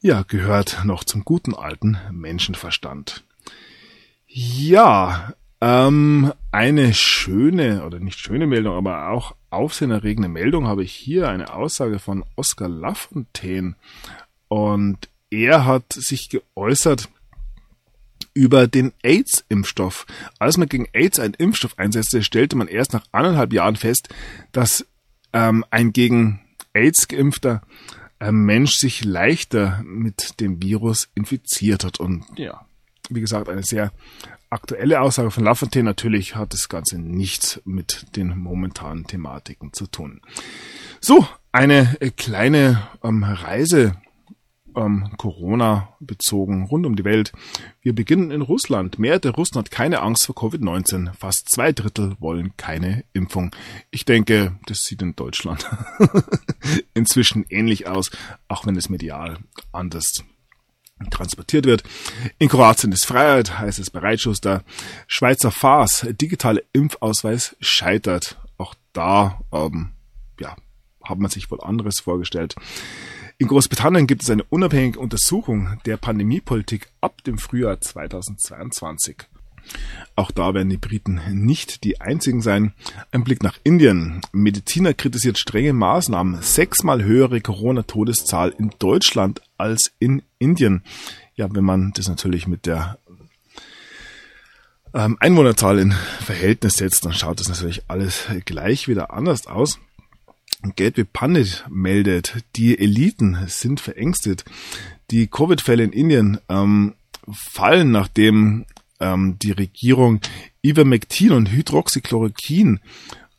ja 0.00 0.22
gehört 0.22 0.84
noch 0.84 1.04
zum 1.04 1.24
guten 1.24 1.54
alten 1.54 1.98
Menschenverstand. 2.10 3.24
Ja, 4.26 5.34
ähm, 5.60 6.32
eine 6.52 6.94
schöne 6.94 7.84
oder 7.84 7.98
nicht 7.98 8.18
schöne 8.18 8.46
Meldung, 8.46 8.76
aber 8.76 9.08
auch 9.10 9.34
aufsehenerregende 9.50 10.28
Meldung 10.28 10.66
habe 10.66 10.84
ich 10.84 10.92
hier 10.92 11.28
eine 11.28 11.52
Aussage 11.52 11.98
von 11.98 12.24
Oskar 12.36 12.68
Lafontaine 12.68 13.74
und 14.48 15.08
er 15.30 15.66
hat 15.66 15.92
sich 15.92 16.28
geäußert 16.30 17.08
über 18.34 18.68
den 18.68 18.92
AIDS-Impfstoff. 19.02 20.06
Als 20.38 20.56
man 20.56 20.68
gegen 20.68 20.86
AIDS 20.92 21.18
einen 21.18 21.34
Impfstoff 21.34 21.78
einsetzte, 21.78 22.22
stellte 22.22 22.56
man 22.56 22.68
erst 22.68 22.92
nach 22.92 23.04
anderthalb 23.10 23.52
Jahren 23.52 23.76
fest, 23.76 24.08
dass 24.52 24.86
ähm, 25.32 25.64
ein 25.70 25.92
gegen 25.92 26.40
AIDS 26.72 27.08
geimpfter 27.08 27.62
äh, 28.20 28.30
Mensch 28.30 28.76
sich 28.76 29.04
leichter 29.04 29.82
mit 29.84 30.40
dem 30.40 30.62
Virus 30.62 31.08
infiziert 31.14 31.84
hat. 31.84 31.98
Und 32.00 32.24
ja, 32.36 32.64
wie 33.08 33.20
gesagt, 33.20 33.48
eine 33.48 33.62
sehr 33.62 33.92
aktuelle 34.50 35.00
Aussage 35.00 35.30
von 35.30 35.44
Lafontaine. 35.44 35.84
Natürlich 35.84 36.36
hat 36.36 36.52
das 36.52 36.68
Ganze 36.68 36.98
nichts 36.98 37.60
mit 37.64 38.16
den 38.16 38.38
momentanen 38.38 39.06
Thematiken 39.06 39.72
zu 39.72 39.86
tun. 39.86 40.20
So, 41.00 41.26
eine 41.52 41.96
äh, 42.00 42.10
kleine 42.10 42.82
ähm, 43.02 43.22
Reise 43.24 43.96
ähm, 44.78 45.10
Corona 45.16 45.94
bezogen 46.00 46.64
rund 46.66 46.86
um 46.86 46.96
die 46.96 47.04
Welt. 47.04 47.32
Wir 47.82 47.94
beginnen 47.94 48.30
in 48.30 48.42
Russland. 48.42 48.98
Mehrheit 48.98 49.24
der 49.24 49.32
Russen 49.32 49.58
hat 49.58 49.70
keine 49.70 50.00
Angst 50.00 50.26
vor 50.26 50.34
Covid-19. 50.34 51.12
Fast 51.14 51.50
zwei 51.50 51.72
Drittel 51.72 52.16
wollen 52.18 52.56
keine 52.56 53.04
Impfung. 53.12 53.54
Ich 53.90 54.04
denke, 54.04 54.58
das 54.66 54.84
sieht 54.84 55.02
in 55.02 55.16
Deutschland 55.16 55.68
inzwischen 56.94 57.44
ähnlich 57.48 57.86
aus, 57.86 58.10
auch 58.48 58.66
wenn 58.66 58.76
es 58.76 58.88
medial 58.88 59.38
anders 59.72 60.24
transportiert 61.10 61.66
wird. 61.66 61.82
In 62.38 62.48
Kroatien 62.48 62.92
ist 62.92 63.06
Freiheit, 63.06 63.58
heißt 63.58 63.78
es 63.78 63.90
bei 63.90 64.00
Reitschuster. 64.00 64.62
Schweizer 65.06 65.50
Farce, 65.50 66.06
digitale 66.10 66.64
Impfausweis 66.72 67.56
scheitert. 67.60 68.38
Auch 68.56 68.74
da, 68.92 69.40
ähm, 69.52 69.92
ja, 70.40 70.56
hat 71.04 71.18
man 71.18 71.30
sich 71.30 71.50
wohl 71.50 71.60
anderes 71.60 72.00
vorgestellt. 72.00 72.54
In 73.38 73.46
Großbritannien 73.46 74.08
gibt 74.08 74.24
es 74.24 74.30
eine 74.30 74.42
unabhängige 74.42 74.98
Untersuchung 74.98 75.78
der 75.86 75.96
Pandemiepolitik 75.96 76.88
ab 77.00 77.22
dem 77.22 77.38
Frühjahr 77.38 77.80
2022. 77.80 79.16
Auch 80.16 80.30
da 80.30 80.52
werden 80.52 80.68
die 80.68 80.76
Briten 80.76 81.20
nicht 81.32 81.84
die 81.84 82.00
einzigen 82.00 82.42
sein. 82.42 82.72
Ein 83.12 83.22
Blick 83.22 83.42
nach 83.42 83.56
Indien. 83.62 84.20
Mediziner 84.32 84.92
kritisiert 84.92 85.38
strenge 85.38 85.72
Maßnahmen. 85.72 86.42
Sechsmal 86.42 87.04
höhere 87.04 87.40
Corona-Todeszahl 87.40 88.52
in 88.58 88.72
Deutschland 88.78 89.40
als 89.56 89.92
in 90.00 90.22
Indien. 90.38 90.82
Ja, 91.36 91.48
wenn 91.54 91.64
man 91.64 91.92
das 91.92 92.08
natürlich 92.08 92.48
mit 92.48 92.66
der 92.66 92.98
ähm, 94.92 95.16
Einwohnerzahl 95.20 95.78
in 95.78 95.92
Verhältnis 95.92 96.78
setzt, 96.78 97.04
dann 97.04 97.12
schaut 97.12 97.38
das 97.38 97.48
natürlich 97.48 97.82
alles 97.88 98.24
gleich 98.44 98.88
wieder 98.88 99.12
anders 99.12 99.46
aus. 99.46 99.78
Gateway 100.74 101.04
Pundit 101.04 101.64
meldet, 101.68 102.42
die 102.56 102.78
Eliten 102.78 103.38
sind 103.46 103.80
verängstet. 103.80 104.44
Die 105.10 105.28
Covid-Fälle 105.28 105.84
in 105.84 105.92
Indien 105.92 106.38
ähm, 106.48 106.94
fallen, 107.32 107.92
nachdem 107.92 108.66
ähm, 109.00 109.38
die 109.38 109.52
Regierung 109.52 110.20
Ivermectin 110.62 111.32
und 111.32 111.50
Hydroxychloroquin 111.50 112.80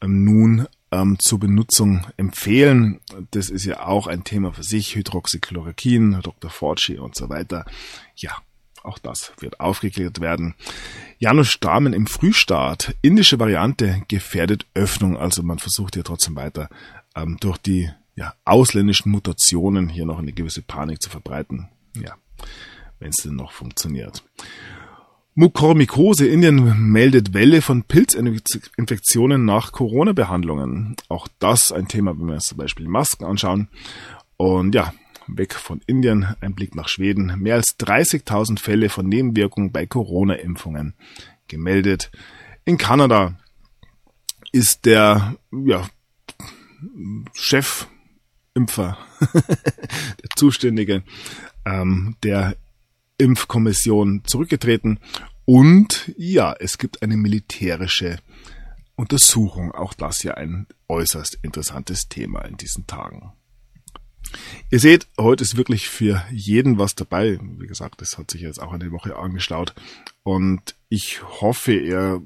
ähm, 0.02 0.24
nun 0.24 0.68
ähm, 0.92 1.18
zur 1.20 1.40
Benutzung 1.40 2.08
empfehlen. 2.18 3.00
Das 3.32 3.50
ist 3.50 3.66
ja 3.66 3.86
auch 3.86 4.08
ein 4.08 4.24
Thema 4.24 4.54
für 4.54 4.64
sich. 4.64 4.96
Hydroxychloroquin, 4.96 6.20
Dr. 6.22 6.50
Forci 6.50 6.98
und 6.98 7.16
so 7.16 7.30
weiter. 7.30 7.66
Ja, 8.16 8.36
auch 8.84 8.98
das 8.98 9.34
wird 9.40 9.60
aufgeklärt 9.60 10.22
werden. 10.22 10.56
Janusz 11.18 11.50
Stamen 11.50 11.94
im 11.94 12.08
Frühstart. 12.08 12.96
Indische 13.02 13.40
Variante 13.40 14.02
gefährdet 14.08 14.66
Öffnung. 14.74 15.18
Also 15.18 15.44
man 15.44 15.60
versucht 15.60 15.96
hier 15.96 16.04
trotzdem 16.04 16.36
weiter 16.36 16.70
ähm, 17.16 17.38
durch 17.40 17.58
die 17.58 17.90
ja, 18.16 18.34
ausländischen 18.46 19.12
Mutationen 19.12 19.90
hier 19.90 20.06
noch 20.06 20.20
eine 20.20 20.34
gewisse 20.34 20.62
Panik 20.62 21.02
zu 21.02 21.10
verbreiten. 21.10 21.70
Ja, 21.96 22.16
wenn 23.00 23.10
es 23.10 23.18
denn 23.18 23.36
noch 23.36 23.52
funktioniert. 23.52 24.24
Mukormykose. 25.40 26.28
Indien 26.28 26.92
meldet 26.92 27.34
Welle 27.34 27.62
von 27.62 27.84
Pilzinfektionen 27.84 29.46
nach 29.46 29.72
Corona-Behandlungen. 29.72 30.98
Auch 31.08 31.30
das 31.40 31.72
ein 31.72 31.88
Thema, 31.88 32.12
wenn 32.20 32.28
wir 32.28 32.34
uns 32.34 32.48
zum 32.48 32.58
Beispiel 32.58 32.90
Masken 32.90 33.24
anschauen. 33.24 33.70
Und 34.36 34.76
ja, 34.76 34.94
weg 35.28 35.54
von 35.54 35.80
Indien, 35.88 36.36
ein 36.42 36.56
Blick 36.56 36.76
nach 36.76 36.90
Schweden. 36.90 37.40
Mehr 37.40 37.56
als 37.56 37.80
30.000 37.80 38.60
Fälle 38.60 38.90
von 38.90 39.08
Nebenwirkungen 39.08 39.72
bei 39.72 39.86
Corona-Impfungen 39.86 40.94
gemeldet. 41.48 42.12
In 42.66 42.78
Kanada 42.78 43.40
ist 44.52 44.86
der 44.86 45.38
ja, 45.52 45.88
Chefimpfer, 47.34 48.98
der 49.32 50.30
Zuständige 50.36 51.04
ähm, 51.66 52.18
der 52.24 52.58
Impfkommission 53.20 54.24
zurückgetreten. 54.26 55.00
Und 55.52 56.14
ja, 56.16 56.54
es 56.60 56.78
gibt 56.78 57.02
eine 57.02 57.18
militärische 57.18 58.20
Untersuchung. 58.96 59.72
Auch 59.72 59.96
das 59.96 60.22
ja 60.22 60.36
ein 60.36 60.68
äußerst 60.88 61.40
interessantes 61.42 62.08
Thema 62.08 62.42
in 62.42 62.56
diesen 62.56 62.86
Tagen. 62.86 63.34
Ihr 64.70 64.80
seht, 64.80 65.08
heute 65.18 65.44
ist 65.44 65.58
wirklich 65.58 65.90
für 65.90 66.24
jeden 66.30 66.78
was 66.78 66.94
dabei. 66.94 67.40
Wie 67.42 67.66
gesagt, 67.66 68.00
das 68.00 68.20
hat 68.20 68.30
sich 68.30 68.42
jetzt 68.42 68.62
auch 68.62 68.74
eine 68.74 68.92
Woche 68.92 69.16
angestaut. 69.16 69.74
Und 70.22 70.76
ich 70.88 71.24
hoffe, 71.24 71.74
ihr 71.74 72.22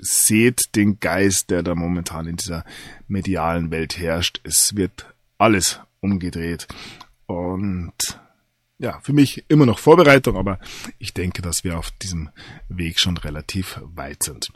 seht 0.00 0.74
den 0.74 1.00
Geist, 1.00 1.50
der 1.50 1.62
da 1.62 1.74
momentan 1.74 2.26
in 2.26 2.36
dieser 2.36 2.64
medialen 3.08 3.70
Welt 3.70 3.98
herrscht. 3.98 4.40
Es 4.44 4.74
wird 4.74 5.14
alles 5.36 5.80
umgedreht. 6.00 6.66
Und 7.26 7.92
ja, 8.78 9.00
für 9.02 9.12
mich 9.12 9.44
immer 9.48 9.66
noch 9.66 9.78
Vorbereitung, 9.78 10.36
aber 10.36 10.58
ich 10.98 11.12
denke, 11.12 11.42
dass 11.42 11.64
wir 11.64 11.78
auf 11.78 11.90
diesem 11.90 12.30
Weg 12.68 13.00
schon 13.00 13.16
relativ 13.16 13.80
weit 13.82 14.22
sind. 14.22 14.52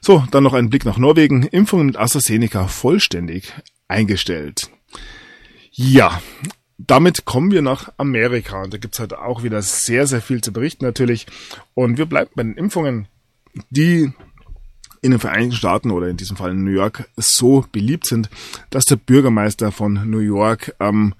So, 0.00 0.24
dann 0.30 0.42
noch 0.42 0.54
ein 0.54 0.70
Blick 0.70 0.84
nach 0.84 0.96
Norwegen. 0.96 1.42
Impfungen 1.44 1.86
mit 1.86 1.96
AstraZeneca 1.96 2.66
vollständig 2.66 3.52
eingestellt. 3.88 4.70
Ja, 5.70 6.20
damit 6.78 7.24
kommen 7.26 7.50
wir 7.50 7.62
nach 7.62 7.92
Amerika 7.98 8.62
und 8.62 8.72
da 8.72 8.78
gibt's 8.78 8.98
halt 8.98 9.14
auch 9.14 9.42
wieder 9.42 9.62
sehr, 9.62 10.06
sehr 10.06 10.22
viel 10.22 10.40
zu 10.40 10.52
berichten 10.52 10.84
natürlich. 10.84 11.26
Und 11.74 11.98
wir 11.98 12.06
bleiben 12.06 12.30
bei 12.34 12.42
den 12.42 12.56
Impfungen, 12.56 13.06
die 13.70 14.12
in 15.02 15.10
den 15.10 15.20
Vereinigten 15.20 15.56
Staaten 15.56 15.90
oder 15.90 16.08
in 16.08 16.16
diesem 16.16 16.36
Fall 16.36 16.52
in 16.52 16.64
New 16.64 16.70
York 16.70 17.08
so 17.16 17.64
beliebt 17.70 18.06
sind, 18.06 18.30
dass 18.70 18.84
der 18.84 18.96
Bürgermeister 18.96 19.72
von 19.72 20.08
New 20.08 20.20
York 20.20 20.74
ähm, 20.80 21.14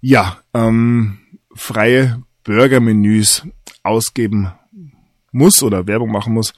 ja 0.00 0.40
ähm, 0.52 1.18
freie 1.54 2.22
Burgermenüs 2.44 3.46
ausgeben 3.82 4.52
muss 5.32 5.62
oder 5.62 5.86
Werbung 5.86 6.10
machen 6.10 6.34
muss, 6.34 6.54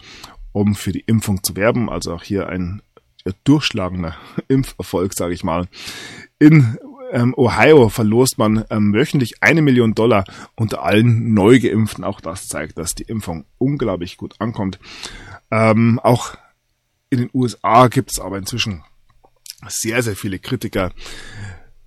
um 0.52 0.74
für 0.74 0.92
die 0.92 1.04
Impfung 1.06 1.42
zu 1.42 1.56
werben. 1.56 1.88
Also 1.88 2.14
auch 2.14 2.22
hier 2.22 2.48
ein 2.48 2.82
durchschlagender 3.44 4.16
Impferfolg, 4.48 5.14
sage 5.14 5.34
ich 5.34 5.44
mal. 5.44 5.68
In 6.38 6.78
ähm, 7.12 7.34
Ohio 7.36 7.88
verlost 7.88 8.38
man 8.38 8.64
ähm, 8.70 8.92
wöchentlich 8.92 9.42
eine 9.42 9.62
Million 9.62 9.94
Dollar 9.94 10.24
unter 10.54 10.82
allen 10.82 11.34
Neugeimpften. 11.34 12.04
Auch 12.04 12.20
das 12.20 12.48
zeigt, 12.48 12.78
dass 12.78 12.94
die 12.94 13.04
Impfung 13.04 13.44
unglaublich 13.58 14.16
gut 14.16 14.34
ankommt. 14.40 14.78
Ähm, 15.50 16.00
auch 16.02 16.36
in 17.10 17.18
den 17.18 17.30
USA 17.32 17.88
gibt 17.88 18.10
es 18.12 18.20
aber 18.20 18.38
inzwischen 18.38 18.82
sehr, 19.68 20.02
sehr 20.02 20.16
viele 20.16 20.38
Kritiker. 20.38 20.92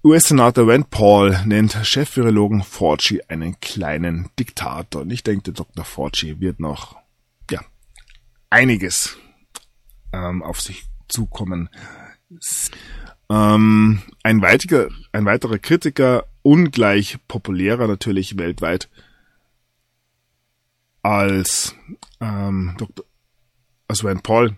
US-Senator 0.01 0.65
Rand 0.65 0.89
Paul 0.91 1.37
nennt 1.45 1.73
Chef-Virologen 1.73 2.63
Fauci 2.63 3.21
einen 3.27 3.59
kleinen 3.59 4.29
Diktator. 4.39 5.01
Und 5.01 5.11
ich 5.11 5.23
denke, 5.23 5.51
Dr. 5.51 5.83
Fauci 5.83 6.39
wird 6.39 6.61
noch 6.61 6.95
ja, 7.51 7.59
einiges 8.49 9.17
ähm, 10.13 10.41
auf 10.41 10.61
sich 10.61 10.85
zukommen. 11.09 11.69
Ähm, 13.29 14.01
ein, 14.23 14.41
weitiger, 14.41 14.87
ein 15.11 15.25
weiterer 15.25 15.57
Kritiker, 15.57 16.27
ungleich 16.43 17.17
populärer 17.27 17.87
natürlich 17.87 18.37
weltweit 18.37 18.87
als 21.01 21.75
ähm, 22.21 22.75
Dr. 22.77 23.03
als 23.89 24.05
Rand 24.05 24.23
Paul, 24.23 24.55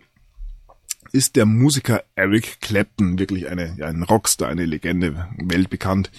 ist 1.14 1.36
der 1.36 1.46
Musiker 1.46 2.04
Eric 2.16 2.62
Clapton 2.62 3.20
wirklich 3.20 3.48
eine, 3.48 3.76
ja, 3.78 3.88
ein 3.88 4.04
Rockstar, 4.04 4.50
eine 4.50 4.66
Legende, 4.66 5.28
weltbekannt. 5.38 6.12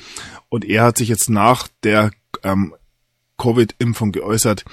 Und 0.49 0.65
er 0.65 0.85
hat 0.85 0.99
sich 0.99 1.09
jetzt 1.09 1.31
nach 1.31 1.69
der 1.83 2.11
ähm, 2.43 2.75
Covid-Impfung 3.39 4.13
geäußert, 4.13 4.65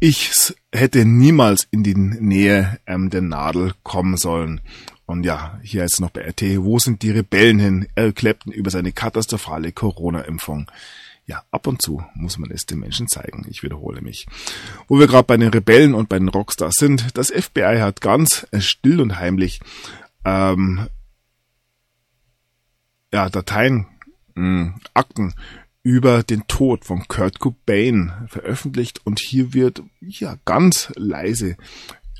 ich 0.00 0.30
hätte 0.72 1.04
niemals 1.04 1.66
in 1.72 1.82
die 1.82 1.96
Nähe 1.96 2.78
ähm, 2.86 3.10
der 3.10 3.22
Nadel 3.22 3.74
kommen 3.82 4.16
sollen. 4.16 4.60
Und 5.06 5.24
ja, 5.24 5.58
hier 5.62 5.82
jetzt 5.82 6.00
noch 6.00 6.10
bei 6.10 6.20
RT, 6.20 6.62
wo 6.62 6.78
sind 6.78 7.02
die 7.02 7.10
Rebellen 7.10 7.58
hin? 7.58 7.88
Eric 7.94 8.16
Clapton 8.16 8.52
über 8.52 8.70
seine 8.70 8.92
katastrophale 8.92 9.72
Corona-Impfung 9.72 10.70
ja, 11.28 11.44
ab 11.50 11.66
und 11.66 11.82
zu 11.82 12.02
muss 12.14 12.38
man 12.38 12.50
es 12.50 12.64
den 12.64 12.78
Menschen 12.78 13.06
zeigen. 13.06 13.46
Ich 13.50 13.62
wiederhole 13.62 14.00
mich. 14.00 14.26
Wo 14.88 14.98
wir 14.98 15.06
gerade 15.06 15.26
bei 15.26 15.36
den 15.36 15.50
Rebellen 15.50 15.94
und 15.94 16.08
bei 16.08 16.18
den 16.18 16.28
Rockstars 16.28 16.74
sind, 16.76 17.18
das 17.18 17.30
FBI 17.30 17.80
hat 17.80 18.00
ganz 18.00 18.46
still 18.58 18.98
und 19.02 19.18
heimlich 19.18 19.60
ähm, 20.24 20.88
ja, 23.12 23.28
Dateien, 23.28 23.86
mh, 24.34 24.42
hm, 24.42 24.74
Akten 24.94 25.34
über 25.82 26.22
den 26.22 26.46
Tod 26.48 26.86
von 26.86 27.06
Kurt 27.08 27.40
Cobain 27.40 28.10
veröffentlicht 28.28 29.04
und 29.04 29.20
hier 29.20 29.52
wird 29.52 29.82
ja 30.00 30.38
ganz 30.46 30.90
leise 30.96 31.58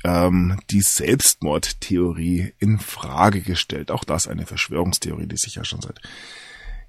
ähm, 0.03 0.59
die 0.69 0.81
Selbstmordtheorie 0.81 2.53
in 2.59 2.77
Frage 2.77 3.41
gestellt. 3.41 3.89
Auch 3.89 4.03
das 4.03 4.27
eine 4.27 4.45
Verschwörungstheorie, 4.45 5.27
die 5.27 5.37
sich 5.37 5.55
ja 5.55 5.65
schon 5.65 5.81
seit 5.81 5.99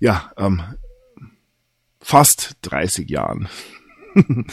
ja 0.01 0.33
ähm, 0.37 0.63
fast 2.01 2.57
30 2.63 3.09
Jahren 3.09 3.49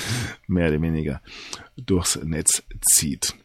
mehr 0.48 0.70
oder 0.70 0.82
weniger 0.82 1.22
durchs 1.76 2.18
Netz 2.24 2.64
zieht. 2.82 3.36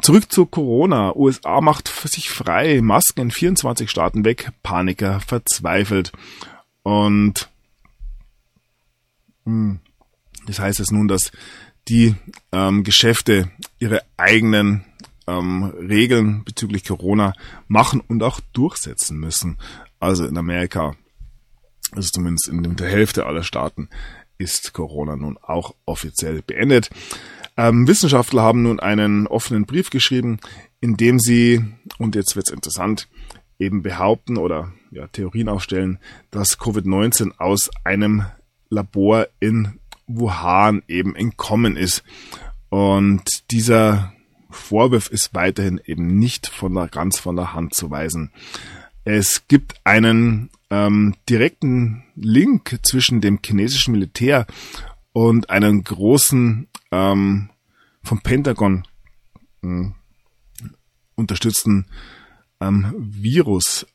Zurück 0.00 0.30
zu 0.30 0.46
Corona. 0.46 1.14
USA 1.16 1.60
macht 1.60 1.88
sich 1.88 2.30
frei, 2.30 2.80
Masken 2.80 3.22
in 3.22 3.30
24 3.30 3.90
Staaten 3.90 4.24
weg, 4.24 4.52
Paniker 4.62 5.20
verzweifelt. 5.20 6.12
Und 6.82 7.48
hm, 9.44 9.80
das 10.46 10.60
heißt 10.60 10.80
es 10.80 10.90
nun, 10.90 11.08
dass 11.08 11.32
die 11.88 12.14
ähm, 12.52 12.84
Geschäfte 12.84 13.50
ihre 13.78 14.02
eigenen 14.16 14.84
ähm, 15.26 15.64
Regeln 15.64 16.44
bezüglich 16.44 16.84
Corona 16.84 17.32
machen 17.66 18.00
und 18.00 18.22
auch 18.22 18.40
durchsetzen 18.52 19.18
müssen. 19.18 19.58
Also 20.00 20.26
in 20.26 20.36
Amerika 20.36 20.94
also 21.92 22.08
zumindest 22.12 22.48
in 22.48 22.76
der 22.76 22.88
Hälfte 22.88 23.26
aller 23.26 23.42
Staaten, 23.42 23.88
ist 24.38 24.72
Corona 24.72 25.16
nun 25.16 25.36
auch 25.38 25.74
offiziell 25.84 26.42
beendet. 26.42 26.90
Ähm, 27.56 27.88
Wissenschaftler 27.88 28.42
haben 28.42 28.62
nun 28.62 28.78
einen 28.78 29.26
offenen 29.26 29.66
Brief 29.66 29.90
geschrieben, 29.90 30.38
in 30.80 30.96
dem 30.96 31.18
sie, 31.18 31.64
und 31.98 32.14
jetzt 32.14 32.36
wird's 32.36 32.50
interessant, 32.50 33.08
eben 33.58 33.82
behaupten 33.82 34.36
oder 34.36 34.72
ja, 34.92 35.08
Theorien 35.08 35.48
aufstellen, 35.48 35.98
dass 36.30 36.58
Covid-19 36.58 37.32
aus 37.38 37.70
einem 37.84 38.24
Labor 38.70 39.26
in 39.40 39.80
Wuhan 40.06 40.82
eben 40.86 41.16
entkommen 41.16 41.76
ist. 41.76 42.04
Und 42.68 43.50
dieser 43.50 44.12
Vorwurf 44.50 45.10
ist 45.10 45.34
weiterhin 45.34 45.80
eben 45.84 46.18
nicht 46.18 46.46
von 46.46 46.74
der, 46.74 46.88
ganz 46.88 47.18
von 47.18 47.36
der 47.36 47.54
Hand 47.54 47.74
zu 47.74 47.90
weisen. 47.90 48.30
Es 49.04 49.48
gibt 49.48 49.74
einen 49.84 50.50
ähm, 50.70 51.14
direkten 51.28 52.04
Link 52.14 52.78
zwischen 52.82 53.20
dem 53.20 53.40
chinesischen 53.44 53.92
Militär 53.92 54.46
und 55.12 55.50
einem 55.50 55.82
großen 55.84 56.68
ähm, 56.90 57.50
vom 58.02 58.20
Pentagon 58.20 58.86
äh, 59.62 59.90
unterstützten 61.14 61.86
ähm, 62.60 62.94
Viruslabor. 62.98 63.86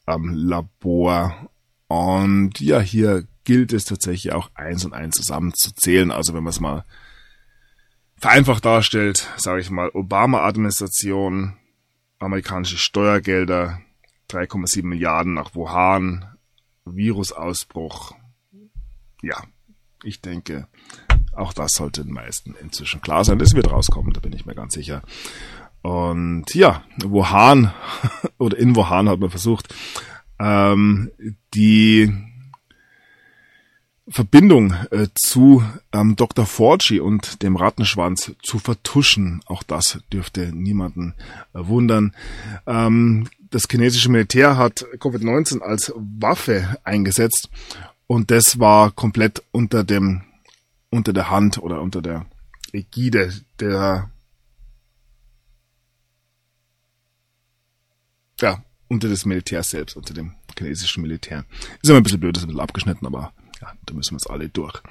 und 1.88 2.60
ja, 2.60 2.80
hier 2.80 3.28
gilt 3.44 3.74
es 3.74 3.86
tatsächlich 3.86 4.34
auch 4.34 4.52
eins 4.56 4.86
und 4.86 4.94
eins 4.94 5.16
zusammenzuzählen. 5.16 6.12
Also 6.12 6.34
wenn 6.34 6.44
man 6.44 6.52
es 6.52 6.60
mal 6.60 6.86
vereinfacht 8.16 8.64
darstellt, 8.66 9.30
sage 9.38 9.62
ich 9.62 9.70
mal, 9.70 9.90
Obama-Administration, 9.94 11.58
amerikanische 12.20 12.78
Steuergelder, 12.78 13.82
3,7 14.30 14.86
Milliarden 14.86 15.34
nach 15.34 15.56
Wuhan, 15.56 16.33
Virusausbruch. 16.86 18.14
Ja, 19.22 19.44
ich 20.04 20.22
denke, 20.22 20.68
auch 21.36 21.54
das 21.54 21.72
sollte 21.74 22.04
den 22.04 22.14
meisten 22.14 22.56
inzwischen 22.56 23.02
klar 23.02 23.24
sein. 23.24 23.40
Das 23.40 23.54
wird 23.54 23.72
rauskommen, 23.72 24.14
da 24.14 24.20
bin 24.20 24.34
ich 24.34 24.46
mir 24.46 24.56
ganz 24.56 24.74
sicher. 24.74 25.02
Und 25.82 26.54
ja, 26.54 26.84
Wuhan 27.04 27.74
oder 28.38 28.58
in 28.58 28.76
Wuhan 28.76 29.10
hat 29.10 29.20
man 29.20 29.30
versucht, 29.30 29.74
ähm, 30.40 31.12
die 31.54 32.12
Verbindung 34.08 34.74
äh, 34.92 35.08
zu 35.16 35.64
ähm, 35.94 36.16
Dr. 36.16 36.46
Forgy 36.46 37.00
und 37.00 37.42
dem 37.42 37.56
Rattenschwanz 37.56 38.34
zu 38.44 38.60
vertuschen. 38.60 39.42
Auch 39.46 39.64
das 39.64 40.00
dürfte 40.12 40.52
niemanden 40.54 41.16
äh, 41.54 41.60
wundern. 41.66 42.14
Ähm, 42.68 43.30
das 43.54 43.68
chinesische 43.70 44.10
Militär 44.10 44.58
hat 44.58 44.86
Covid-19 44.98 45.60
als 45.60 45.94
Waffe 45.96 46.78
eingesetzt 46.84 47.50
und 48.08 48.32
das 48.32 48.60
war 48.60 48.92
komplett 48.92 49.44
unter 49.52 49.84
dem 49.84 50.24
unter 50.90 51.14
der 51.14 51.30
Hand 51.30 51.60
oder 51.60 51.82
unter 51.82 52.02
der 52.02 52.26
Ägide 52.72 53.32
der 53.60 54.10
ja, 58.42 58.64
unter 58.88 59.08
des 59.08 59.26
Militärs 59.26 59.70
selbst, 59.70 59.96
unter 59.96 60.14
dem 60.14 60.34
chinesischen 60.58 61.04
Militär. 61.04 61.46
Ist 61.82 61.90
immer 61.90 62.00
ein 62.00 62.04
bisschen 62.04 62.20
blöd, 62.20 62.36
ist 62.36 62.44
ein 62.44 62.48
bisschen 62.48 62.60
abgeschnitten, 62.60 63.06
aber 63.06 63.34
ja, 63.62 63.72
da 63.86 63.94
müssen 63.94 64.14
wir 64.14 64.18
es 64.18 64.28
alle 64.28 64.50
durch. 64.50 64.82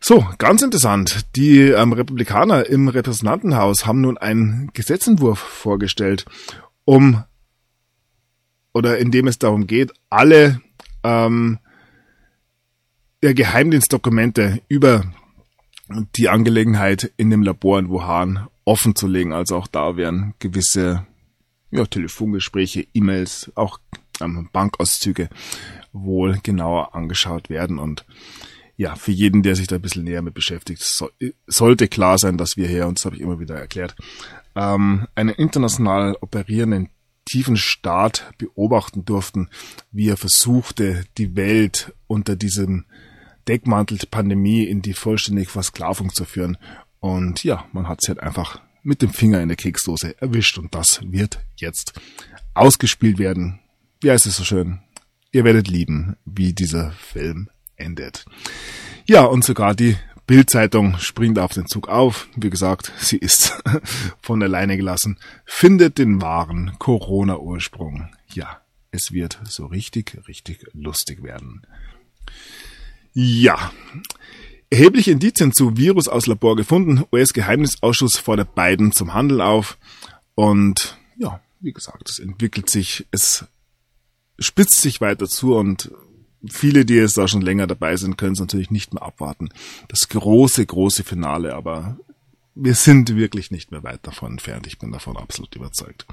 So, 0.00 0.26
ganz 0.38 0.62
interessant. 0.62 1.24
Die 1.36 1.60
ähm, 1.60 1.92
Republikaner 1.92 2.66
im 2.66 2.88
Repräsentantenhaus 2.88 3.86
haben 3.86 4.02
nun 4.02 4.18
einen 4.18 4.70
Gesetzentwurf 4.74 5.38
vorgestellt, 5.38 6.26
um 6.84 7.24
oder 8.74 8.98
in 8.98 9.10
dem 9.10 9.26
es 9.26 9.38
darum 9.38 9.66
geht, 9.66 9.92
alle 10.10 10.60
ähm, 11.02 11.58
der 13.22 13.32
Geheimdienstdokumente 13.32 14.60
über 14.68 15.04
die 16.16 16.28
Angelegenheit 16.28 17.12
in 17.16 17.30
dem 17.30 17.42
Labor 17.42 17.78
in 17.78 17.88
Wuhan 17.88 18.48
offen 18.64 18.94
zu 18.94 19.06
legen. 19.06 19.32
Also 19.32 19.56
auch 19.56 19.66
da 19.66 19.96
werden 19.96 20.34
gewisse 20.38 21.06
ja, 21.70 21.86
Telefongespräche, 21.86 22.86
E-Mails, 22.92 23.50
auch 23.54 23.78
ähm, 24.20 24.48
Bankauszüge 24.52 25.28
wohl 25.92 26.38
genauer 26.42 26.94
angeschaut 26.94 27.50
werden. 27.50 27.78
Und 27.78 28.04
ja, 28.76 28.96
für 28.96 29.12
jeden, 29.12 29.42
der 29.42 29.56
sich 29.56 29.66
da 29.66 29.76
ein 29.76 29.82
bisschen 29.82 30.04
näher 30.04 30.22
mit 30.22 30.34
beschäftigt, 30.34 30.82
so, 30.82 31.10
sollte 31.46 31.88
klar 31.88 32.18
sein, 32.18 32.38
dass 32.38 32.56
wir 32.56 32.68
hier, 32.68 32.86
und 32.86 32.98
das 32.98 33.04
habe 33.04 33.16
ich 33.16 33.22
immer 33.22 33.40
wieder 33.40 33.56
erklärt, 33.56 33.94
ähm, 34.56 35.06
einen 35.14 35.30
international 35.30 36.16
operierenden 36.20 36.90
tiefen 37.24 37.56
Staat 37.56 38.32
beobachten 38.38 39.04
durften, 39.04 39.48
wie 39.90 40.08
er 40.08 40.16
versuchte, 40.16 41.04
die 41.18 41.36
Welt 41.36 41.92
unter 42.06 42.36
diesem 42.36 42.84
Deckmantel 43.48 43.98
Pandemie 44.10 44.64
in 44.64 44.82
die 44.82 44.94
vollständige 44.94 45.50
Versklavung 45.50 46.12
zu 46.12 46.24
führen. 46.24 46.56
Und 47.00 47.44
ja, 47.44 47.66
man 47.72 47.88
hat 47.88 48.00
es 48.02 48.08
halt 48.08 48.20
einfach 48.20 48.60
mit 48.82 49.02
dem 49.02 49.10
Finger 49.10 49.40
in 49.40 49.48
der 49.48 49.56
Keksdose 49.56 50.20
erwischt 50.20 50.58
und 50.58 50.74
das 50.74 51.00
wird 51.04 51.40
jetzt 51.56 51.94
ausgespielt 52.52 53.18
werden. 53.18 53.60
Wie 54.00 54.10
heißt 54.10 54.26
es 54.26 54.36
so 54.36 54.44
schön? 54.44 54.80
Ihr 55.32 55.44
werdet 55.44 55.68
lieben, 55.68 56.16
wie 56.24 56.52
dieser 56.52 56.92
Film 56.92 57.48
endet. 57.76 58.24
Ja, 59.06 59.24
und 59.24 59.44
sogar 59.44 59.74
die 59.74 59.96
Bildzeitung 60.26 60.98
springt 60.98 61.38
auf 61.38 61.52
den 61.52 61.66
Zug 61.66 61.88
auf. 61.88 62.28
Wie 62.36 62.50
gesagt, 62.50 62.92
sie 62.98 63.18
ist 63.18 63.62
von 64.22 64.42
alleine 64.42 64.76
gelassen. 64.76 65.18
Findet 65.44 65.98
den 65.98 66.22
wahren 66.22 66.72
Corona-Ursprung. 66.78 68.08
Ja, 68.32 68.62
es 68.90 69.12
wird 69.12 69.40
so 69.44 69.66
richtig, 69.66 70.18
richtig 70.26 70.66
lustig 70.72 71.22
werden. 71.22 71.66
Ja, 73.12 73.70
Erhebliche 74.74 75.12
Indizien 75.12 75.52
zu 75.52 75.76
Virus 75.76 76.08
aus 76.08 76.26
Labor 76.26 76.56
gefunden. 76.56 77.04
US-Geheimnisausschuss 77.12 78.16
fordert 78.16 78.56
Biden 78.56 78.90
zum 78.90 79.14
Handel 79.14 79.40
auf. 79.40 79.78
Und 80.34 80.98
ja, 81.16 81.40
wie 81.60 81.72
gesagt, 81.72 82.10
es 82.10 82.18
entwickelt 82.18 82.68
sich, 82.68 83.06
es 83.12 83.44
spitzt 84.40 84.80
sich 84.80 85.00
weiter 85.00 85.28
zu 85.28 85.54
und 85.54 85.92
viele, 86.50 86.84
die 86.84 86.94
jetzt 86.94 87.16
da 87.16 87.28
schon 87.28 87.42
länger 87.42 87.66
dabei 87.66 87.96
sind, 87.96 88.18
können 88.18 88.32
es 88.32 88.40
natürlich 88.40 88.70
nicht 88.70 88.94
mehr 88.94 89.02
abwarten. 89.02 89.48
Das 89.88 90.08
große, 90.08 90.64
große 90.64 91.04
Finale, 91.04 91.54
aber 91.54 91.96
wir 92.54 92.74
sind 92.74 93.16
wirklich 93.16 93.50
nicht 93.50 93.70
mehr 93.70 93.82
weit 93.82 94.06
davon 94.06 94.32
entfernt. 94.32 94.66
Ich 94.66 94.78
bin 94.78 94.92
davon 94.92 95.16
absolut 95.16 95.54
überzeugt. 95.56 96.06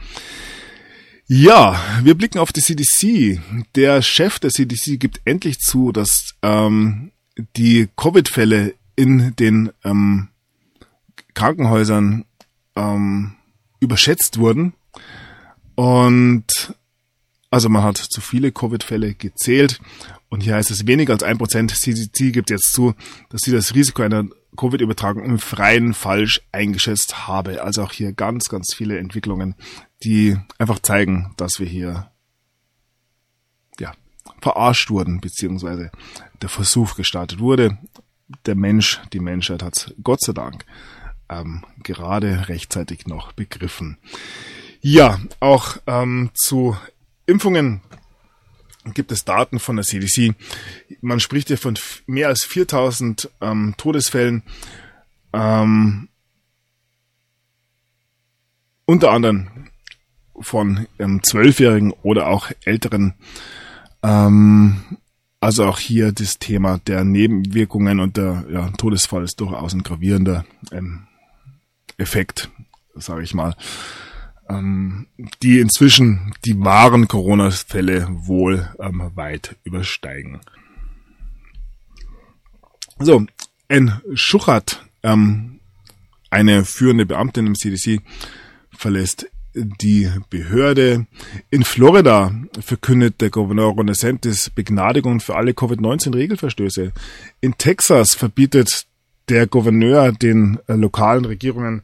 Ja, 1.27 1.79
wir 2.03 2.15
blicken 2.15 2.39
auf 2.39 2.51
die 2.51 2.61
CDC. 2.61 3.39
Der 3.75 4.01
Chef 4.01 4.39
der 4.39 4.49
CDC 4.49 4.99
gibt 4.99 5.21
endlich 5.23 5.59
zu, 5.59 5.91
dass 5.91 6.36
ähm, 6.41 7.11
die 7.55 7.88
Covid-Fälle 7.95 8.73
in 8.95 9.36
den 9.38 9.71
ähm, 9.84 10.27
Krankenhäusern 11.34 12.25
ähm, 12.75 13.36
überschätzt 13.79 14.39
wurden. 14.39 14.73
Und 15.75 16.75
also 17.51 17.67
man 17.69 17.83
hat 17.83 17.97
zu 17.97 18.21
viele 18.21 18.51
Covid-Fälle 18.51 19.13
gezählt 19.13 19.81
und 20.29 20.41
hier 20.41 20.55
heißt 20.55 20.71
es 20.71 20.87
weniger 20.87 21.13
als 21.13 21.21
ein 21.21 21.37
Prozent. 21.37 21.75
CDC 21.75 22.31
gibt 22.31 22.49
jetzt 22.49 22.71
zu, 22.71 22.95
dass 23.29 23.41
sie 23.41 23.51
das 23.51 23.75
Risiko 23.75 24.01
einer 24.01 24.23
Covid-Übertragung 24.55 25.25
im 25.25 25.37
Freien 25.37 25.93
falsch 25.93 26.41
eingeschätzt 26.53 27.27
habe. 27.27 27.61
Also 27.61 27.83
auch 27.83 27.91
hier 27.91 28.13
ganz, 28.13 28.47
ganz 28.47 28.73
viele 28.73 28.97
Entwicklungen, 28.97 29.55
die 30.03 30.37
einfach 30.57 30.79
zeigen, 30.79 31.33
dass 31.35 31.59
wir 31.59 31.67
hier 31.67 32.09
ja, 33.79 33.93
verarscht 34.41 34.89
wurden, 34.89 35.19
beziehungsweise 35.19 35.91
der 36.41 36.49
Versuch 36.49 36.95
gestartet 36.95 37.39
wurde. 37.39 37.77
Der 38.45 38.55
Mensch, 38.55 39.01
die 39.11 39.19
Menschheit 39.19 39.61
hat 39.61 39.93
Gott 40.01 40.21
sei 40.21 40.31
Dank 40.31 40.65
ähm, 41.27 41.65
gerade 41.83 42.47
rechtzeitig 42.47 43.07
noch 43.07 43.33
begriffen. 43.33 43.97
Ja, 44.79 45.19
auch 45.41 45.77
ähm, 45.85 46.31
zu 46.33 46.77
Impfungen 47.32 47.82
gibt 48.93 49.11
es 49.11 49.25
Daten 49.25 49.59
von 49.59 49.77
der 49.77 49.86
CDC. 49.86 50.36
Man 51.01 51.19
spricht 51.19 51.47
hier 51.47 51.57
von 51.57 51.77
mehr 52.07 52.27
als 52.27 52.43
4000 52.43 53.29
ähm, 53.41 53.73
Todesfällen. 53.77 54.43
Ähm, 55.34 56.09
unter 58.86 59.11
anderem 59.11 59.47
von 60.39 60.88
ähm, 60.99 61.23
Zwölfjährigen 61.23 61.93
oder 62.03 62.27
auch 62.27 62.51
älteren. 62.65 63.13
Ähm, 64.03 64.97
also 65.39 65.65
auch 65.65 65.79
hier 65.79 66.11
das 66.11 66.39
Thema 66.39 66.79
der 66.79 67.03
Nebenwirkungen 67.03 67.99
und 67.99 68.17
der 68.17 68.45
ja, 68.51 68.69
Todesfall 68.71 69.23
ist 69.23 69.39
durchaus 69.39 69.73
ein 69.73 69.84
gravierender 69.84 70.45
ähm, 70.71 71.07
Effekt, 71.97 72.49
sage 72.95 73.23
ich 73.23 73.34
mal 73.34 73.55
ähm, 74.51 75.07
die 75.41 75.59
inzwischen 75.59 76.33
die 76.45 76.59
wahren 76.59 77.07
Corona-Fälle 77.07 78.07
wohl 78.09 78.69
ähm, 78.79 79.11
weit 79.15 79.55
übersteigen. 79.63 80.41
So, 82.99 83.25
N. 83.67 84.01
Schuchert, 84.13 84.85
ähm, 85.03 85.59
eine 86.29 86.65
führende 86.65 87.05
Beamtin 87.05 87.47
im 87.47 87.55
CDC, 87.55 88.01
verlässt 88.71 89.29
die 89.53 90.09
Behörde. 90.29 91.07
In 91.49 91.63
Florida 91.63 92.33
verkündet 92.59 93.21
der 93.21 93.29
Gouverneur 93.29 93.71
Ron 93.71 93.87
DeSantis 93.87 94.49
Begnadigung 94.49 95.19
für 95.19 95.35
alle 95.35 95.53
Covid-19-Regelverstöße. 95.53 96.93
In 97.41 97.57
Texas 97.57 98.13
verbietet 98.13 98.85
der 99.29 99.47
Gouverneur 99.47 100.11
den 100.11 100.59
äh, 100.67 100.73
lokalen 100.73 101.25
Regierungen 101.25 101.83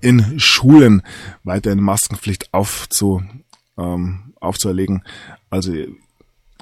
in 0.00 0.38
Schulen 0.38 1.02
weiter 1.44 1.72
eine 1.72 1.82
Maskenpflicht 1.82 2.52
aufzu, 2.52 3.22
ähm, 3.76 4.34
aufzuerlegen. 4.40 5.02
Also 5.50 5.72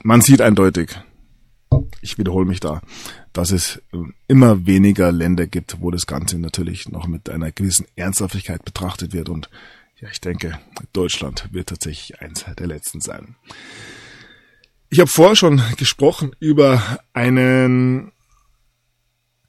man 0.02 0.20
sieht 0.20 0.40
eindeutig, 0.40 0.96
ich 2.00 2.18
wiederhole 2.18 2.46
mich 2.46 2.60
da, 2.60 2.80
dass 3.32 3.50
es 3.50 3.82
äh, 3.92 3.98
immer 4.26 4.66
weniger 4.66 5.12
Länder 5.12 5.46
gibt, 5.46 5.80
wo 5.80 5.90
das 5.90 6.06
Ganze 6.06 6.38
natürlich 6.38 6.88
noch 6.88 7.06
mit 7.06 7.28
einer 7.28 7.52
gewissen 7.52 7.86
Ernsthaftigkeit 7.96 8.64
betrachtet 8.64 9.12
wird. 9.12 9.28
Und 9.28 9.50
ja, 10.00 10.08
ich 10.10 10.20
denke, 10.20 10.58
Deutschland 10.92 11.48
wird 11.52 11.68
tatsächlich 11.68 12.20
eins 12.20 12.44
der 12.58 12.66
letzten 12.66 13.00
sein. 13.00 13.36
Ich 14.90 15.00
habe 15.00 15.10
vorher 15.10 15.36
schon 15.36 15.62
gesprochen 15.76 16.34
über 16.40 17.00
einen, 17.12 18.12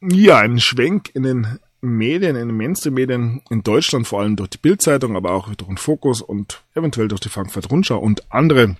ja, 0.01 0.39
einen 0.39 0.59
Schwenk 0.59 1.11
in 1.13 1.23
den 1.23 1.59
Medien, 1.81 2.35
in 2.35 2.49
den 2.49 2.57
Mainstream-Medien 2.57 3.41
in 3.49 3.63
Deutschland, 3.63 4.05
vor 4.07 4.21
allem 4.21 4.35
durch 4.35 4.49
die 4.49 4.57
Bildzeitung, 4.57 5.15
aber 5.15 5.31
auch 5.31 5.53
durch 5.53 5.67
den 5.67 5.77
Fokus 5.77 6.21
und 6.21 6.61
eventuell 6.75 7.07
durch 7.07 7.21
die 7.21 7.29
Frankfurt 7.29 7.71
Rundschau 7.71 7.99
und 7.99 8.29
andere. 8.31 8.75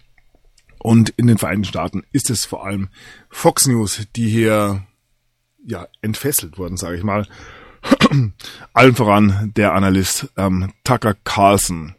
Und 0.80 1.12
in 1.12 1.28
den 1.28 1.38
Vereinigten 1.38 1.70
Staaten 1.70 2.04
ist 2.12 2.30
es 2.30 2.44
vor 2.46 2.66
allem 2.66 2.90
Fox 3.30 3.68
News, 3.68 4.06
die 4.16 4.28
hier 4.30 4.84
ja 5.66 5.88
entfesselt 6.02 6.58
wurden, 6.58 6.76
sage 6.78 6.98
ich 6.98 7.04
mal. 7.04 7.28
Allen 8.74 8.96
voran 8.96 9.52
der 9.56 9.74
Analyst 9.74 10.28
ähm, 10.38 10.74
Tucker 10.84 11.16
Carlson. 11.24 11.96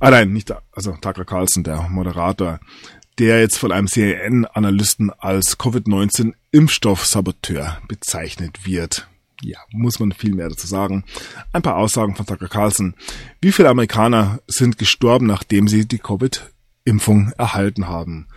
Ah 0.00 0.10
nein, 0.10 0.32
nicht 0.32 0.52
also 0.72 0.96
Tucker 1.00 1.24
Carlson, 1.24 1.62
der 1.62 1.88
Moderator, 1.88 2.58
der 3.18 3.40
jetzt 3.40 3.58
von 3.58 3.72
einem 3.72 3.86
CNN-Analysten 3.86 5.10
als 5.10 5.58
Covid-19-Impfstoffsaboteur 5.58 7.78
bezeichnet 7.86 8.66
wird 8.66 9.06
ja, 9.44 9.58
muss 9.72 9.98
man 9.98 10.12
viel 10.12 10.34
mehr 10.34 10.48
dazu 10.48 10.66
sagen. 10.66 11.04
Ein 11.52 11.62
paar 11.62 11.76
Aussagen 11.76 12.14
von 12.14 12.26
Tucker 12.26 12.48
Carlson. 12.48 12.94
Wie 13.40 13.52
viele 13.52 13.68
Amerikaner 13.68 14.40
sind 14.46 14.78
gestorben, 14.78 15.26
nachdem 15.26 15.68
sie 15.68 15.86
die 15.86 15.98
Covid-Impfung 15.98 17.32
erhalten 17.38 17.88
haben? 17.88 18.28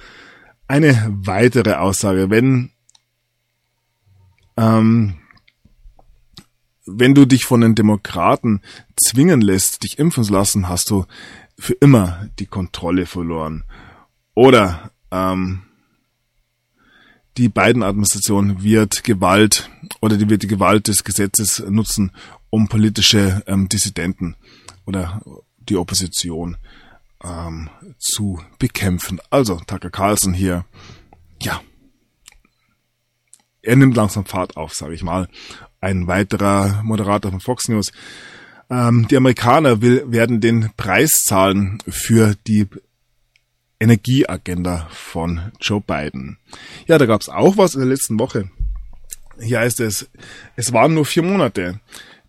Eine 0.68 1.08
weitere 1.10 1.74
Aussage, 1.74 2.30
wenn, 2.30 2.72
ähm, 4.58 5.16
wenn 6.86 7.14
du 7.14 7.26
dich 7.26 7.45
von 7.45 7.62
den 7.62 7.76
Demokraten 7.76 8.62
zwingen 8.95 9.41
lässt, 9.41 9.84
dich 9.84 9.99
impfen 9.99 10.24
zu 10.24 10.34
lassen, 10.34 10.70
hast 10.70 10.89
du 10.89 11.06
für 11.58 11.74
immer 11.74 12.30
die 12.39 12.47
Kontrolle 12.47 13.06
verloren. 13.06 13.64
Oder 14.34 14.91
ähm, 15.12 15.64
die 17.38 17.50
Biden-Administration 17.50 18.64
wird 18.64 19.04
Gewalt 19.04 19.70
oder 20.02 20.18
die 20.18 20.30
wird 20.30 20.44
die 20.44 20.48
Gewalt 20.48 20.88
des 20.88 21.04
Gesetzes 21.04 21.64
nutzen, 21.68 22.12
um 22.50 22.68
politische 22.68 23.44
ähm, 23.48 23.68
Dissidenten 23.68 24.36
oder 24.86 25.22
die 25.58 25.76
Opposition 25.76 26.58
ähm, 27.24 27.70
zu 28.00 28.40
bekämpfen. 28.60 29.20
Also 29.30 29.60
Tucker 29.68 29.90
Carlson 29.90 30.34
hier, 30.34 30.66
ja, 31.42 31.62
er 33.66 33.76
nimmt 33.76 33.96
langsam 33.96 34.26
Fahrt 34.26 34.58
auf, 34.58 34.74
sage 34.74 34.94
ich 34.94 35.04
mal. 35.04 35.28
Ein 35.82 36.08
weiterer 36.08 36.84
Moderator 36.84 37.32
von 37.32 37.40
Fox 37.40 37.68
News. 37.68 37.92
Ähm, 38.70 39.08
die 39.10 39.18
Amerikaner 39.18 39.82
will, 39.82 40.04
werden 40.08 40.40
den 40.40 40.70
Preis 40.78 41.24
zahlen 41.24 41.80
für 41.88 42.36
die 42.48 42.68
Energieagenda 43.80 44.88
von 44.92 45.52
Joe 45.60 45.82
Biden. 45.82 46.38
Ja, 46.88 46.98
da 46.98 47.06
gab 47.06 47.22
es 47.22 47.30
auch 47.30 47.58
was 47.58 47.76
in 47.76 47.82
der 47.82 47.90
letzten 47.90 48.20
Woche. 48.20 48.50
Hier 49.40 49.60
heißt 49.60 49.80
es, 49.82 50.10
es 50.56 50.72
waren 50.72 50.94
nur 50.94 51.06
vier 51.06 51.24
Monate. 51.24 51.80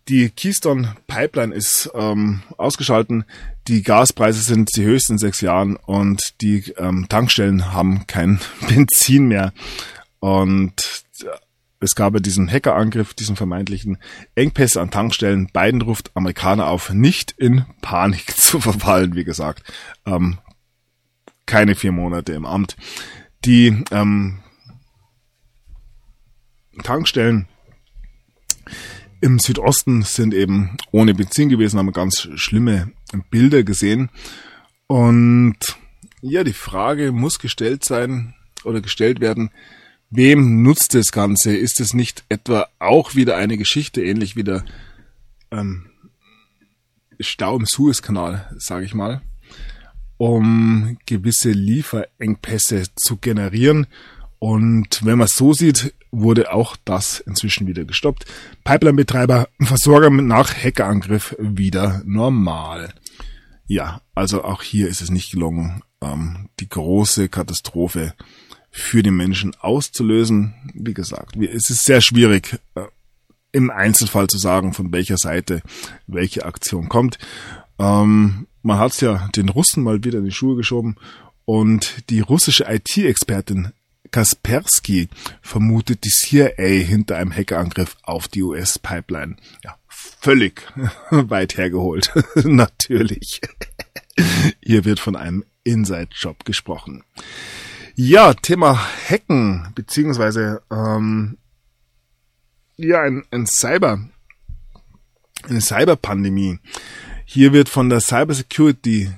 Die 0.09 0.29
Keystone 0.29 0.95
Pipeline 1.07 1.53
ist 1.53 1.89
ähm, 1.93 2.41
ausgeschalten. 2.57 3.25
Die 3.67 3.83
Gaspreise 3.83 4.41
sind 4.41 4.75
die 4.75 4.83
höchsten 4.83 5.13
in 5.13 5.17
sechs 5.17 5.41
Jahren 5.41 5.75
und 5.75 6.41
die 6.41 6.73
ähm, 6.77 7.07
Tankstellen 7.09 7.73
haben 7.73 8.07
kein 8.07 8.39
Benzin 8.67 9.27
mehr. 9.27 9.53
Und 10.19 11.05
es 11.79 11.95
gab 11.95 12.13
ja 12.13 12.19
diesen 12.19 12.49
Hackerangriff, 12.49 13.13
diesen 13.13 13.35
vermeintlichen 13.35 13.97
Engpässe 14.35 14.81
an 14.81 14.91
Tankstellen. 14.91 15.49
Biden 15.53 15.81
ruft 15.81 16.11
Amerikaner 16.15 16.67
auf, 16.67 16.89
nicht 16.91 17.33
in 17.37 17.65
Panik 17.81 18.31
zu 18.37 18.59
verfallen, 18.59 19.15
wie 19.15 19.25
gesagt. 19.25 19.63
Ähm, 20.05 20.39
keine 21.47 21.73
vier 21.73 21.91
Monate 21.91 22.33
im 22.33 22.45
Amt. 22.45 22.77
Die 23.43 23.83
ähm, 23.91 24.39
Tankstellen 26.83 27.47
im 29.19 29.39
Südosten 29.39 30.03
sind 30.03 30.33
eben 30.33 30.77
ohne 30.91 31.15
Benzin 31.15 31.49
gewesen, 31.49 31.79
haben 31.79 31.91
ganz 31.91 32.29
schlimme 32.35 32.91
Bilder 33.31 33.63
gesehen. 33.63 34.09
Und 34.85 35.57
ja, 36.21 36.43
die 36.43 36.53
Frage 36.53 37.11
muss 37.11 37.39
gestellt 37.39 37.83
sein 37.83 38.35
oder 38.63 38.81
gestellt 38.81 39.19
werden, 39.19 39.49
wem 40.09 40.61
nutzt 40.61 40.93
das 40.93 41.11
Ganze? 41.11 41.55
Ist 41.55 41.79
es 41.79 41.93
nicht 41.93 42.25
etwa 42.29 42.67
auch 42.79 43.15
wieder 43.15 43.37
eine 43.37 43.57
Geschichte, 43.57 44.03
ähnlich 44.03 44.35
wie 44.35 44.43
der 44.43 44.63
ähm, 45.51 45.89
Stau 47.19 47.57
im 47.57 47.65
Suezkanal, 47.65 48.55
sage 48.57 48.85
ich 48.85 48.93
mal? 48.93 49.21
Um 50.17 50.97
gewisse 51.05 51.51
Lieferengpässe 51.51 52.83
zu 52.95 53.17
generieren. 53.17 53.87
Und 54.39 55.03
wenn 55.03 55.17
man 55.17 55.25
es 55.25 55.33
so 55.33 55.53
sieht, 55.53 55.93
wurde 56.11 56.53
auch 56.53 56.75
das 56.85 57.19
inzwischen 57.19 57.67
wieder 57.67 57.85
gestoppt. 57.85 58.25
Pipeline-Betreiber 58.63 59.49
versorgen 59.61 60.27
nach 60.27 60.53
Hackerangriff 60.53 61.35
wieder 61.39 62.01
normal. 62.05 62.93
Ja, 63.67 64.01
also 64.15 64.43
auch 64.43 64.63
hier 64.63 64.87
ist 64.87 65.01
es 65.01 65.09
nicht 65.09 65.31
gelungen, 65.31 65.83
ähm, 66.01 66.49
die 66.59 66.69
große 66.69 67.29
Katastrophe 67.29 68.13
für 68.71 69.03
die 69.03 69.11
Menschen 69.11 69.55
auszulösen. 69.59 70.53
Wie 70.73 70.93
gesagt, 70.93 71.35
es 71.35 71.69
ist 71.69 71.83
sehr 71.83 72.01
schwierig, 72.01 72.59
äh, 72.75 72.83
im 73.51 73.69
Einzelfall 73.69 74.27
zu 74.27 74.37
sagen, 74.37 74.73
von 74.73 74.91
welcher 74.91 75.17
Seite 75.17 75.61
welche 76.05 76.45
Aktion 76.45 76.89
kommt. 76.89 77.17
Ähm, 77.79 78.46
man 78.61 78.79
hat 78.79 78.99
ja 79.01 79.29
den 79.35 79.49
Russen 79.49 79.83
mal 79.83 80.03
wieder 80.03 80.19
in 80.19 80.25
die 80.25 80.31
Schuhe 80.31 80.55
geschoben 80.55 80.95
und 81.45 82.09
die 82.09 82.19
russische 82.19 82.65
IT-Expertin 82.67 83.71
Kaspersky 84.11 85.09
vermutet 85.41 86.03
die 86.03 86.09
CIA 86.09 86.83
hinter 86.83 87.17
einem 87.17 87.35
Hackerangriff 87.35 87.97
auf 88.03 88.27
die 88.27 88.43
US-Pipeline. 88.43 89.35
Ja, 89.63 89.77
völlig 89.87 90.61
weit 91.09 91.57
hergeholt. 91.57 92.13
Natürlich. 92.43 93.41
Hier 94.61 94.85
wird 94.85 94.99
von 94.99 95.15
einem 95.15 95.43
Inside-Job 95.63 96.45
gesprochen. 96.45 97.03
Ja, 97.95 98.33
Thema 98.33 98.79
Hacken, 99.09 99.71
beziehungsweise 99.75 100.61
ähm, 100.71 101.37
ja, 102.77 103.01
ein, 103.01 103.23
ein 103.31 103.47
Cyber, 103.47 104.07
eine 105.43 105.61
Cyberpandemie. 105.61 106.59
Hier 107.29 107.51
wird 107.51 107.67
von 107.67 107.89
der 107.89 107.99
Cybersecurity 107.99 109.11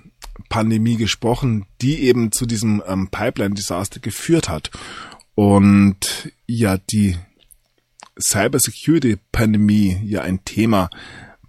Pandemie 0.50 0.98
gesprochen, 0.98 1.68
die 1.80 2.00
eben 2.00 2.32
zu 2.32 2.48
diesem 2.48 2.82
ähm, 2.88 3.10
Pipeline-Desaster 3.10 4.00
geführt 4.00 4.50
hat. 4.50 4.72
Und 5.36 6.34
ja, 6.48 6.78
die 6.78 7.18
Cybersecurity-Pandemie 8.20 10.02
ja 10.04 10.24
ein 10.24 10.44
Thema 10.44 10.90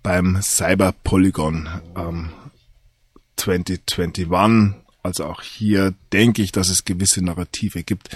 beim 0.03 0.39
Cyber 0.43 0.93
Polygon 1.03 1.67
ähm, 1.97 2.29
2021. 3.37 4.75
Also 5.03 5.25
auch 5.25 5.41
hier 5.41 5.95
denke 6.13 6.43
ich, 6.43 6.53
dass 6.53 6.69
es 6.69 6.85
gewisse 6.85 7.25
Narrative 7.25 7.85
gibt, 7.85 8.11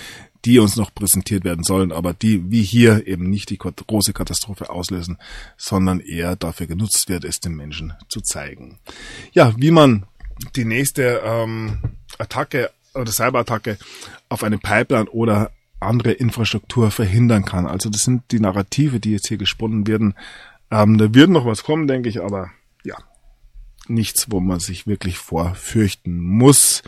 die 0.44 0.58
uns 0.58 0.76
noch 0.76 0.94
präsentiert 0.94 1.44
werden 1.44 1.64
sollen, 1.64 1.92
aber 1.92 2.12
die 2.12 2.50
wie 2.50 2.62
hier 2.62 3.06
eben 3.06 3.30
nicht 3.30 3.50
die 3.50 3.58
große 3.58 4.12
Katastrophe 4.12 4.70
auslösen, 4.70 5.18
sondern 5.56 6.00
eher 6.00 6.36
dafür 6.36 6.66
genutzt 6.66 7.08
wird, 7.08 7.24
es 7.24 7.40
den 7.40 7.54
Menschen 7.54 7.94
zu 8.08 8.20
zeigen. 8.20 8.78
Ja, 9.32 9.54
wie 9.56 9.70
man 9.70 10.06
die 10.56 10.64
nächste 10.64 11.22
ähm, 11.24 11.78
Attacke 12.18 12.70
oder 12.94 13.10
Cyberattacke 13.10 13.78
auf 14.28 14.42
eine 14.44 14.58
Pipeline 14.58 15.10
oder 15.10 15.50
andere 15.80 16.12
Infrastruktur 16.12 16.90
verhindern 16.90 17.44
kann. 17.44 17.66
Also 17.66 17.90
das 17.90 18.02
sind 18.02 18.22
die 18.30 18.40
Narrative, 18.40 19.00
die 19.00 19.12
jetzt 19.12 19.28
hier 19.28 19.38
gesponnen 19.38 19.86
werden. 19.86 20.14
Ähm, 20.70 20.98
da 20.98 21.12
wird 21.14 21.30
noch 21.30 21.46
was 21.46 21.64
kommen, 21.64 21.86
denke 21.86 22.08
ich, 22.08 22.22
aber 22.22 22.50
ja, 22.84 22.96
nichts, 23.86 24.26
wo 24.30 24.40
man 24.40 24.60
sich 24.60 24.86
wirklich 24.86 25.18
vorfürchten 25.18 26.18
muss, 26.18 26.82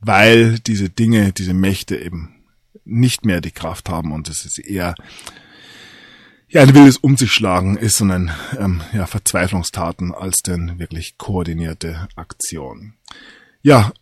weil 0.00 0.58
diese 0.58 0.88
Dinge, 0.88 1.32
diese 1.32 1.54
Mächte 1.54 1.96
eben 1.96 2.39
nicht 2.90 3.24
mehr 3.24 3.40
die 3.40 3.52
Kraft 3.52 3.88
haben 3.88 4.12
und 4.12 4.28
es 4.28 4.44
ist 4.44 4.58
eher 4.58 4.94
ja, 6.50 6.62
ein 6.62 6.74
wildes 6.74 6.96
Um 6.96 7.16
sich 7.16 7.32
schlagen 7.32 7.76
ist 7.76 8.00
und 8.00 8.10
ein 8.10 8.30
ähm, 8.58 8.82
ja, 8.92 9.06
Verzweiflungstaten 9.06 10.12
als 10.12 10.38
denn 10.42 10.80
wirklich 10.80 11.16
koordinierte 11.16 12.08
Aktion. 12.16 12.94
Ja, 13.62 13.92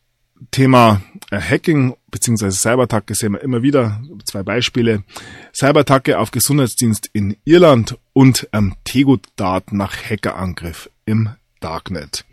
Thema 0.51 1.03
äh, 1.30 1.41
Hacking 1.41 1.95
bzw. 2.11 2.51
Cyberattacke 2.51 3.14
sehen 3.14 3.32
wir 3.32 3.43
immer 3.43 3.62
wieder. 3.62 4.01
Zwei 4.24 4.43
Beispiele. 4.43 5.05
Cyberattacke 5.53 6.18
auf 6.18 6.30
Gesundheitsdienst 6.30 7.11
in 7.12 7.36
Irland 7.45 7.99
und 8.12 8.49
ähm, 8.53 8.76
Tegut-Daten 8.84 9.76
nach 9.76 9.95
Hackerangriff 9.97 10.91
im 11.05 11.30
Darknet. 11.61 12.24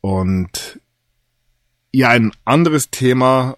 Und 0.00 0.80
ja, 1.92 2.08
ein 2.08 2.32
anderes 2.44 2.90
Thema, 2.90 3.56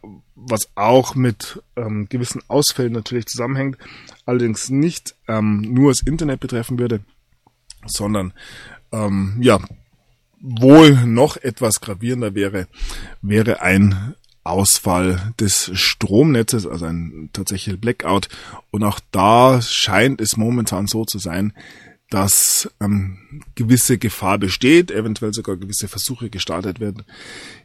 was 0.49 0.69
auch 0.75 1.15
mit 1.15 1.63
ähm, 1.77 2.09
gewissen 2.09 2.43
Ausfällen 2.49 2.93
natürlich 2.93 3.27
zusammenhängt, 3.27 3.79
allerdings 4.25 4.71
nicht 4.71 5.15
ähm, 5.29 5.61
nur 5.61 5.91
das 5.91 6.03
Internet 6.03 6.41
betreffen 6.41 6.79
würde, 6.79 7.01
sondern 7.87 8.33
ähm, 8.93 9.37
ja, 9.41 9.61
wohl 10.41 10.93
noch 11.07 11.37
etwas 11.37 11.81
gravierender 11.81 12.35
wäre, 12.35 12.69
wäre 13.23 13.63
ein 13.63 14.15
Ausfall 14.45 15.33
des 15.41 15.73
Stromnetzes, 15.75 16.67
also 16.67 16.87
ein 16.87 17.31
tatsächlicher 17.33 17.77
Blackout. 17.77 18.29
Und 18.71 18.85
auch 18.85 19.01
da 19.11 19.61
scheint 19.61 20.21
es 20.21 20.37
momentan 20.37 20.87
so 20.87 21.05
zu 21.05 21.19
sein, 21.19 21.53
dass 22.11 22.71
ähm, 22.81 23.43
gewisse 23.55 23.99
Gefahr 23.99 24.39
besteht, 24.39 24.91
eventuell 24.91 25.33
sogar 25.33 25.57
gewisse 25.57 25.89
Versuche 25.89 26.31
gestartet 26.31 26.79
werden, 26.79 27.05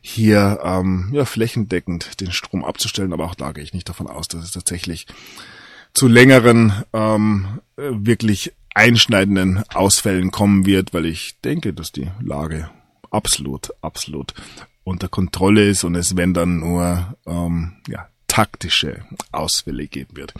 hier 0.01 0.59
ähm, 0.63 1.09
ja, 1.13 1.25
flächendeckend 1.25 2.19
den 2.21 2.31
Strom 2.31 2.65
abzustellen. 2.65 3.13
Aber 3.13 3.25
auch 3.25 3.35
da 3.35 3.51
gehe 3.51 3.63
ich 3.63 3.73
nicht 3.73 3.87
davon 3.87 4.07
aus, 4.07 4.27
dass 4.27 4.43
es 4.43 4.51
tatsächlich 4.51 5.05
zu 5.93 6.07
längeren, 6.07 6.83
ähm, 6.93 7.59
wirklich 7.75 8.53
einschneidenden 8.73 9.63
Ausfällen 9.69 10.31
kommen 10.31 10.65
wird, 10.65 10.93
weil 10.93 11.05
ich 11.05 11.39
denke, 11.43 11.73
dass 11.73 11.91
die 11.91 12.09
Lage 12.21 12.69
absolut, 13.09 13.71
absolut 13.81 14.33
unter 14.83 15.09
Kontrolle 15.09 15.67
ist 15.67 15.83
und 15.83 15.95
es 15.95 16.15
wenn 16.15 16.33
dann 16.33 16.59
nur 16.59 17.15
ähm, 17.27 17.73
ja, 17.87 18.07
taktische 18.27 19.05
Ausfälle 19.31 19.87
geben 19.87 20.15
wird. 20.15 20.33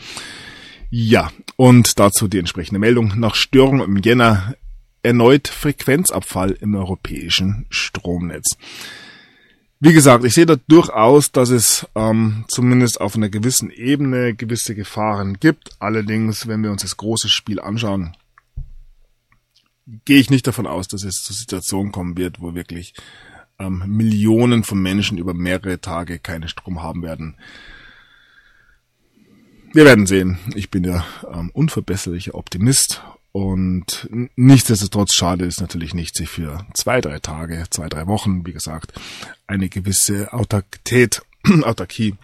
Ja, 0.94 1.32
und 1.56 1.98
dazu 1.98 2.28
die 2.28 2.38
entsprechende 2.38 2.78
Meldung. 2.78 3.18
Nach 3.18 3.34
Störung 3.34 3.82
im 3.82 3.96
Jänner 3.96 4.56
erneut 5.02 5.48
Frequenzabfall 5.48 6.50
im 6.60 6.74
europäischen 6.74 7.64
Stromnetz. 7.70 8.58
Wie 9.80 9.94
gesagt, 9.94 10.22
ich 10.26 10.34
sehe 10.34 10.44
da 10.44 10.56
durchaus, 10.68 11.32
dass 11.32 11.48
es 11.48 11.86
ähm, 11.94 12.44
zumindest 12.46 13.00
auf 13.00 13.16
einer 13.16 13.30
gewissen 13.30 13.70
Ebene 13.70 14.34
gewisse 14.34 14.74
Gefahren 14.74 15.38
gibt. 15.40 15.70
Allerdings, 15.78 16.46
wenn 16.46 16.62
wir 16.62 16.70
uns 16.70 16.82
das 16.82 16.98
große 16.98 17.30
Spiel 17.30 17.58
anschauen, 17.58 18.14
gehe 20.04 20.18
ich 20.18 20.28
nicht 20.28 20.46
davon 20.46 20.66
aus, 20.66 20.88
dass 20.88 21.04
es 21.04 21.22
zu 21.22 21.32
Situationen 21.32 21.90
kommen 21.90 22.18
wird, 22.18 22.42
wo 22.42 22.54
wirklich 22.54 22.92
ähm, 23.58 23.82
Millionen 23.86 24.62
von 24.62 24.82
Menschen 24.82 25.16
über 25.16 25.32
mehrere 25.32 25.80
Tage 25.80 26.18
keinen 26.18 26.48
Strom 26.48 26.82
haben 26.82 27.02
werden. 27.02 27.38
Wir 29.74 29.86
werden 29.86 30.06
sehen. 30.06 30.38
Ich 30.54 30.70
bin 30.70 30.84
ja 30.84 31.04
ähm, 31.32 31.50
unverbesserlicher 31.54 32.34
Optimist 32.34 33.02
und 33.32 34.06
nichtsdestotrotz 34.36 35.14
schade 35.14 35.46
ist 35.46 35.62
natürlich 35.62 35.94
nicht, 35.94 36.14
sich 36.14 36.28
für 36.28 36.66
zwei, 36.74 37.00
drei 37.00 37.18
Tage, 37.18 37.64
zwei, 37.70 37.88
drei 37.88 38.06
Wochen, 38.06 38.44
wie 38.44 38.52
gesagt, 38.52 38.92
eine 39.46 39.70
gewisse 39.70 40.34
Autarkität, 40.34 41.22
Autarkie 41.62 42.16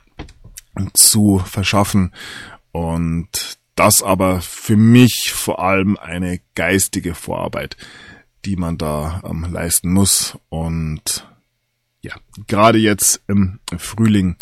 zu 0.93 1.39
verschaffen. 1.39 2.13
Und 2.73 3.59
das 3.75 4.03
aber 4.03 4.43
für 4.43 4.77
mich 4.77 5.33
vor 5.33 5.65
allem 5.65 5.97
eine 5.97 6.41
geistige 6.55 7.15
Vorarbeit, 7.15 7.79
die 8.45 8.57
man 8.57 8.77
da 8.77 9.23
ähm, 9.25 9.47
leisten 9.51 9.91
muss. 9.91 10.37
Und 10.51 11.27
ja, 12.03 12.15
gerade 12.47 12.79
jetzt 12.79 13.23
im 13.27 13.61
Frühling 13.79 14.37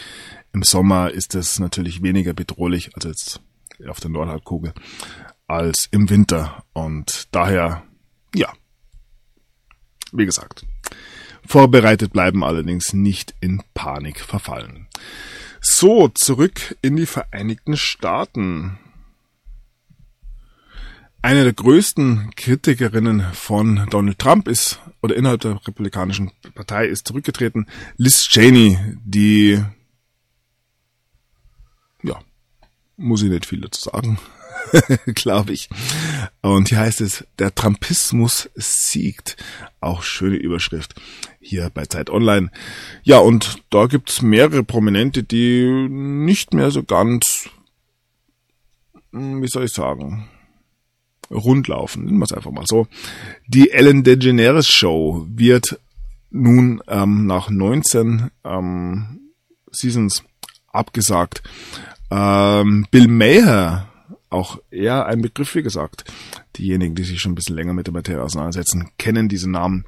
im 0.52 0.62
Sommer 0.62 1.10
ist 1.10 1.34
es 1.34 1.58
natürlich 1.58 2.02
weniger 2.02 2.32
bedrohlich 2.32 2.94
als 2.94 3.04
jetzt 3.04 3.40
auf 3.88 4.00
der 4.00 4.10
Nordhalbkugel 4.10 4.72
als 5.46 5.88
im 5.90 6.10
Winter. 6.10 6.64
Und 6.72 7.28
daher, 7.30 7.82
ja, 8.34 8.52
wie 10.12 10.26
gesagt, 10.26 10.66
vorbereitet 11.44 12.12
bleiben 12.12 12.44
allerdings 12.44 12.92
nicht 12.92 13.34
in 13.40 13.62
Panik 13.74 14.20
verfallen. 14.20 14.88
So, 15.60 16.08
zurück 16.08 16.76
in 16.82 16.96
die 16.96 17.06
Vereinigten 17.06 17.76
Staaten. 17.76 18.78
Eine 21.22 21.42
der 21.42 21.54
größten 21.54 22.30
Kritikerinnen 22.36 23.32
von 23.32 23.86
Donald 23.90 24.18
Trump 24.18 24.46
ist, 24.46 24.80
oder 25.02 25.16
innerhalb 25.16 25.40
der 25.40 25.54
Republikanischen 25.66 26.30
Partei 26.54 26.86
ist 26.86 27.08
zurückgetreten, 27.08 27.66
Liz 27.96 28.28
Cheney, 28.28 28.78
die 29.04 29.60
muss 32.96 33.22
ich 33.22 33.30
nicht 33.30 33.46
viel 33.46 33.60
dazu 33.60 33.82
sagen, 33.90 34.18
glaube 35.14 35.52
ich. 35.52 35.68
Und 36.42 36.68
hier 36.68 36.78
heißt 36.78 37.00
es, 37.00 37.24
der 37.38 37.54
Trumpismus 37.54 38.48
siegt. 38.54 39.36
Auch 39.80 40.02
schöne 40.02 40.36
Überschrift 40.36 40.94
hier 41.40 41.70
bei 41.70 41.86
Zeit 41.86 42.10
Online. 42.10 42.50
Ja, 43.02 43.18
und 43.18 43.62
da 43.70 43.86
gibt's 43.86 44.22
mehrere 44.22 44.64
Prominente, 44.64 45.22
die 45.22 45.88
nicht 45.88 46.54
mehr 46.54 46.70
so 46.70 46.82
ganz, 46.82 47.48
hm, 49.12 49.42
wie 49.42 49.48
soll 49.48 49.64
ich 49.64 49.72
sagen, 49.72 50.28
rundlaufen. 51.30 52.04
Nennen 52.04 52.18
wir 52.18 52.24
es 52.24 52.32
einfach 52.32 52.50
mal 52.50 52.66
so. 52.66 52.86
Die 53.46 53.70
Ellen 53.70 54.04
DeGeneres 54.04 54.68
Show 54.68 55.26
wird 55.28 55.78
nun 56.30 56.82
ähm, 56.88 57.26
nach 57.26 57.48
19 57.48 58.30
ähm, 58.44 59.20
Seasons 59.70 60.24
abgesagt. 60.68 61.42
Ähm, 62.10 62.86
Bill 62.90 63.08
Maher, 63.08 63.88
auch 64.30 64.58
eher 64.70 65.06
ein 65.06 65.22
Begriff, 65.22 65.54
wie 65.54 65.62
gesagt. 65.62 66.04
Diejenigen, 66.56 66.94
die 66.94 67.04
sich 67.04 67.20
schon 67.20 67.32
ein 67.32 67.36
bisschen 67.36 67.56
länger 67.56 67.72
mit 67.72 67.86
der 67.86 67.94
Materie 67.94 68.22
auseinandersetzen, 68.22 68.90
kennen 68.98 69.28
diesen 69.28 69.52
Namen. 69.52 69.84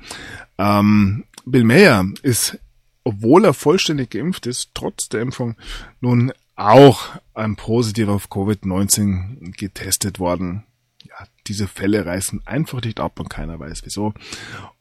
Ähm, 0.59 1.25
Bill 1.45 1.65
Maher 1.65 2.07
ist, 2.23 2.59
obwohl 3.05 3.45
er 3.45 3.55
vollständig 3.55 4.11
geimpft 4.11 4.47
ist, 4.47 4.71
trotz 4.75 5.09
der 5.09 5.23
Impfung 5.23 5.57
nun 6.01 6.33
auch 6.57 7.11
ein 7.35 7.57
positiv 7.57 8.09
auf 8.09 8.29
Covid-19 8.29 9.57
getestet 9.57 10.19
worden. 10.19 10.65
Ja, 11.05 11.27
diese 11.47 11.69
Fälle 11.69 12.05
reißen 12.05 12.43
einfach 12.47 12.83
nicht 12.83 13.01
ab 13.01 13.21
und 13.21 13.31
keiner 13.31 13.59
weiß 13.61 13.83
wieso. 13.85 14.13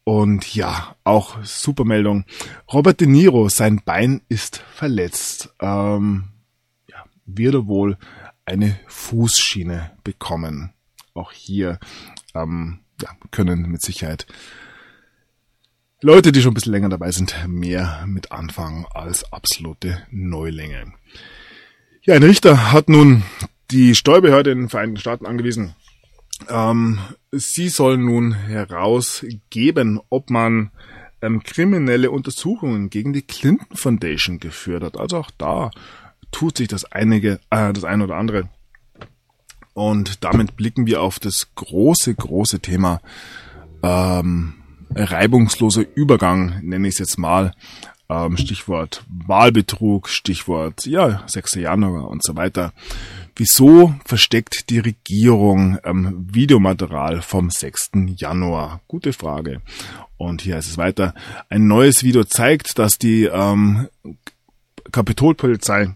Und 0.03 0.55
ja, 0.55 0.95
auch 1.03 1.43
Supermeldung. 1.43 2.25
Robert 2.71 2.99
De 2.99 3.07
Niro, 3.07 3.47
sein 3.49 3.81
Bein 3.85 4.21
ist 4.27 4.57
verletzt. 4.73 5.53
Ähm, 5.59 6.29
wird 7.27 7.53
er 7.53 7.67
wohl 7.67 7.97
eine 8.45 8.79
Fußschiene 8.87 9.91
bekommen. 10.03 10.73
Auch 11.13 11.31
hier 11.31 11.79
ähm, 12.33 12.79
ja, 13.01 13.09
können 13.31 13.69
mit 13.69 13.81
Sicherheit 13.81 14.25
Leute, 16.01 16.31
die 16.31 16.41
schon 16.41 16.51
ein 16.51 16.53
bisschen 16.53 16.73
länger 16.73 16.89
dabei 16.89 17.11
sind, 17.11 17.35
mehr 17.47 18.05
mit 18.05 18.31
anfangen 18.31 18.85
als 18.93 19.31
absolute 19.33 20.03
Neulinge. 20.11 20.93
Ja, 22.03 22.13
ein 22.13 22.21
Richter 22.21 22.71
hat 22.71 22.87
nun 22.87 23.23
die 23.71 23.95
Steuerbehörde 23.95 24.51
in 24.51 24.59
den 24.59 24.69
Vereinigten 24.69 24.99
Staaten 24.99 25.25
angewiesen, 25.25 25.73
ähm, 26.49 26.99
sie 27.31 27.69
sollen 27.69 28.05
nun 28.05 28.33
herausgeben, 28.33 29.99
ob 30.09 30.29
man 30.29 30.71
ähm, 31.21 31.41
kriminelle 31.41 32.11
Untersuchungen 32.11 32.89
gegen 32.89 33.11
die 33.11 33.23
Clinton 33.23 33.75
Foundation 33.75 34.39
geführt 34.39 34.83
hat. 34.83 34.97
Also 34.97 35.17
auch 35.17 35.31
da 35.37 35.71
tut 36.31 36.57
sich 36.57 36.67
das 36.67 36.85
einige, 36.85 37.39
äh, 37.49 37.73
das 37.73 37.83
eine 37.83 38.03
oder 38.03 38.15
andere. 38.15 38.49
Und 39.73 40.23
damit 40.23 40.55
blicken 40.55 40.87
wir 40.87 41.01
auf 41.01 41.19
das 41.19 41.53
große, 41.53 42.15
große 42.15 42.59
Thema 42.59 42.99
ähm, 43.83 44.55
reibungsloser 44.95 45.83
Übergang, 45.95 46.59
nenne 46.63 46.87
ich 46.87 46.95
es 46.95 46.99
jetzt 46.99 47.17
mal. 47.17 47.53
Ähm, 48.09 48.37
Stichwort 48.37 49.03
Wahlbetrug, 49.09 50.07
Stichwort 50.07 50.85
ja 50.85 51.23
6. 51.27 51.55
Januar 51.55 52.07
und 52.07 52.23
so 52.23 52.35
weiter. 52.35 52.73
Wieso 53.35 53.93
versteckt 54.05 54.69
die 54.69 54.79
Regierung 54.79 55.77
ähm, 55.83 56.25
Videomaterial 56.31 57.21
vom 57.21 57.49
6. 57.49 57.91
Januar? 58.15 58.81
Gute 58.87 59.13
Frage. 59.13 59.61
Und 60.17 60.41
hier 60.41 60.55
heißt 60.55 60.69
es 60.69 60.77
weiter. 60.77 61.13
Ein 61.49 61.67
neues 61.67 62.03
Video 62.03 62.23
zeigt, 62.23 62.79
dass 62.79 62.97
die 62.97 63.25
ähm, 63.25 63.89
Kapitolpolizei 64.91 65.93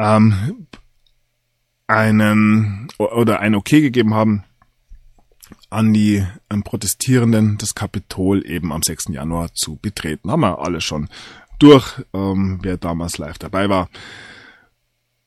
ähm, 0.00 0.66
einen 1.86 2.88
oder 2.98 3.40
ein 3.40 3.54
Okay 3.54 3.80
gegeben 3.80 4.14
haben 4.14 4.44
an 5.68 5.92
die 5.92 6.24
ähm, 6.50 6.62
Protestierenden 6.62 7.58
das 7.58 7.74
Kapitol 7.74 8.46
eben 8.46 8.72
am 8.72 8.82
6. 8.82 9.06
Januar 9.10 9.52
zu 9.54 9.76
betreten. 9.76 10.30
Haben 10.30 10.40
wir 10.40 10.60
alle 10.60 10.80
schon 10.80 11.08
durch, 11.58 12.02
ähm, 12.14 12.60
wer 12.62 12.76
damals 12.76 13.18
live 13.18 13.38
dabei 13.38 13.68
war. 13.68 13.88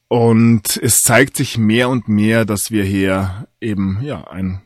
Und 0.08 0.78
es 0.78 0.98
zeigt 0.98 1.38
sich 1.38 1.58
mehr 1.58 1.90
und 1.90 2.08
mehr, 2.08 2.46
dass 2.46 2.72
wir 2.72 2.84
hier 2.84 3.48
eben 3.62 4.00
ja 4.02 4.28
ein 4.28 4.62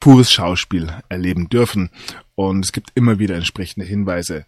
pures 0.00 0.30
Schauspiel 0.32 0.92
erleben 1.08 1.48
dürfen. 1.48 1.90
Und 2.34 2.64
es 2.64 2.72
gibt 2.72 2.90
immer 2.94 3.18
wieder 3.18 3.36
entsprechende 3.36 3.86
Hinweise. 3.86 4.44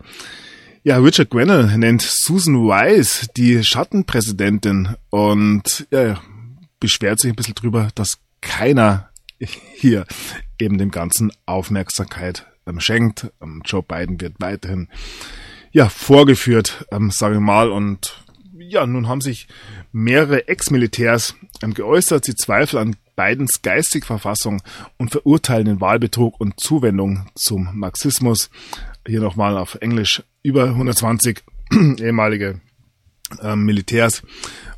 Ja, 0.83 0.97
Richard 0.97 1.29
Grenell 1.29 1.77
nennt 1.77 2.01
Susan 2.01 2.55
Wise 2.55 3.27
die 3.37 3.63
Schattenpräsidentin 3.63 4.97
und 5.11 5.87
ja, 5.91 6.19
beschwert 6.79 7.21
sich 7.21 7.31
ein 7.31 7.37
bisschen 7.37 7.55
drüber, 7.55 7.89
dass 7.95 8.19
keiner 8.41 9.11
hier 9.39 10.07
eben 10.59 10.79
dem 10.79 10.91
Ganzen 10.91 11.33
Aufmerksamkeit 11.45 12.47
ähm, 12.67 12.81
schenkt. 12.81 13.31
Ähm, 13.43 13.61
Joe 13.67 13.83
Biden 13.83 14.19
wird 14.23 14.37
weiterhin 14.39 14.89
ja 15.71 15.91
vorgeführt, 15.91 16.87
ähm, 16.91 17.11
sage 17.11 17.35
ich 17.35 17.41
mal, 17.43 17.71
und 17.71 18.25
ja, 18.59 18.87
nun 18.87 19.07
haben 19.07 19.21
sich 19.21 19.49
mehrere 19.93 20.49
Ex-Militärs 20.49 21.35
ähm, 21.63 21.75
geäußert. 21.75 22.25
Sie 22.25 22.35
zweifeln 22.35 22.83
an 22.83 22.97
Bidens 23.17 23.61
Geistigverfassung 23.61 24.63
und 24.97 25.11
verurteilen 25.11 25.67
den 25.67 25.81
Wahlbetrug 25.83 26.41
und 26.41 26.59
Zuwendung 26.59 27.27
zum 27.35 27.69
Marxismus. 27.75 28.49
Hier 29.07 29.21
nochmal 29.21 29.59
auf 29.59 29.75
Englisch. 29.83 30.23
Über 30.43 30.65
120 30.65 31.43
ehemalige 31.99 32.61
äh, 33.43 33.57
Militärs 33.57 34.23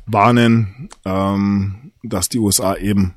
warnen, 0.05 0.89
ähm, 1.05 1.91
dass 2.03 2.27
die 2.29 2.39
USA 2.39 2.75
eben 2.75 3.15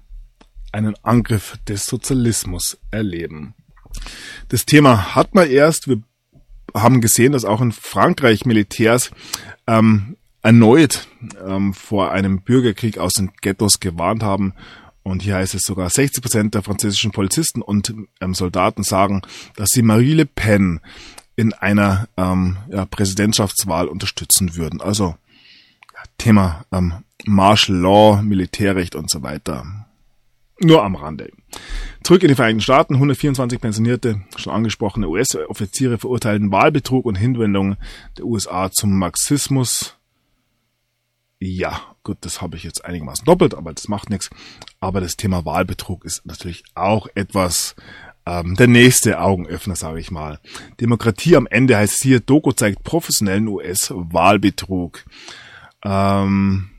einen 0.72 0.94
Angriff 1.02 1.58
des 1.68 1.86
Sozialismus 1.86 2.78
erleben. 2.90 3.54
Das 4.48 4.66
Thema 4.66 5.14
hat 5.14 5.34
man 5.34 5.50
erst. 5.50 5.88
Wir 5.88 6.02
haben 6.74 7.00
gesehen, 7.00 7.32
dass 7.32 7.44
auch 7.44 7.60
in 7.60 7.72
Frankreich 7.72 8.44
Militärs 8.44 9.10
ähm, 9.66 10.16
erneut 10.42 11.08
ähm, 11.44 11.74
vor 11.74 12.12
einem 12.12 12.42
Bürgerkrieg 12.42 12.98
aus 12.98 13.14
den 13.14 13.32
Ghettos 13.40 13.80
gewarnt 13.80 14.22
haben. 14.22 14.54
Und 15.02 15.22
hier 15.22 15.36
heißt 15.36 15.54
es 15.54 15.62
sogar, 15.62 15.88
60 15.88 16.22
Prozent 16.22 16.54
der 16.54 16.62
französischen 16.62 17.12
Polizisten 17.12 17.62
und 17.62 17.94
ähm, 18.20 18.34
Soldaten 18.34 18.82
sagen, 18.82 19.22
dass 19.56 19.70
sie 19.70 19.82
Marie 19.82 20.14
Le 20.14 20.26
Pen 20.26 20.80
in 21.36 21.52
einer 21.52 22.08
ähm, 22.16 22.56
ja, 22.70 22.86
Präsidentschaftswahl 22.86 23.88
unterstützen 23.88 24.56
würden. 24.56 24.80
Also 24.80 25.14
ja, 25.94 26.02
Thema 26.18 26.64
ähm, 26.72 27.04
Martial 27.24 27.78
Law, 27.78 28.22
Militärrecht 28.22 28.94
und 28.94 29.10
so 29.10 29.22
weiter. 29.22 29.86
Nur 30.58 30.82
am 30.82 30.94
Rande. 30.94 31.30
Zurück 32.02 32.22
in 32.22 32.28
die 32.28 32.34
Vereinigten 32.34 32.62
Staaten. 32.62 32.94
124 32.94 33.60
pensionierte, 33.60 34.22
schon 34.36 34.54
angesprochene 34.54 35.08
US-Offiziere 35.08 35.98
verurteilten 35.98 36.50
Wahlbetrug 36.50 37.04
und 37.04 37.16
Hinwendung 37.16 37.76
der 38.16 38.24
USA 38.24 38.70
zum 38.70 38.98
Marxismus. 38.98 39.96
Ja, 41.38 41.82
gut, 42.02 42.16
das 42.22 42.40
habe 42.40 42.56
ich 42.56 42.64
jetzt 42.64 42.84
einigermaßen 42.86 43.26
doppelt, 43.26 43.54
aber 43.54 43.74
das 43.74 43.88
macht 43.88 44.08
nichts. 44.08 44.30
Aber 44.80 45.02
das 45.02 45.18
Thema 45.18 45.44
Wahlbetrug 45.44 46.06
ist 46.06 46.24
natürlich 46.24 46.64
auch 46.74 47.08
etwas, 47.14 47.76
ähm, 48.26 48.56
der 48.56 48.66
nächste 48.66 49.20
Augenöffner, 49.20 49.76
sage 49.76 50.00
ich 50.00 50.10
mal. 50.10 50.40
Demokratie 50.80 51.36
am 51.36 51.46
Ende 51.46 51.76
heißt 51.76 52.02
hier, 52.02 52.20
Doku 52.20 52.52
zeigt 52.52 52.82
professionellen 52.82 53.48
US-Wahlbetrug. 53.48 55.04
Ähm, 55.84 56.70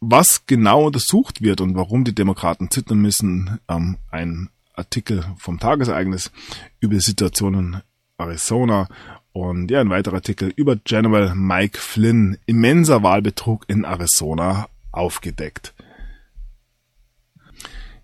was 0.00 0.46
genau 0.46 0.86
untersucht 0.86 1.42
wird 1.42 1.60
und 1.60 1.76
warum 1.76 2.04
die 2.04 2.14
Demokraten 2.14 2.70
zittern 2.70 2.98
müssen, 2.98 3.60
ähm, 3.68 3.98
ein 4.10 4.48
Artikel 4.74 5.24
vom 5.38 5.60
Tagesereignis 5.60 6.32
über 6.80 6.94
die 6.94 7.00
Situation 7.00 7.54
in 7.54 7.80
Arizona 8.18 8.88
und 9.32 9.70
ja, 9.70 9.80
ein 9.80 9.90
weiterer 9.90 10.16
Artikel 10.16 10.52
über 10.56 10.76
General 10.76 11.34
Mike 11.34 11.78
Flynn, 11.78 12.38
immenser 12.46 13.02
Wahlbetrug 13.02 13.64
in 13.68 13.84
Arizona 13.84 14.68
aufgedeckt. 14.90 15.74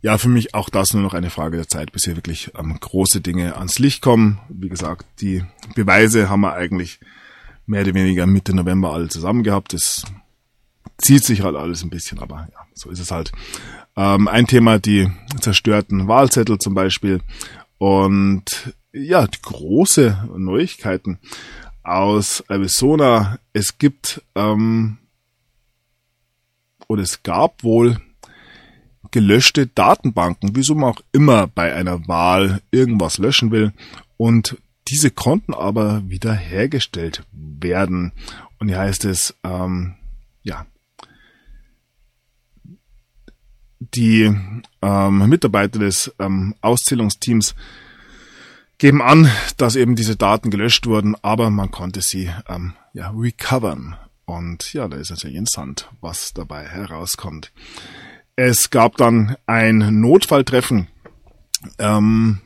Ja, 0.00 0.16
für 0.16 0.28
mich 0.28 0.54
auch 0.54 0.68
das 0.68 0.94
nur 0.94 1.02
noch 1.02 1.14
eine 1.14 1.30
Frage 1.30 1.56
der 1.56 1.68
Zeit, 1.68 1.90
bis 1.90 2.04
hier 2.04 2.16
wirklich 2.16 2.52
ähm, 2.56 2.78
große 2.78 3.20
Dinge 3.20 3.56
ans 3.56 3.78
Licht 3.78 4.00
kommen. 4.00 4.38
Wie 4.48 4.68
gesagt, 4.68 5.04
die 5.20 5.44
Beweise 5.74 6.28
haben 6.28 6.42
wir 6.42 6.54
eigentlich 6.54 7.00
mehr 7.66 7.82
oder 7.82 7.94
weniger 7.94 8.26
Mitte 8.26 8.54
November 8.54 8.92
alle 8.92 9.08
zusammen 9.08 9.42
gehabt. 9.42 9.72
Das 9.72 10.04
zieht 10.98 11.24
sich 11.24 11.42
halt 11.42 11.56
alles 11.56 11.82
ein 11.82 11.90
bisschen, 11.90 12.20
aber 12.20 12.48
ja, 12.52 12.60
so 12.74 12.90
ist 12.90 13.00
es 13.00 13.10
halt. 13.10 13.32
Ähm, 13.96 14.28
ein 14.28 14.46
Thema, 14.46 14.78
die 14.78 15.10
zerstörten 15.40 16.06
Wahlzettel 16.06 16.58
zum 16.58 16.74
Beispiel. 16.74 17.20
Und 17.78 18.74
ja, 18.92 19.26
die 19.26 19.42
große 19.42 20.28
Neuigkeiten 20.36 21.18
aus 21.82 22.44
Arizona. 22.48 23.38
Es 23.52 23.78
gibt 23.78 24.22
ähm, 24.34 24.98
oder 26.86 27.02
es 27.02 27.22
gab 27.22 27.64
wohl 27.64 28.00
gelöschte 29.10 29.66
Datenbanken, 29.66 30.54
wieso 30.54 30.74
man 30.74 30.92
auch 30.94 31.00
immer 31.12 31.46
bei 31.46 31.74
einer 31.74 32.06
Wahl 32.08 32.60
irgendwas 32.70 33.18
löschen 33.18 33.50
will. 33.50 33.72
Und 34.16 34.56
diese 34.88 35.10
konnten 35.10 35.54
aber 35.54 36.02
wieder 36.08 36.32
hergestellt 36.32 37.24
werden. 37.32 38.12
Und 38.58 38.68
hier 38.68 38.78
heißt 38.78 39.04
es, 39.04 39.34
ähm, 39.44 39.94
ja, 40.42 40.66
die 43.80 44.34
ähm, 44.82 45.28
Mitarbeiter 45.28 45.78
des 45.78 46.12
ähm, 46.18 46.54
Auszählungsteams 46.60 47.54
geben 48.78 49.02
an, 49.02 49.30
dass 49.56 49.76
eben 49.76 49.96
diese 49.96 50.16
Daten 50.16 50.50
gelöscht 50.50 50.86
wurden, 50.86 51.16
aber 51.22 51.50
man 51.50 51.70
konnte 51.70 52.00
sie 52.00 52.30
ähm, 52.48 52.74
ja 52.92 53.10
recovern. 53.10 53.96
Und 54.24 54.72
ja, 54.72 54.88
da 54.88 54.96
ist 54.96 55.10
natürlich 55.10 55.36
interessant, 55.36 55.88
was 56.00 56.34
dabei 56.34 56.66
herauskommt. 56.66 57.52
Es 58.40 58.70
gab 58.70 58.96
dann 58.98 59.34
ein 59.46 60.00
Notfalltreffen 60.00 60.86
ähm, 61.80 62.38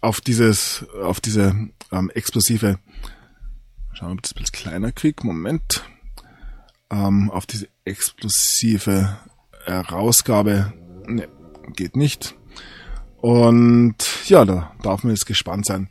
auf 0.00 0.22
dieses, 0.22 0.86
auf 1.02 1.20
diese 1.20 1.68
ähm, 1.92 2.08
explosive, 2.14 2.78
schauen 3.92 4.08
wir, 4.08 4.12
ob 4.14 4.22
das 4.22 4.32
ein 4.32 4.40
bisschen 4.40 4.52
kleiner 4.52 4.92
krieg, 4.92 5.22
Moment, 5.22 5.84
ähm, 6.88 7.30
auf 7.30 7.44
diese 7.44 7.68
explosive 7.84 9.18
Herausgabe, 9.66 10.72
ne, 11.06 11.28
geht 11.76 11.96
nicht. 11.96 12.34
Und 13.18 13.96
ja, 14.24 14.46
da 14.46 14.72
darf 14.82 15.04
man 15.04 15.12
jetzt 15.12 15.26
gespannt 15.26 15.66
sein, 15.66 15.90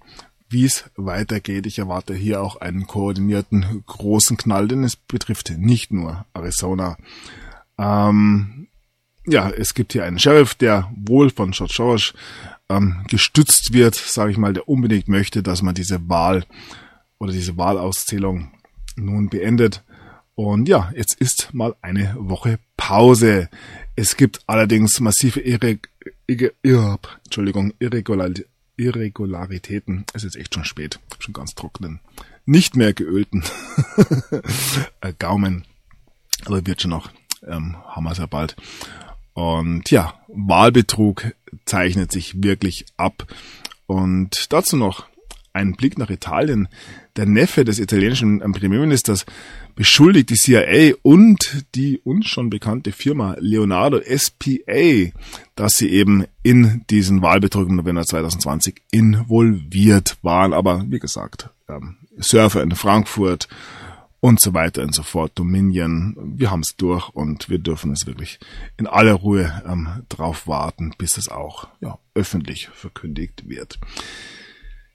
wie 0.49 0.65
es 0.65 0.89
weitergeht. 0.95 1.67
Ich 1.67 1.77
erwarte 1.77 2.15
hier 2.15 2.41
auch 2.41 2.55
einen 2.55 2.87
koordinierten 2.87 3.83
großen 3.85 4.37
Knall, 4.37 4.67
denn 4.67 4.83
es 4.83 4.95
betrifft 4.95 5.51
nicht 5.55 5.93
nur 5.93 6.25
Arizona. 6.33 6.97
Ähm, 7.77 8.68
ja, 9.31 9.49
es 9.49 9.73
gibt 9.73 9.93
hier 9.93 10.05
einen 10.05 10.19
Sheriff, 10.19 10.55
der 10.55 10.91
wohl 10.95 11.29
von 11.29 11.51
George 11.51 11.73
Soros 11.75 12.13
ähm, 12.69 13.03
gestützt 13.07 13.73
wird, 13.73 13.95
sage 13.95 14.31
ich 14.31 14.37
mal, 14.37 14.53
der 14.53 14.67
unbedingt 14.67 15.07
möchte, 15.07 15.43
dass 15.43 15.61
man 15.61 15.75
diese 15.75 16.07
Wahl 16.09 16.45
oder 17.17 17.31
diese 17.31 17.57
Wahlauszählung 17.57 18.51
nun 18.95 19.29
beendet. 19.29 19.83
Und 20.35 20.69
ja, 20.69 20.91
jetzt 20.95 21.15
ist 21.15 21.53
mal 21.53 21.75
eine 21.81 22.15
Woche 22.17 22.59
Pause. 22.77 23.49
Es 23.95 24.15
gibt 24.15 24.41
allerdings 24.47 24.99
massive 24.99 25.41
Irreg 25.41 25.89
Entschuldigung, 26.27 27.73
Irregular 27.79 28.29
Irregularitäten. 28.77 30.05
Es 30.13 30.23
ist 30.23 30.37
echt 30.37 30.53
schon 30.53 30.63
spät. 30.63 30.99
Schon 31.19 31.33
ganz 31.33 31.55
trockenen, 31.55 31.99
nicht 32.45 32.77
mehr 32.77 32.93
geölten 32.93 33.43
Gaumen. 35.19 35.65
Aber 36.45 36.65
wird 36.65 36.81
schon 36.81 36.91
noch. 36.91 37.09
Ähm, 37.45 37.75
haben 37.85 38.03
wir 38.05 38.11
es 38.11 38.19
ja 38.19 38.25
bald. 38.25 38.55
Und 39.39 39.89
ja, 39.89 40.15
Wahlbetrug 40.27 41.31
zeichnet 41.63 42.11
sich 42.11 42.43
wirklich 42.43 42.85
ab. 42.97 43.25
Und 43.87 44.51
dazu 44.51 44.75
noch 44.75 45.05
ein 45.53 45.77
Blick 45.77 45.97
nach 45.97 46.09
Italien. 46.09 46.67
Der 47.15 47.25
Neffe 47.25 47.63
des 47.63 47.79
italienischen 47.79 48.39
Premierministers 48.51 49.25
beschuldigt 49.75 50.29
die 50.29 50.35
CIA 50.35 50.95
und 51.03 51.63
die 51.73 51.99
uns 51.99 52.27
schon 52.27 52.49
bekannte 52.49 52.91
Firma 52.91 53.37
Leonardo 53.39 54.01
SPA, 54.01 55.13
dass 55.55 55.71
sie 55.71 55.89
eben 55.89 56.25
in 56.43 56.83
diesen 56.89 57.21
Wahlbetrug 57.21 57.69
im 57.69 57.77
November 57.77 58.03
2020 58.03 58.81
involviert 58.91 60.17
waren. 60.21 60.51
Aber 60.51 60.83
wie 60.89 60.99
gesagt, 60.99 61.49
ähm, 61.69 61.95
Surfer 62.17 62.61
in 62.61 62.75
Frankfurt 62.75 63.47
und 64.21 64.41
so 64.41 64.53
weiter 64.53 64.83
und 64.83 64.93
so 64.93 65.03
fort, 65.03 65.31
Dominion, 65.35 66.15
wir 66.37 66.51
haben 66.51 66.61
es 66.61 66.75
durch 66.75 67.09
und 67.09 67.49
wir 67.49 67.59
dürfen 67.59 67.91
es 67.91 68.05
wirklich 68.05 68.39
in 68.77 68.87
aller 68.87 69.13
Ruhe 69.13 69.61
ähm, 69.65 70.03
drauf 70.09 70.47
warten, 70.47 70.93
bis 70.97 71.17
es 71.17 71.29
auch 71.29 71.67
ja, 71.79 71.97
öffentlich 72.15 72.69
verkündigt 72.73 73.47
wird. 73.47 73.79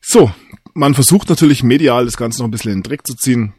So, 0.01 0.31
man 0.75 0.95
versucht 0.95 1.31
natürlich 1.31 1.63
medial 1.63 2.05
das 2.05 2.19
Ganze 2.19 2.41
noch 2.41 2.49
ein 2.49 2.51
bisschen 2.51 2.73
in 2.73 2.79
den 2.79 2.83
Dreck 2.83 3.07
zu 3.07 3.15
ziehen. 3.15 3.55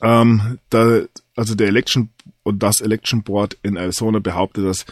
Ähm, 0.00 0.58
da, 0.70 1.02
also 1.36 1.54
der 1.54 1.68
Election 1.68 2.10
und 2.42 2.62
das 2.62 2.80
Election 2.80 3.22
Board 3.22 3.56
in 3.62 3.76
Arizona 3.76 4.18
behauptet, 4.18 4.64
dass 4.64 4.84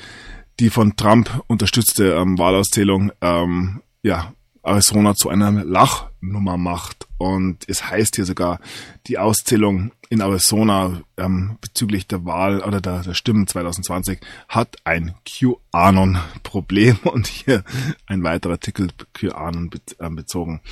die 0.61 0.71
von 0.71 0.95
Trump 0.95 1.43
unterstützte 1.49 2.12
ähm, 2.12 2.39
Wahlauszählung 2.39 3.11
ähm, 3.21 3.83
ja, 4.03 4.35
Arizona 4.62 5.15
zu 5.15 5.29
einer 5.29 5.51
Lachnummer 5.51 6.57
macht. 6.57 7.09
Und 7.20 7.68
es 7.68 7.90
heißt 7.90 8.16
hier 8.16 8.24
sogar, 8.24 8.60
die 9.06 9.18
Auszählung 9.18 9.92
in 10.09 10.22
Arizona 10.22 11.02
ähm, 11.18 11.59
bezüglich 11.60 12.06
der 12.06 12.24
Wahl 12.24 12.62
oder 12.62 12.80
der, 12.80 13.02
der 13.02 13.12
Stimmen 13.12 13.47
2020 13.47 14.20
hat 14.48 14.78
ein 14.84 15.14
QAnon-Problem 15.26 16.97
und 17.05 17.26
hier 17.26 17.62
ein 18.06 18.22
weiterer 18.22 18.52
Artikel 18.52 18.88
QAnon 19.12 19.70
ähm, 20.01 20.16
bezogen. 20.16 20.62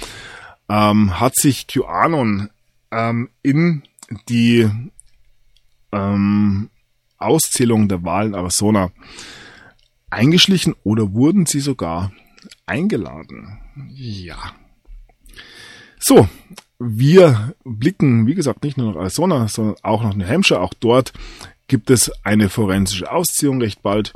Ähm, 0.70 1.20
hat 1.20 1.36
sich 1.36 1.66
QAnon 1.66 2.48
ähm, 2.92 3.28
in 3.42 3.82
die 4.30 4.70
ähm, 5.92 6.70
Auszählung 7.18 7.88
der 7.90 8.04
Wahlen 8.04 8.32
Arizona 8.32 8.90
eingeschlichen 10.08 10.74
oder 10.82 11.12
wurden 11.12 11.44
sie 11.44 11.60
sogar 11.60 12.10
eingeladen? 12.64 13.58
Ja. 13.90 14.54
So, 16.00 16.28
wir 16.78 17.54
blicken, 17.64 18.26
wie 18.26 18.34
gesagt, 18.34 18.62
nicht 18.62 18.76
nur 18.76 18.92
nach 18.92 19.00
Arizona, 19.00 19.48
sondern 19.48 19.76
auch 19.82 20.02
nach 20.02 20.14
New 20.14 20.26
Hampshire. 20.26 20.60
Auch 20.60 20.74
dort 20.74 21.12
gibt 21.66 21.90
es 21.90 22.10
eine 22.24 22.48
forensische 22.48 23.10
Ausziehung 23.10 23.60
recht 23.60 23.82
bald. 23.82 24.12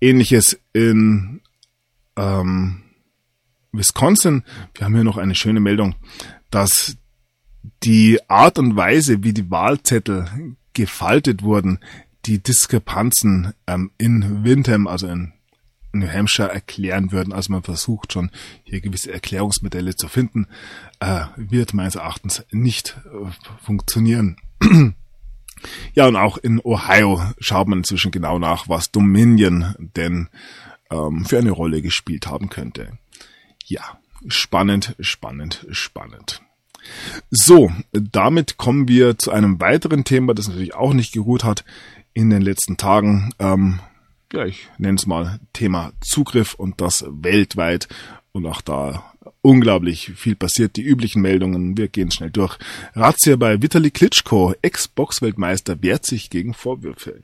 Ähnliches 0.00 0.58
in 0.72 1.40
ähm, 2.16 2.82
Wisconsin. 3.72 4.44
Wir 4.74 4.84
haben 4.84 4.94
hier 4.94 5.04
noch 5.04 5.18
eine 5.18 5.34
schöne 5.34 5.60
Meldung, 5.60 5.94
dass 6.50 6.96
die 7.82 8.18
Art 8.28 8.58
und 8.58 8.76
Weise, 8.76 9.22
wie 9.22 9.32
die 9.32 9.50
Wahlzettel 9.50 10.56
gefaltet 10.72 11.42
wurden, 11.42 11.78
die 12.26 12.42
Diskrepanzen 12.42 13.54
ähm, 13.66 13.90
in 13.98 14.44
Windham, 14.44 14.86
also 14.86 15.06
in 15.06 15.32
New 15.92 16.08
Hampshire, 16.08 16.52
erklären 16.52 17.12
würden. 17.12 17.32
Also 17.32 17.52
man 17.52 17.62
versucht 17.62 18.12
schon 18.12 18.30
hier 18.64 18.80
gewisse 18.80 19.12
Erklärungsmodelle 19.12 19.96
zu 19.96 20.08
finden, 20.08 20.46
äh, 21.00 21.24
wird 21.36 21.74
meines 21.74 21.96
Erachtens 21.96 22.44
nicht 22.50 22.96
äh, 23.06 23.30
funktionieren. 23.62 24.36
ja, 25.94 26.06
und 26.06 26.16
auch 26.16 26.38
in 26.38 26.60
Ohio 26.62 27.22
schaut 27.38 27.68
man 27.68 27.78
inzwischen 27.78 28.10
genau 28.10 28.38
nach, 28.38 28.68
was 28.68 28.90
Dominion 28.90 29.74
denn 29.78 30.28
ähm, 30.90 31.24
für 31.24 31.38
eine 31.38 31.50
Rolle 31.50 31.82
gespielt 31.82 32.26
haben 32.26 32.48
könnte. 32.48 32.98
Ja, 33.64 33.98
spannend, 34.28 34.96
spannend, 35.00 35.66
spannend. 35.70 36.42
So, 37.30 37.70
damit 37.92 38.56
kommen 38.56 38.88
wir 38.88 39.18
zu 39.18 39.30
einem 39.30 39.60
weiteren 39.60 40.04
Thema, 40.04 40.34
das 40.34 40.48
natürlich 40.48 40.74
auch 40.74 40.94
nicht 40.94 41.12
geruht 41.12 41.44
hat 41.44 41.64
in 42.14 42.30
den 42.30 42.42
letzten 42.42 42.76
Tagen. 42.76 43.32
Ähm, 43.38 43.80
ja, 44.32 44.44
ich 44.44 44.68
nenne 44.78 44.96
es 44.96 45.06
mal 45.06 45.40
Thema 45.52 45.92
Zugriff 46.00 46.54
und 46.54 46.80
das 46.80 47.04
weltweit. 47.08 47.88
Und 48.32 48.46
auch 48.46 48.60
da 48.60 49.12
unglaublich 49.42 50.12
viel 50.14 50.36
passiert. 50.36 50.76
Die 50.76 50.82
üblichen 50.82 51.22
Meldungen, 51.22 51.76
wir 51.76 51.88
gehen 51.88 52.10
schnell 52.10 52.30
durch. 52.30 52.58
Razzia 52.94 53.36
bei 53.36 53.60
Vitali 53.60 53.90
Klitschko, 53.90 54.54
Ex-Box-Weltmeister, 54.62 55.82
wehrt 55.82 56.06
sich 56.06 56.30
gegen 56.30 56.54
Vorwürfe. 56.54 57.22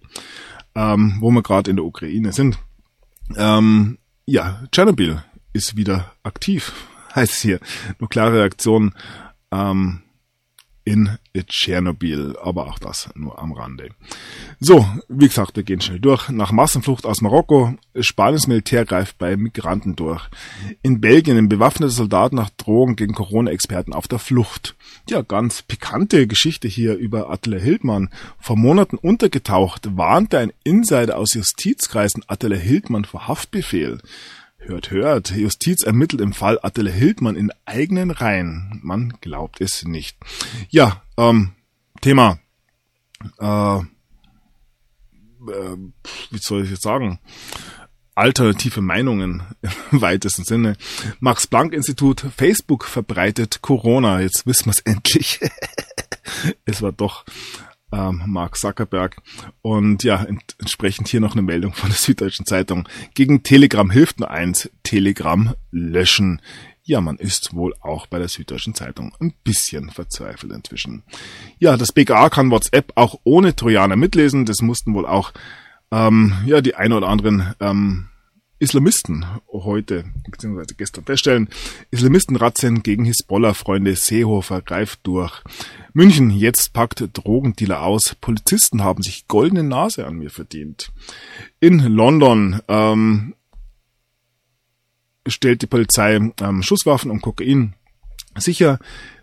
Ähm, 0.74 1.16
wo 1.20 1.30
wir 1.30 1.42
gerade 1.42 1.70
in 1.70 1.76
der 1.76 1.84
Ukraine 1.84 2.32
sind. 2.32 2.58
Ähm, 3.36 3.98
ja, 4.24 4.62
Tschernobyl 4.72 5.22
ist 5.52 5.76
wieder 5.76 6.12
aktiv, 6.22 6.72
heißt 7.14 7.32
es 7.32 7.40
hier. 7.40 7.60
Nukleare 7.98 8.40
Reaktion 8.40 8.92
ähm, 9.52 10.02
in 10.86 11.18
Tschernobyl, 11.34 12.36
aber 12.40 12.68
auch 12.68 12.78
das 12.78 13.10
nur 13.16 13.40
am 13.40 13.52
Rande. 13.52 13.90
So, 14.60 14.86
wie 15.08 15.26
gesagt, 15.26 15.56
wir 15.56 15.64
gehen 15.64 15.80
schnell 15.80 15.98
durch. 15.98 16.28
Nach 16.28 16.52
Massenflucht 16.52 17.04
aus 17.04 17.20
Marokko, 17.20 17.74
Spaniens 17.98 18.46
Militär 18.46 18.84
greift 18.84 19.18
bei 19.18 19.36
Migranten 19.36 19.96
durch. 19.96 20.22
In 20.82 21.00
Belgien 21.00 21.36
ein 21.36 21.48
bewaffneter 21.48 21.90
Soldat 21.90 22.32
nach 22.32 22.50
Drogen 22.50 22.94
gegen 22.94 23.14
Corona-Experten 23.14 23.92
auf 23.92 24.06
der 24.06 24.20
Flucht. 24.20 24.76
Ja, 25.10 25.22
ganz 25.22 25.62
pikante 25.62 26.28
Geschichte 26.28 26.68
hier 26.68 26.94
über 26.94 27.30
Attila 27.30 27.58
Hildmann. 27.58 28.08
Vor 28.38 28.56
Monaten 28.56 28.96
untergetaucht, 28.96 29.96
warnte 29.96 30.38
ein 30.38 30.52
Insider 30.62 31.18
aus 31.18 31.34
Justizkreisen 31.34 32.22
Attila 32.28 32.56
Hildmann 32.56 33.04
vor 33.04 33.26
Haftbefehl. 33.26 33.98
Hört, 34.58 34.90
hört. 34.90 35.30
Justiz 35.30 35.84
ermittelt 35.84 36.20
im 36.20 36.32
Fall 36.32 36.58
Attila 36.62 36.90
Hildmann 36.90 37.36
in 37.36 37.52
eigenen 37.66 38.10
Reihen. 38.10 38.80
Man 38.82 39.14
glaubt 39.20 39.60
es 39.60 39.84
nicht. 39.84 40.16
Ja, 40.70 41.02
ähm, 41.16 41.52
Thema. 42.00 42.38
Äh, 43.38 43.78
äh, 43.78 45.76
wie 46.30 46.38
soll 46.38 46.64
ich 46.64 46.70
jetzt 46.70 46.82
sagen? 46.82 47.20
Alternative 48.14 48.80
Meinungen 48.80 49.42
im 49.92 50.00
weitesten 50.00 50.44
Sinne. 50.44 50.76
Max 51.20 51.46
Planck 51.46 51.72
Institut, 51.72 52.26
Facebook 52.36 52.84
verbreitet 52.84 53.60
Corona. 53.62 54.20
Jetzt 54.20 54.46
wissen 54.46 54.66
wir 54.66 54.72
es 54.72 54.80
endlich. 54.80 55.40
es 56.64 56.82
war 56.82 56.92
doch 56.92 57.24
ähm, 57.92 58.22
Mark 58.26 58.56
Zuckerberg. 58.56 59.16
Und 59.62 60.04
ja, 60.04 60.22
ent 60.22 60.56
entsprechend 60.58 61.08
hier 61.08 61.20
noch 61.20 61.32
eine 61.32 61.42
Meldung 61.42 61.72
von 61.72 61.90
der 61.90 61.98
Süddeutschen 61.98 62.46
Zeitung. 62.46 62.88
Gegen 63.14 63.42
Telegram 63.42 63.90
hilft 63.90 64.20
nur 64.20 64.30
eins, 64.30 64.70
Telegram 64.82 65.54
löschen. 65.70 66.40
Ja, 66.82 67.00
man 67.00 67.16
ist 67.16 67.54
wohl 67.54 67.74
auch 67.80 68.06
bei 68.06 68.18
der 68.18 68.28
Süddeutschen 68.28 68.74
Zeitung 68.74 69.12
ein 69.20 69.34
bisschen 69.42 69.90
verzweifelt 69.90 70.52
inzwischen. 70.52 71.02
Ja, 71.58 71.76
das 71.76 71.92
BKA 71.92 72.30
kann 72.30 72.50
WhatsApp 72.50 72.92
auch 72.94 73.18
ohne 73.24 73.56
Trojaner 73.56 73.96
mitlesen. 73.96 74.46
Das 74.46 74.60
mussten 74.62 74.94
wohl 74.94 75.06
auch 75.06 75.32
ähm, 75.90 76.34
ja 76.46 76.60
die 76.60 76.74
ein 76.76 76.92
oder 76.92 77.08
anderen 77.08 77.54
ähm, 77.60 78.08
Islamisten 78.58 79.26
heute 79.52 80.04
bzw. 80.30 80.74
gestern 80.76 81.04
feststellen. 81.04 81.48
Islamisten-Razzien 81.90 82.82
gegen 82.82 83.04
Hisbollah-Freunde 83.04 83.96
Seehofer 83.96 84.62
greift 84.62 85.00
durch. 85.02 85.42
München, 85.92 86.30
jetzt 86.30 86.72
packt 86.72 87.04
Drogendealer 87.12 87.82
aus. 87.82 88.16
Polizisten 88.20 88.82
haben 88.82 89.02
sich 89.02 89.28
goldene 89.28 89.62
Nase 89.62 90.06
an 90.06 90.16
mir 90.16 90.30
verdient. 90.30 90.90
In 91.60 91.80
London 91.80 92.60
ähm, 92.68 93.34
stellt 95.26 95.62
die 95.62 95.66
Polizei 95.66 96.14
ähm, 96.14 96.62
Schusswaffen 96.62 97.10
und 97.10 97.20
Kokain 97.20 97.74
sicher. 98.36 98.78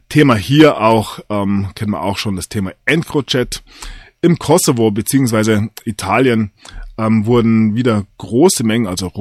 Thema 0.09 0.35
hier 0.35 0.79
auch, 0.79 1.19
ähm, 1.29 1.69
kennen 1.73 1.91
wir 1.91 2.01
auch 2.01 2.17
schon 2.17 2.35
das 2.35 2.49
Thema 2.49 2.73
Encrochat. 2.85 3.63
Im 4.21 4.37
Kosovo 4.37 4.91
bzw. 4.91 5.69
Italien 5.85 6.51
ähm, 6.97 7.25
wurden 7.25 7.75
wieder 7.75 8.05
große 8.17 8.63
Mengen, 8.63 8.87
also 8.87 9.11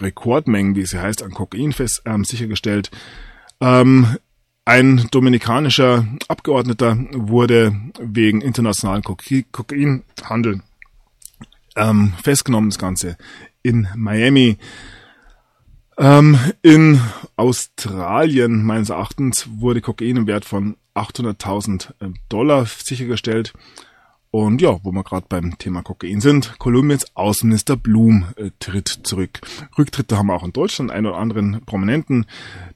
Rekordmengen, 0.00 0.76
wie 0.76 0.82
es 0.82 0.90
hier 0.90 1.02
heißt, 1.02 1.22
an 1.22 1.32
Kokain 1.32 1.72
fest, 1.72 2.02
ähm, 2.04 2.24
sichergestellt. 2.24 2.90
Ähm, 3.60 4.16
ein 4.64 5.08
dominikanischer 5.10 6.06
Abgeordneter 6.28 6.96
wurde 7.12 7.74
wegen 7.98 8.40
internationalen 8.40 9.02
Kokainhandel 9.02 10.62
ähm, 11.76 12.12
festgenommen, 12.22 12.70
das 12.70 12.78
Ganze 12.78 13.16
in 13.62 13.88
Miami. 13.96 14.58
Ähm, 15.98 16.38
in 16.62 17.00
Australien, 17.36 18.64
meines 18.64 18.90
Erachtens, 18.90 19.48
wurde 19.56 19.80
Kokain 19.80 20.16
im 20.16 20.26
Wert 20.26 20.44
von 20.44 20.76
800.000 20.94 21.92
Dollar 22.28 22.66
sichergestellt. 22.66 23.52
Und 24.32 24.62
ja, 24.62 24.78
wo 24.84 24.92
wir 24.92 25.02
gerade 25.02 25.26
beim 25.28 25.58
Thema 25.58 25.82
Kokain 25.82 26.20
sind, 26.20 26.58
Kolumbiens 26.58 27.16
Außenminister 27.16 27.76
Blum 27.76 28.26
äh, 28.36 28.50
tritt 28.60 28.88
zurück. 28.88 29.40
Rücktritte 29.76 30.16
haben 30.16 30.28
wir 30.28 30.34
auch 30.34 30.44
in 30.44 30.52
Deutschland, 30.52 30.92
einen 30.92 31.06
oder 31.06 31.16
anderen 31.16 31.62
Prominenten. 31.66 32.26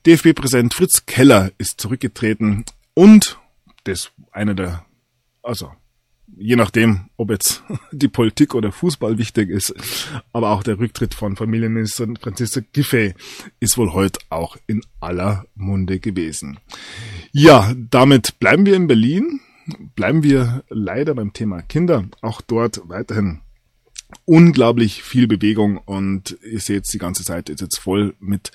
DFB-Präsident 0.05 0.74
Fritz 0.74 1.06
Keller 1.06 1.52
ist 1.59 1.81
zurückgetreten 1.81 2.64
und 2.94 3.39
das 3.85 4.10
einer 4.32 4.55
der, 4.55 4.85
also 5.43 5.70
je 6.36 6.56
nachdem, 6.56 7.10
ob 7.16 7.31
jetzt 7.31 7.62
die 7.93 8.09
Politik 8.09 8.56
oder 8.56 8.72
Fußball 8.72 9.18
wichtig 9.18 9.48
ist, 9.51 9.74
aber 10.32 10.51
auch 10.51 10.64
der 10.64 10.81
Rücktritt 10.81 11.14
von 11.14 11.36
Familienministerin 11.36 12.16
Franziska 12.16 12.62
Giffey 12.72 13.14
ist 13.60 13.78
wohl 13.78 13.93
heute 13.93 14.18
auch 14.28 14.56
in 14.66 14.81
aller 14.98 15.47
Munde 15.55 16.01
gewesen. 16.01 16.59
Ja, 17.31 17.72
damit 17.76 18.40
bleiben 18.40 18.66
wir 18.66 18.74
in 18.74 18.89
Berlin 18.89 19.40
bleiben 19.95 20.23
wir 20.23 20.65
leider 20.69 21.15
beim 21.15 21.32
Thema 21.32 21.62
Kinder. 21.62 22.05
Auch 22.20 22.41
dort 22.41 22.82
weiterhin 22.89 23.41
unglaublich 24.24 25.03
viel 25.03 25.27
Bewegung 25.27 25.78
und 25.78 26.39
ihr 26.43 26.61
seht, 26.61 26.93
die 26.93 26.99
ganze 26.99 27.23
Seite 27.23 27.53
ist 27.53 27.61
jetzt 27.61 27.78
voll 27.78 28.15
mit 28.20 28.53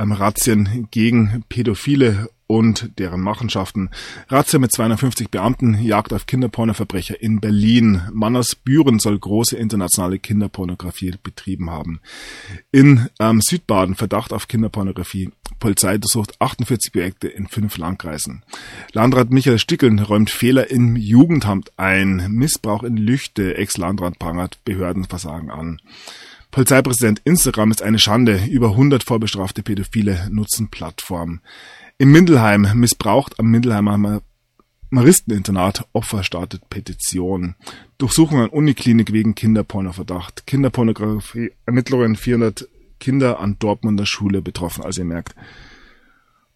ähm, 0.00 0.12
Razzien 0.12 0.88
gegen 0.90 1.44
Pädophile 1.48 2.28
und 2.50 2.98
deren 2.98 3.20
Machenschaften. 3.20 3.90
Razzia 4.28 4.58
mit 4.58 4.72
250 4.72 5.30
Beamten, 5.30 5.80
Jagd 5.80 6.12
auf 6.12 6.26
Kinderpornoverbrecher 6.26 7.22
in 7.22 7.40
Berlin. 7.40 8.02
Mann 8.12 8.34
aus 8.34 8.56
Büren 8.56 8.98
soll 8.98 9.16
große 9.16 9.56
internationale 9.56 10.18
Kinderpornografie 10.18 11.14
betrieben 11.22 11.70
haben. 11.70 12.00
In 12.72 13.08
ähm, 13.20 13.40
Südbaden 13.40 13.94
Verdacht 13.94 14.32
auf 14.32 14.48
Kinderpornografie. 14.48 15.30
Polizei 15.60 15.94
untersucht 15.94 16.40
48 16.40 16.90
Projekte 16.92 17.28
in 17.28 17.46
fünf 17.46 17.76
Landkreisen. 17.76 18.44
Landrat 18.92 19.30
Michael 19.30 19.58
Stickeln 19.58 20.00
räumt 20.00 20.30
Fehler 20.30 20.70
im 20.70 20.96
Jugendamt 20.96 21.70
ein. 21.76 22.26
Missbrauch 22.30 22.82
in 22.82 22.96
Lüchte. 22.96 23.56
Ex-Landrat 23.58 24.18
prangert 24.18 24.58
Behördenversagen 24.64 25.50
an. 25.50 25.80
Polizeipräsident 26.50 27.20
Instagram 27.24 27.70
ist 27.70 27.82
eine 27.82 27.98
Schande. 27.98 28.44
Über 28.46 28.70
100 28.70 29.04
vorbestrafte 29.04 29.62
Pädophile 29.62 30.28
nutzen 30.30 30.68
Plattform. 30.68 31.40
In 31.98 32.10
Mindelheim 32.10 32.66
missbraucht 32.74 33.38
am 33.38 33.46
Mindelheimer 33.46 34.22
Maristeninternat 34.90 35.86
Opfer 35.92 36.24
startet 36.24 36.68
Petition. 36.68 37.54
Durchsuchung 37.98 38.40
an 38.40 38.48
Uniklinik 38.48 39.12
wegen 39.12 39.36
Kinderpornoverdacht. 39.36 40.46
Kinderpornografie, 40.46 41.52
Ermittlerin 41.66 42.16
400 42.16 42.68
Kinder 42.98 43.38
an 43.38 43.56
Dortmunder 43.60 44.06
Schule 44.06 44.42
betroffen. 44.42 44.82
Also 44.82 45.02
ihr 45.02 45.06
merkt, 45.06 45.36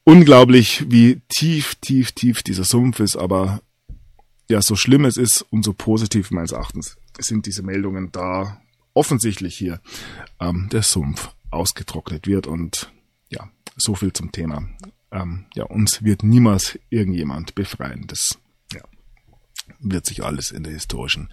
unglaublich, 0.02 0.84
wie 0.88 1.20
tief, 1.28 1.76
tief, 1.76 2.10
tief 2.12 2.42
dieser 2.42 2.64
Sumpf 2.64 2.98
ist, 2.98 3.16
aber 3.16 3.62
ja, 4.50 4.60
so 4.60 4.74
schlimm 4.74 5.04
es 5.04 5.16
ist, 5.16 5.46
umso 5.50 5.72
positiv 5.72 6.32
meines 6.32 6.52
Erachtens 6.52 6.96
sind 7.18 7.46
diese 7.46 7.62
Meldungen 7.62 8.10
da 8.10 8.60
offensichtlich 8.94 9.56
hier 9.56 9.80
ähm, 10.40 10.68
der 10.72 10.82
Sumpf 10.82 11.30
ausgetrocknet 11.50 12.26
wird 12.26 12.46
und 12.46 12.92
ja, 13.28 13.48
so 13.76 13.94
viel 13.94 14.12
zum 14.12 14.32
Thema. 14.32 14.68
Ähm, 15.10 15.46
ja, 15.54 15.64
uns 15.64 16.02
wird 16.02 16.22
niemals 16.22 16.78
irgendjemand 16.90 17.54
befreien. 17.54 18.06
Das 18.06 18.38
ja, 18.72 18.80
wird 19.80 20.06
sich 20.06 20.24
alles 20.24 20.50
in 20.50 20.64
der 20.64 20.72
historischen 20.72 21.28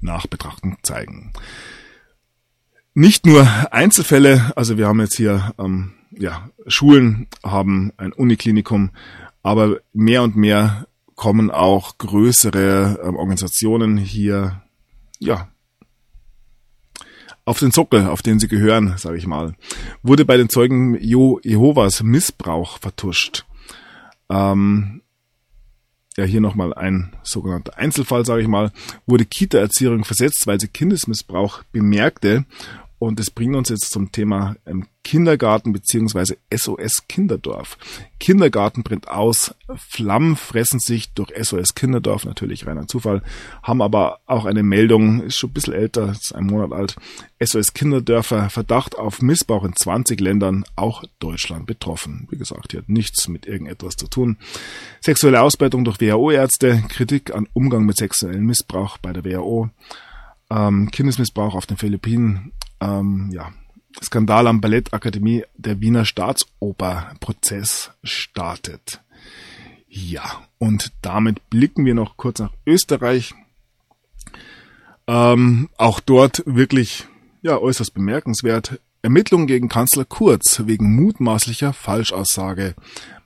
Nachbetrachtung 0.00 0.78
zeigen. 0.82 1.32
Nicht 2.94 3.24
nur 3.26 3.46
Einzelfälle, 3.72 4.52
also 4.56 4.76
wir 4.76 4.88
haben 4.88 5.00
jetzt 5.00 5.16
hier 5.16 5.54
ähm, 5.58 5.94
ja, 6.10 6.50
Schulen 6.66 7.28
haben 7.44 7.92
ein 7.96 8.12
Uniklinikum, 8.12 8.90
aber 9.42 9.80
mehr 9.92 10.22
und 10.22 10.36
mehr 10.36 10.86
kommen 11.14 11.50
auch 11.50 11.98
größere 11.98 13.00
ähm, 13.04 13.16
Organisationen 13.16 13.96
hier 13.96 14.62
ja 15.18 15.48
auf 17.50 17.58
den 17.58 17.72
Sockel, 17.72 18.06
auf 18.06 18.22
den 18.22 18.38
sie 18.38 18.46
gehören, 18.46 18.94
sage 18.96 19.18
ich 19.18 19.26
mal, 19.26 19.54
wurde 20.04 20.24
bei 20.24 20.36
den 20.36 20.48
Zeugen 20.48 20.96
Jehovas 21.02 22.00
Missbrauch 22.00 22.78
vertuscht. 22.78 23.44
Ähm, 24.30 25.02
ja, 26.16 26.22
hier 26.22 26.40
nochmal 26.40 26.72
ein 26.72 27.16
sogenannter 27.24 27.76
Einzelfall, 27.76 28.24
sage 28.24 28.42
ich 28.42 28.46
mal, 28.46 28.70
wurde 29.04 29.24
Kita-Erzieherin 29.24 30.04
versetzt, 30.04 30.46
weil 30.46 30.60
sie 30.60 30.68
Kindesmissbrauch 30.68 31.64
bemerkte 31.72 32.44
und 33.00 33.18
das 33.18 33.30
bringt 33.30 33.56
uns 33.56 33.70
jetzt 33.70 33.90
zum 33.90 34.12
Thema 34.12 34.56
ähm, 34.66 34.86
Kindergarten 35.04 35.72
beziehungsweise 35.72 36.36
SOS 36.54 37.08
Kinderdorf. 37.08 37.78
Kindergarten 38.20 38.82
brennt 38.82 39.08
aus, 39.08 39.54
Flammen 39.74 40.36
fressen 40.36 40.80
sich 40.80 41.14
durch 41.14 41.32
SOS 41.34 41.74
Kinderdorf, 41.74 42.26
natürlich 42.26 42.66
reiner 42.66 42.86
Zufall, 42.86 43.22
haben 43.62 43.80
aber 43.80 44.20
auch 44.26 44.44
eine 44.44 44.62
Meldung, 44.62 45.22
ist 45.22 45.38
schon 45.38 45.48
ein 45.48 45.54
bisschen 45.54 45.72
älter, 45.72 46.10
ist 46.10 46.34
ein 46.34 46.44
Monat 46.44 46.72
alt. 46.72 46.96
SOS 47.42 47.72
Kinderdörfer, 47.72 48.50
Verdacht 48.50 48.98
auf 48.98 49.22
Missbrauch 49.22 49.64
in 49.64 49.74
20 49.74 50.20
Ländern, 50.20 50.66
auch 50.76 51.02
Deutschland 51.20 51.64
betroffen. 51.64 52.28
Wie 52.30 52.36
gesagt, 52.36 52.72
hier 52.72 52.80
hat 52.80 52.90
nichts 52.90 53.28
mit 53.28 53.46
irgendetwas 53.46 53.96
zu 53.96 54.08
tun. 54.08 54.36
Sexuelle 55.00 55.40
Ausbeutung 55.40 55.86
durch 55.86 56.02
WHO-Ärzte, 56.02 56.82
Kritik 56.90 57.34
an 57.34 57.48
Umgang 57.54 57.86
mit 57.86 57.96
sexuellem 57.96 58.44
Missbrauch 58.44 58.98
bei 58.98 59.14
der 59.14 59.24
WHO, 59.24 59.70
ähm, 60.50 60.90
Kindesmissbrauch 60.90 61.54
auf 61.54 61.64
den 61.64 61.78
Philippinen, 61.78 62.52
ähm, 62.80 63.30
ja, 63.32 63.52
Skandal 64.02 64.46
am 64.46 64.60
Ballettakademie 64.60 65.44
der 65.56 65.80
Wiener 65.80 66.04
Staatsoper 66.04 67.12
Prozess 67.20 67.90
startet. 68.02 69.02
Ja, 69.88 70.42
und 70.58 70.92
damit 71.02 71.50
blicken 71.50 71.84
wir 71.84 71.94
noch 71.94 72.16
kurz 72.16 72.38
nach 72.38 72.52
Österreich. 72.64 73.34
Ähm, 75.06 75.68
auch 75.76 75.98
dort 75.98 76.44
wirklich 76.46 77.08
ja 77.42 77.58
äußerst 77.58 77.92
bemerkenswert. 77.92 78.80
Ermittlungen 79.02 79.46
gegen 79.46 79.68
Kanzler 79.68 80.04
Kurz 80.04 80.62
wegen 80.66 80.94
mutmaßlicher 80.94 81.72
Falschaussage. 81.72 82.74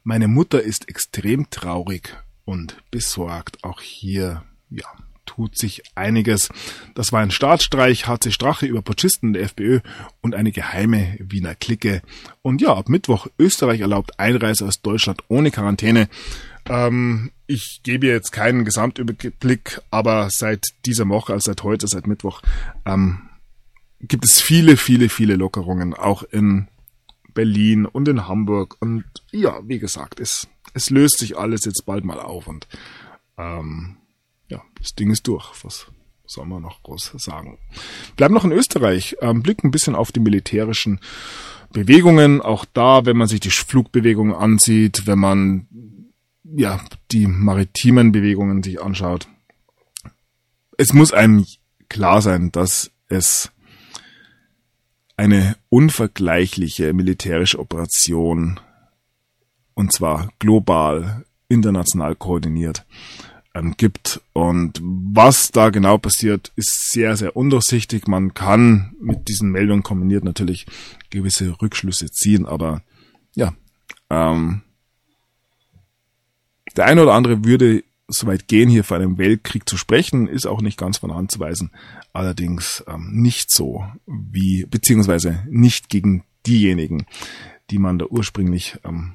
Meine 0.04 0.28
Mutter 0.28 0.62
ist 0.62 0.88
extrem 0.88 1.50
traurig 1.50 2.16
und 2.44 2.76
besorgt. 2.90 3.62
Auch 3.64 3.80
hier 3.80 4.44
ja 4.70 4.86
tut 5.26 5.56
sich 5.56 5.82
einiges. 5.94 6.48
Das 6.94 7.12
war 7.12 7.20
ein 7.20 7.30
Staatsstreich, 7.30 8.06
HC 8.06 8.30
Strache 8.30 8.66
über 8.66 8.82
Putschisten 8.82 9.32
der 9.32 9.42
FPÖ 9.42 9.80
und 10.20 10.34
eine 10.34 10.52
geheime 10.52 11.16
Wiener 11.18 11.54
Clique. 11.54 12.02
Und 12.42 12.60
ja, 12.60 12.74
ab 12.74 12.88
Mittwoch 12.88 13.26
Österreich 13.38 13.80
erlaubt 13.80 14.18
Einreise 14.18 14.66
aus 14.66 14.80
Deutschland 14.80 15.22
ohne 15.28 15.50
Quarantäne. 15.50 16.08
Ähm, 16.66 17.30
ich 17.46 17.80
gebe 17.82 18.06
jetzt 18.06 18.32
keinen 18.32 18.64
Gesamtüberblick, 18.64 19.80
aber 19.90 20.28
seit 20.30 20.64
dieser 20.86 21.08
Woche, 21.08 21.32
also 21.32 21.50
seit 21.50 21.62
heute, 21.62 21.86
seit 21.88 22.06
Mittwoch, 22.06 22.42
ähm, 22.86 23.28
gibt 24.00 24.24
es 24.24 24.40
viele, 24.40 24.76
viele, 24.76 25.08
viele 25.08 25.36
Lockerungen, 25.36 25.94
auch 25.94 26.22
in 26.22 26.68
Berlin 27.34 27.84
und 27.84 28.08
in 28.08 28.28
Hamburg. 28.28 28.76
Und 28.80 29.04
ja, 29.30 29.60
wie 29.66 29.78
gesagt, 29.78 30.20
es, 30.20 30.48
es 30.72 30.90
löst 30.90 31.18
sich 31.18 31.36
alles 31.36 31.64
jetzt 31.64 31.84
bald 31.84 32.04
mal 32.04 32.20
auf 32.20 32.46
und 32.46 32.66
ähm, 33.36 33.96
ja, 34.48 34.62
das 34.78 34.94
Ding 34.94 35.10
ist 35.10 35.26
durch. 35.26 35.52
Was 35.64 35.86
soll 36.26 36.46
man 36.46 36.62
noch 36.62 36.82
groß 36.82 37.12
sagen? 37.16 37.58
Bleiben 38.16 38.34
noch 38.34 38.44
in 38.44 38.52
Österreich, 38.52 39.16
ähm, 39.20 39.42
blicken 39.42 39.68
ein 39.68 39.70
bisschen 39.70 39.94
auf 39.94 40.12
die 40.12 40.20
militärischen 40.20 41.00
Bewegungen. 41.72 42.40
Auch 42.40 42.64
da, 42.64 43.06
wenn 43.06 43.16
man 43.16 43.28
sich 43.28 43.40
die 43.40 43.50
Flugbewegungen 43.50 44.34
ansieht, 44.34 45.06
wenn 45.06 45.18
man 45.18 45.68
ja 46.44 46.80
die 47.10 47.26
maritimen 47.26 48.12
Bewegungen 48.12 48.62
sich 48.62 48.80
anschaut, 48.80 49.28
es 50.76 50.92
muss 50.92 51.12
einem 51.12 51.46
klar 51.88 52.22
sein, 52.22 52.50
dass 52.52 52.90
es 53.08 53.50
eine 55.16 55.56
unvergleichliche 55.68 56.92
militärische 56.92 57.58
Operation 57.58 58.60
und 59.74 59.92
zwar 59.92 60.30
global, 60.38 61.24
international 61.48 62.16
koordiniert 62.16 62.84
ähm, 63.54 63.74
gibt. 63.76 64.20
Und 64.32 64.80
was 64.82 65.50
da 65.50 65.70
genau 65.70 65.98
passiert, 65.98 66.52
ist 66.56 66.92
sehr, 66.92 67.16
sehr 67.16 67.36
undurchsichtig. 67.36 68.06
Man 68.08 68.34
kann 68.34 68.94
mit 69.00 69.28
diesen 69.28 69.50
Meldungen 69.50 69.82
kombiniert 69.82 70.24
natürlich 70.24 70.66
gewisse 71.10 71.60
Rückschlüsse 71.62 72.10
ziehen, 72.10 72.46
aber 72.46 72.82
ja, 73.34 73.54
ähm, 74.10 74.62
der 76.76 76.86
eine 76.86 77.02
oder 77.02 77.14
andere 77.14 77.44
würde 77.44 77.84
soweit 78.08 78.48
gehen, 78.48 78.68
hier 78.68 78.84
von 78.84 79.00
einem 79.00 79.18
Weltkrieg 79.18 79.68
zu 79.68 79.76
sprechen, 79.76 80.26
ist 80.26 80.46
auch 80.46 80.60
nicht 80.60 80.78
ganz 80.78 80.98
von 80.98 81.14
Hand 81.14 81.30
zu 81.30 81.40
weisen. 81.40 81.70
Allerdings 82.12 82.84
ähm, 82.86 83.10
nicht 83.12 83.50
so 83.50 83.84
wie, 84.06 84.66
beziehungsweise 84.66 85.42
nicht 85.48 85.88
gegen 85.88 86.24
diejenigen, 86.46 87.06
die 87.70 87.78
man 87.78 87.98
da 87.98 88.06
ursprünglich 88.06 88.76
ähm, 88.84 89.14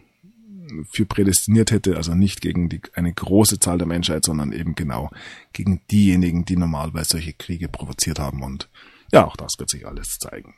für 0.91 1.05
prädestiniert 1.05 1.71
hätte, 1.71 1.97
also 1.97 2.15
nicht 2.15 2.41
gegen 2.41 2.69
die, 2.69 2.81
eine 2.93 3.13
große 3.13 3.59
Zahl 3.59 3.77
der 3.77 3.87
Menschheit, 3.87 4.25
sondern 4.25 4.51
eben 4.51 4.75
genau 4.75 5.09
gegen 5.53 5.81
diejenigen, 5.91 6.45
die 6.45 6.57
normalerweise 6.57 7.11
solche 7.11 7.33
Kriege 7.33 7.67
provoziert 7.67 8.19
haben 8.19 8.43
und 8.43 8.69
ja, 9.11 9.25
auch 9.25 9.35
das 9.35 9.53
wird 9.57 9.71
sich 9.71 9.87
alles 9.87 10.17
zeigen. 10.19 10.53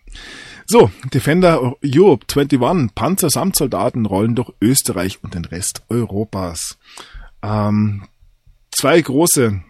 So, 0.65 0.91
Defender 1.13 1.77
Europe 1.83 2.25
21, 2.29 2.93
Panzer 2.93 3.29
samt 3.29 3.55
Soldaten 3.55 4.05
rollen 4.05 4.35
durch 4.35 4.51
Österreich 4.59 5.23
und 5.23 5.35
den 5.35 5.45
Rest 5.45 5.83
Europas. 5.87 6.77
Ähm, 7.41 8.07
zwei 8.71 8.99
große 8.99 9.61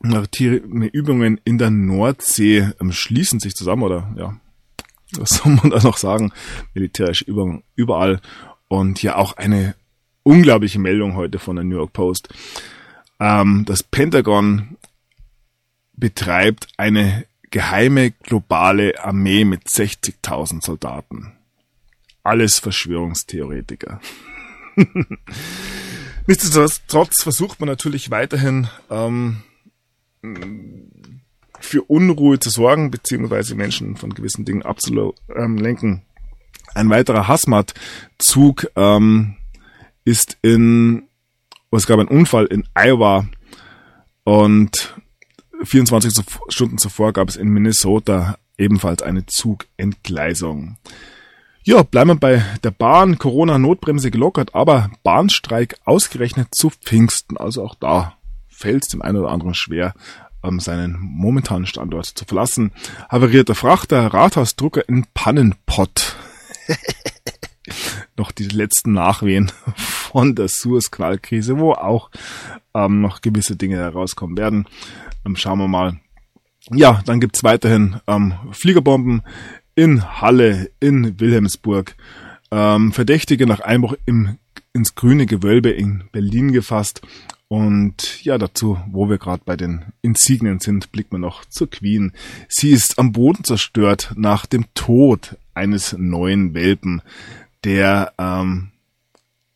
maritime 0.00 0.86
Übungen 0.86 1.40
in 1.44 1.58
der 1.58 1.70
Nordsee 1.70 2.70
ähm, 2.80 2.92
schließen 2.92 3.40
sich 3.40 3.54
zusammen, 3.54 3.84
oder 3.84 4.12
ja, 4.16 4.40
was 5.16 5.30
soll 5.30 5.52
man 5.52 5.70
da 5.70 5.80
noch 5.82 5.96
sagen? 5.96 6.32
Militärische 6.74 7.24
Übungen 7.24 7.62
überall 7.74 8.20
und 8.68 9.02
ja 9.02 9.16
auch 9.16 9.36
eine 9.36 9.74
unglaubliche 10.22 10.78
Meldung 10.78 11.14
heute 11.14 11.38
von 11.38 11.56
der 11.56 11.64
New 11.64 11.76
York 11.76 11.92
Post. 11.92 12.28
Ähm, 13.20 13.64
das 13.66 13.82
Pentagon 13.82 14.76
betreibt 15.92 16.68
eine 16.76 17.26
geheime 17.50 18.10
globale 18.10 19.02
Armee 19.02 19.44
mit 19.44 19.66
60.000 19.68 20.64
Soldaten. 20.64 21.32
Alles 22.22 22.58
Verschwörungstheoretiker. 22.58 24.00
Nichtsdestotrotz 26.26 27.22
versucht 27.22 27.60
man 27.60 27.68
natürlich 27.68 28.10
weiterhin 28.10 28.68
ähm, 28.90 29.42
für 31.60 31.82
Unruhe 31.82 32.40
zu 32.40 32.50
sorgen, 32.50 32.90
beziehungsweise 32.90 33.54
Menschen 33.54 33.96
von 33.96 34.12
gewissen 34.12 34.44
Dingen 34.44 34.62
abzulenken. 34.62 36.02
Ein 36.76 36.90
weiterer 36.90 37.26
Hasmat-Zug 37.26 38.70
ähm, 38.76 39.36
ist 40.04 40.36
in, 40.42 41.08
es 41.70 41.86
gab 41.86 41.98
einen 41.98 42.08
Unfall 42.08 42.44
in 42.44 42.68
Iowa 42.74 43.26
und 44.24 44.94
24 45.62 46.12
Stunden 46.48 46.76
zuvor 46.76 47.14
gab 47.14 47.30
es 47.30 47.36
in 47.36 47.48
Minnesota 47.48 48.36
ebenfalls 48.58 49.00
eine 49.00 49.24
Zugentgleisung. 49.24 50.76
Ja, 51.64 51.82
bleiben 51.82 52.10
wir 52.10 52.16
bei 52.16 52.44
der 52.62 52.72
Bahn. 52.72 53.16
Corona-Notbremse 53.16 54.10
gelockert, 54.10 54.54
aber 54.54 54.90
Bahnstreik 55.02 55.78
ausgerechnet 55.86 56.48
zu 56.54 56.68
Pfingsten. 56.68 57.38
Also 57.38 57.64
auch 57.64 57.74
da 57.74 58.18
fällt 58.48 58.84
es 58.84 58.90
dem 58.90 59.00
einen 59.00 59.16
oder 59.16 59.30
anderen 59.30 59.54
schwer, 59.54 59.94
ähm, 60.44 60.60
seinen 60.60 60.98
momentanen 61.00 61.66
Standort 61.66 62.04
zu 62.04 62.26
verlassen. 62.26 62.72
Havarierter 63.08 63.54
Frachter, 63.54 64.08
Rathausdrucker 64.08 64.86
in 64.88 65.06
Pannenpott. 65.14 66.16
Noch 68.16 68.32
die 68.32 68.48
letzten 68.48 68.92
Nachwehen 68.92 69.52
von 69.76 70.34
der 70.34 70.48
Suez-Knallkrise, 70.48 71.58
wo 71.58 71.72
auch 71.72 72.10
ähm, 72.74 73.00
noch 73.00 73.20
gewisse 73.20 73.56
Dinge 73.56 73.76
herauskommen 73.76 74.36
werden. 74.36 74.66
Ähm, 75.24 75.36
schauen 75.36 75.58
wir 75.58 75.68
mal. 75.68 75.98
Ja, 76.72 77.02
dann 77.06 77.20
gibt's 77.20 77.44
weiterhin 77.44 78.00
ähm, 78.06 78.34
Fliegerbomben 78.50 79.22
in 79.74 80.20
Halle, 80.20 80.70
in 80.80 81.20
Wilhelmsburg. 81.20 81.94
Ähm, 82.50 82.92
Verdächtige 82.92 83.46
nach 83.46 83.60
Einbruch 83.60 83.94
im, 84.04 84.38
ins 84.72 84.94
grüne 84.94 85.26
Gewölbe 85.26 85.70
in 85.70 86.04
Berlin 86.12 86.52
gefasst. 86.52 87.02
Und 87.48 88.24
ja, 88.24 88.38
dazu, 88.38 88.78
wo 88.90 89.08
wir 89.08 89.18
gerade 89.18 89.42
bei 89.44 89.56
den 89.56 89.84
Insignien 90.02 90.58
sind, 90.58 90.90
blicken 90.90 91.12
wir 91.12 91.18
noch 91.18 91.44
zur 91.44 91.70
Queen. 91.70 92.12
Sie 92.48 92.70
ist 92.70 92.98
am 92.98 93.12
Boden 93.12 93.44
zerstört 93.44 94.12
nach 94.16 94.46
dem 94.46 94.64
Tod 94.74 95.36
eines 95.56 95.96
neuen 95.98 96.54
Welpen, 96.54 97.02
der 97.64 98.12
ähm, 98.18 98.72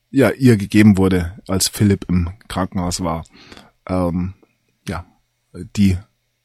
ja 0.09 0.31
ihr 0.31 0.57
gegeben 0.57 0.97
wurde, 0.97 1.39
als 1.47 1.69
Philipp 1.69 2.05
im 2.09 2.29
Krankenhaus 2.47 3.01
war. 3.03 3.23
Ähm, 3.87 4.33
ja, 4.87 5.05
die 5.75 5.97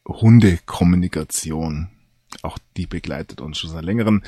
Hundekommunikation, 0.07 1.89
auch 2.43 2.59
die 2.77 2.87
begleitet 2.87 3.41
uns 3.41 3.59
schon 3.59 3.71
seit 3.71 3.85
längerem. 3.85 4.23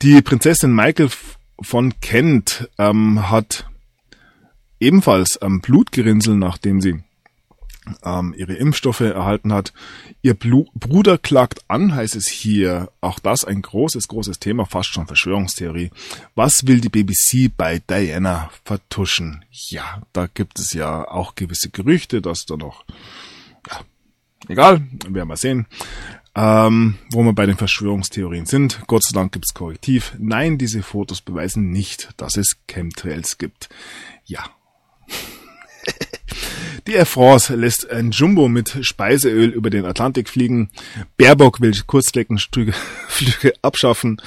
Die 0.00 0.22
Prinzessin 0.22 0.74
Michael 0.74 1.10
von 1.60 2.00
Kent 2.00 2.68
ähm, 2.78 3.30
hat 3.30 3.68
ebenfalls 4.80 5.40
am 5.40 5.60
Blutgerinnsel, 5.60 6.36
nachdem 6.36 6.80
sie 6.80 7.02
ähm, 8.04 8.34
ihre 8.36 8.54
Impfstoffe 8.54 9.00
erhalten 9.00 9.52
hat. 9.52 9.72
Ihr 10.22 10.34
Blu 10.34 10.66
Bruder 10.74 11.18
klagt 11.18 11.64
an, 11.68 11.94
heißt 11.94 12.16
es 12.16 12.28
hier. 12.28 12.90
Auch 13.00 13.18
das 13.18 13.44
ein 13.44 13.62
großes, 13.62 14.08
großes 14.08 14.38
Thema, 14.38 14.66
fast 14.66 14.90
schon 14.90 15.06
Verschwörungstheorie. 15.06 15.90
Was 16.34 16.66
will 16.66 16.80
die 16.80 16.88
BBC 16.88 17.50
bei 17.56 17.80
Diana 17.80 18.50
vertuschen? 18.64 19.44
Ja, 19.50 20.02
da 20.12 20.26
gibt 20.26 20.58
es 20.58 20.72
ja 20.72 21.08
auch 21.08 21.34
gewisse 21.34 21.70
Gerüchte, 21.70 22.22
dass 22.22 22.46
da 22.46 22.56
noch, 22.56 22.84
ja, 23.68 23.80
egal, 24.48 24.86
werden 25.08 25.28
wir 25.28 25.36
sehen. 25.36 25.66
Ähm, 26.34 26.96
wo 27.10 27.22
wir 27.22 27.34
bei 27.34 27.44
den 27.44 27.58
Verschwörungstheorien 27.58 28.46
sind. 28.46 28.80
Gott 28.86 29.04
sei 29.04 29.12
Dank 29.12 29.32
gibt's 29.32 29.52
Korrektiv. 29.52 30.14
Nein, 30.18 30.56
diese 30.56 30.82
Fotos 30.82 31.20
beweisen 31.20 31.70
nicht, 31.70 32.08
dass 32.16 32.38
es 32.38 32.56
Chemtrails 32.66 33.36
gibt. 33.36 33.68
Ja, 34.24 34.42
die 36.86 36.94
Air 36.94 37.06
France 37.06 37.54
lässt 37.54 37.90
ein 37.90 38.10
Jumbo 38.10 38.48
mit 38.48 38.84
Speiseöl 38.84 39.50
über 39.50 39.70
den 39.70 39.84
Atlantik 39.84 40.28
fliegen. 40.28 40.70
Baerbock 41.16 41.60
will 41.60 41.74
Kurzstreckenflüge 41.86 42.74
abschaffen. 43.62 44.20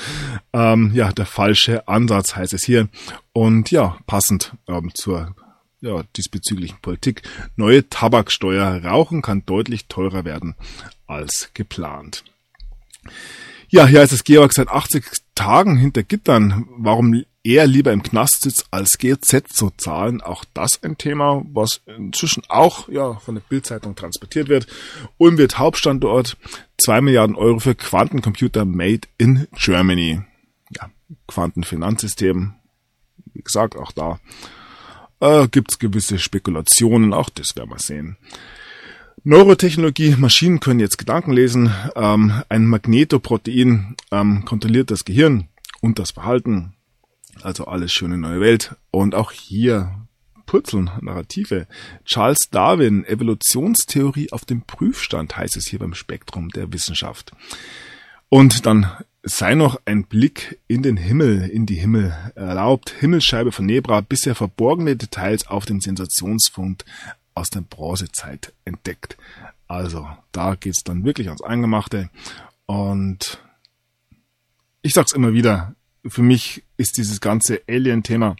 Ähm, 0.53 0.91
ja, 0.93 1.11
der 1.11 1.25
falsche 1.25 1.87
Ansatz 1.87 2.35
heißt 2.35 2.53
es 2.53 2.63
hier. 2.63 2.87
Und 3.33 3.71
ja, 3.71 3.97
passend 4.07 4.53
ähm, 4.67 4.91
zur 4.93 5.35
ja, 5.81 6.03
diesbezüglichen 6.15 6.77
Politik. 6.81 7.21
Neue 7.55 7.89
Tabaksteuer. 7.89 8.83
Rauchen 8.83 9.21
kann 9.21 9.45
deutlich 9.45 9.87
teurer 9.87 10.25
werden 10.25 10.55
als 11.07 11.51
geplant. 11.53 12.23
Ja, 13.69 13.87
hier 13.87 13.99
heißt 13.99 14.13
es 14.13 14.23
Georg 14.23 14.53
seit 14.53 14.69
80 14.69 15.05
Tagen 15.35 15.77
hinter 15.77 16.03
Gittern. 16.03 16.65
Warum 16.77 17.23
er 17.45 17.67
lieber 17.67 17.93
im 17.93 18.01
Knast 18.01 18.41
sitzt, 18.41 18.65
als 18.71 18.97
GZ 18.97 19.47
zu 19.47 19.69
zahlen. 19.77 20.21
Auch 20.21 20.43
das 20.53 20.81
ein 20.83 20.97
Thema, 20.97 21.45
was 21.53 21.81
inzwischen 21.85 22.43
auch 22.49 22.89
ja, 22.89 23.13
von 23.15 23.35
der 23.35 23.43
Bildzeitung 23.47 23.95
transportiert 23.95 24.49
wird. 24.49 24.67
Ulm 25.17 25.37
wird 25.37 25.59
Hauptstandort. 25.59 26.37
zwei 26.77 27.01
Milliarden 27.01 27.35
Euro 27.35 27.59
für 27.59 27.75
Quantencomputer 27.75 28.65
made 28.65 29.07
in 29.17 29.47
Germany. 29.55 30.21
Ja, 30.75 30.89
Quantenfinanzsystem. 31.27 32.55
Wie 33.33 33.41
gesagt, 33.41 33.75
auch 33.75 33.91
da 33.91 34.19
äh, 35.19 35.47
gibt's 35.47 35.79
gewisse 35.79 36.19
Spekulationen. 36.19 37.13
Auch 37.13 37.29
das 37.29 37.55
werden 37.55 37.69
wir 37.69 37.79
sehen. 37.79 38.17
Neurotechnologie, 39.23 40.15
Maschinen 40.17 40.59
können 40.59 40.79
jetzt 40.79 40.97
Gedanken 40.97 41.31
lesen. 41.31 41.71
Ähm, 41.95 42.43
ein 42.49 42.65
Magnetoprotein 42.65 43.95
ähm, 44.11 44.45
kontrolliert 44.45 44.91
das 44.91 45.05
Gehirn 45.05 45.47
und 45.81 45.99
das 45.99 46.11
Verhalten. 46.11 46.74
Also 47.45 47.65
alles 47.65 47.93
schöne 47.93 48.17
neue 48.17 48.41
Welt. 48.41 48.75
Und 48.89 49.13
auch 49.13 49.31
hier 49.31 50.07
purzeln 50.47 50.89
Narrative. 51.01 51.67
Charles 52.03 52.49
Darwin, 52.49 53.05
Evolutionstheorie 53.05 54.31
auf 54.31 54.45
dem 54.45 54.63
Prüfstand, 54.63 55.37
heißt 55.37 55.55
es 55.55 55.67
hier 55.67 55.77
beim 55.77 55.93
Spektrum 55.93 56.49
der 56.49 56.73
Wissenschaft. 56.73 57.33
Und 58.29 58.65
dann 58.65 58.91
sei 59.21 59.53
noch 59.53 59.79
ein 59.85 60.05
Blick 60.05 60.59
in 60.67 60.81
den 60.81 60.97
Himmel, 60.97 61.47
in 61.47 61.67
die 61.67 61.75
Himmel 61.75 62.15
erlaubt. 62.33 62.89
Himmelsscheibe 62.89 63.51
von 63.51 63.67
Nebra, 63.67 64.01
bisher 64.01 64.33
verborgene 64.33 64.95
Details 64.95 65.45
auf 65.45 65.67
dem 65.67 65.81
Sensationsfund 65.81 66.83
aus 67.35 67.51
der 67.51 67.61
Bronzezeit 67.61 68.53
entdeckt. 68.65 69.17
Also 69.67 70.07
da 70.31 70.55
geht's 70.55 70.83
dann 70.83 71.05
wirklich 71.05 71.27
ans 71.27 71.43
Eingemachte. 71.43 72.09
Und 72.65 73.39
ich 74.81 74.93
sag's 74.93 75.11
immer 75.11 75.33
wieder, 75.33 75.75
für 76.07 76.21
mich 76.21 76.63
ist 76.77 76.97
dieses 76.97 77.21
ganze 77.21 77.61
Alien-Thema, 77.67 78.35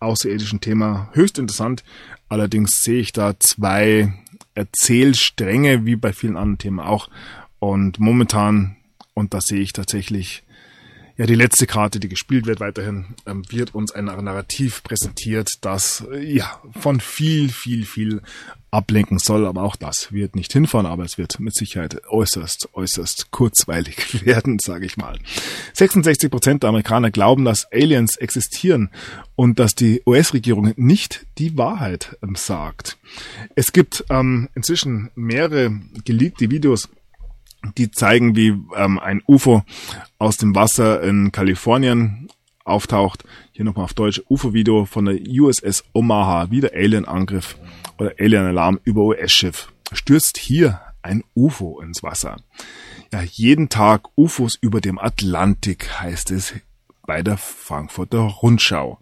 außerirdischen 0.00 0.60
Thema 0.60 1.10
höchst 1.12 1.38
interessant. 1.38 1.84
Allerdings 2.28 2.82
sehe 2.82 3.00
ich 3.00 3.12
da 3.12 3.38
zwei 3.38 4.12
Erzählstränge, 4.54 5.84
wie 5.84 5.96
bei 5.96 6.12
vielen 6.12 6.36
anderen 6.36 6.58
Themen 6.58 6.80
auch. 6.80 7.08
Und 7.58 7.98
momentan, 7.98 8.76
und 9.14 9.34
da 9.34 9.40
sehe 9.40 9.60
ich 9.60 9.72
tatsächlich 9.72 10.43
ja, 11.16 11.26
die 11.26 11.36
letzte 11.36 11.66
Karte, 11.66 12.00
die 12.00 12.08
gespielt 12.08 12.46
wird 12.46 12.58
weiterhin, 12.58 13.14
ähm, 13.26 13.44
wird 13.48 13.74
uns 13.74 13.92
ein 13.92 14.06
Narrativ 14.06 14.82
präsentiert, 14.82 15.48
das 15.60 16.04
äh, 16.12 16.20
ja 16.20 16.60
von 16.78 17.00
viel, 17.00 17.50
viel, 17.50 17.86
viel 17.86 18.20
ablenken 18.72 19.20
soll. 19.20 19.46
Aber 19.46 19.62
auch 19.62 19.76
das 19.76 20.12
wird 20.12 20.34
nicht 20.34 20.52
hinfahren, 20.52 20.86
aber 20.86 21.04
es 21.04 21.16
wird 21.16 21.38
mit 21.38 21.54
Sicherheit 21.54 22.02
äußerst, 22.08 22.70
äußerst 22.72 23.30
kurzweilig 23.30 24.24
werden, 24.26 24.58
sage 24.58 24.86
ich 24.86 24.96
mal. 24.96 25.18
66 25.74 26.30
Prozent 26.30 26.62
der 26.64 26.70
Amerikaner 26.70 27.12
glauben, 27.12 27.44
dass 27.44 27.70
Aliens 27.72 28.16
existieren 28.16 28.90
und 29.36 29.60
dass 29.60 29.76
die 29.76 30.02
US-Regierung 30.06 30.72
nicht 30.76 31.26
die 31.38 31.56
Wahrheit 31.56 32.16
ähm, 32.22 32.34
sagt. 32.34 32.98
Es 33.54 33.72
gibt 33.72 34.04
ähm, 34.10 34.48
inzwischen 34.56 35.10
mehrere 35.14 35.70
geleakte 36.04 36.50
Videos 36.50 36.88
die 37.76 37.90
zeigen, 37.90 38.36
wie 38.36 38.54
ähm, 38.76 38.98
ein 38.98 39.22
UFO 39.26 39.62
aus 40.18 40.36
dem 40.36 40.54
Wasser 40.54 41.02
in 41.02 41.32
Kalifornien 41.32 42.28
auftaucht. 42.64 43.24
Hier 43.52 43.64
nochmal 43.64 43.84
auf 43.84 43.94
Deutsch 43.94 44.22
UFO-Video 44.28 44.84
von 44.86 45.04
der 45.04 45.18
USS 45.20 45.84
Omaha, 45.92 46.50
wieder 46.50 46.70
Alien-Angriff 46.74 47.56
oder 47.98 48.14
Alien-Alarm 48.18 48.80
über 48.84 49.02
US-Schiff. 49.02 49.72
Stürzt 49.92 50.38
hier 50.38 50.80
ein 51.02 51.22
UFO 51.34 51.80
ins 51.80 52.02
Wasser. 52.02 52.36
Ja, 53.12 53.22
jeden 53.22 53.68
Tag 53.68 54.08
UFOs 54.16 54.56
über 54.60 54.80
dem 54.80 54.98
Atlantik 54.98 56.00
heißt 56.00 56.30
es 56.30 56.54
bei 57.06 57.22
der 57.22 57.36
Frankfurter 57.36 58.20
Rundschau, 58.20 58.98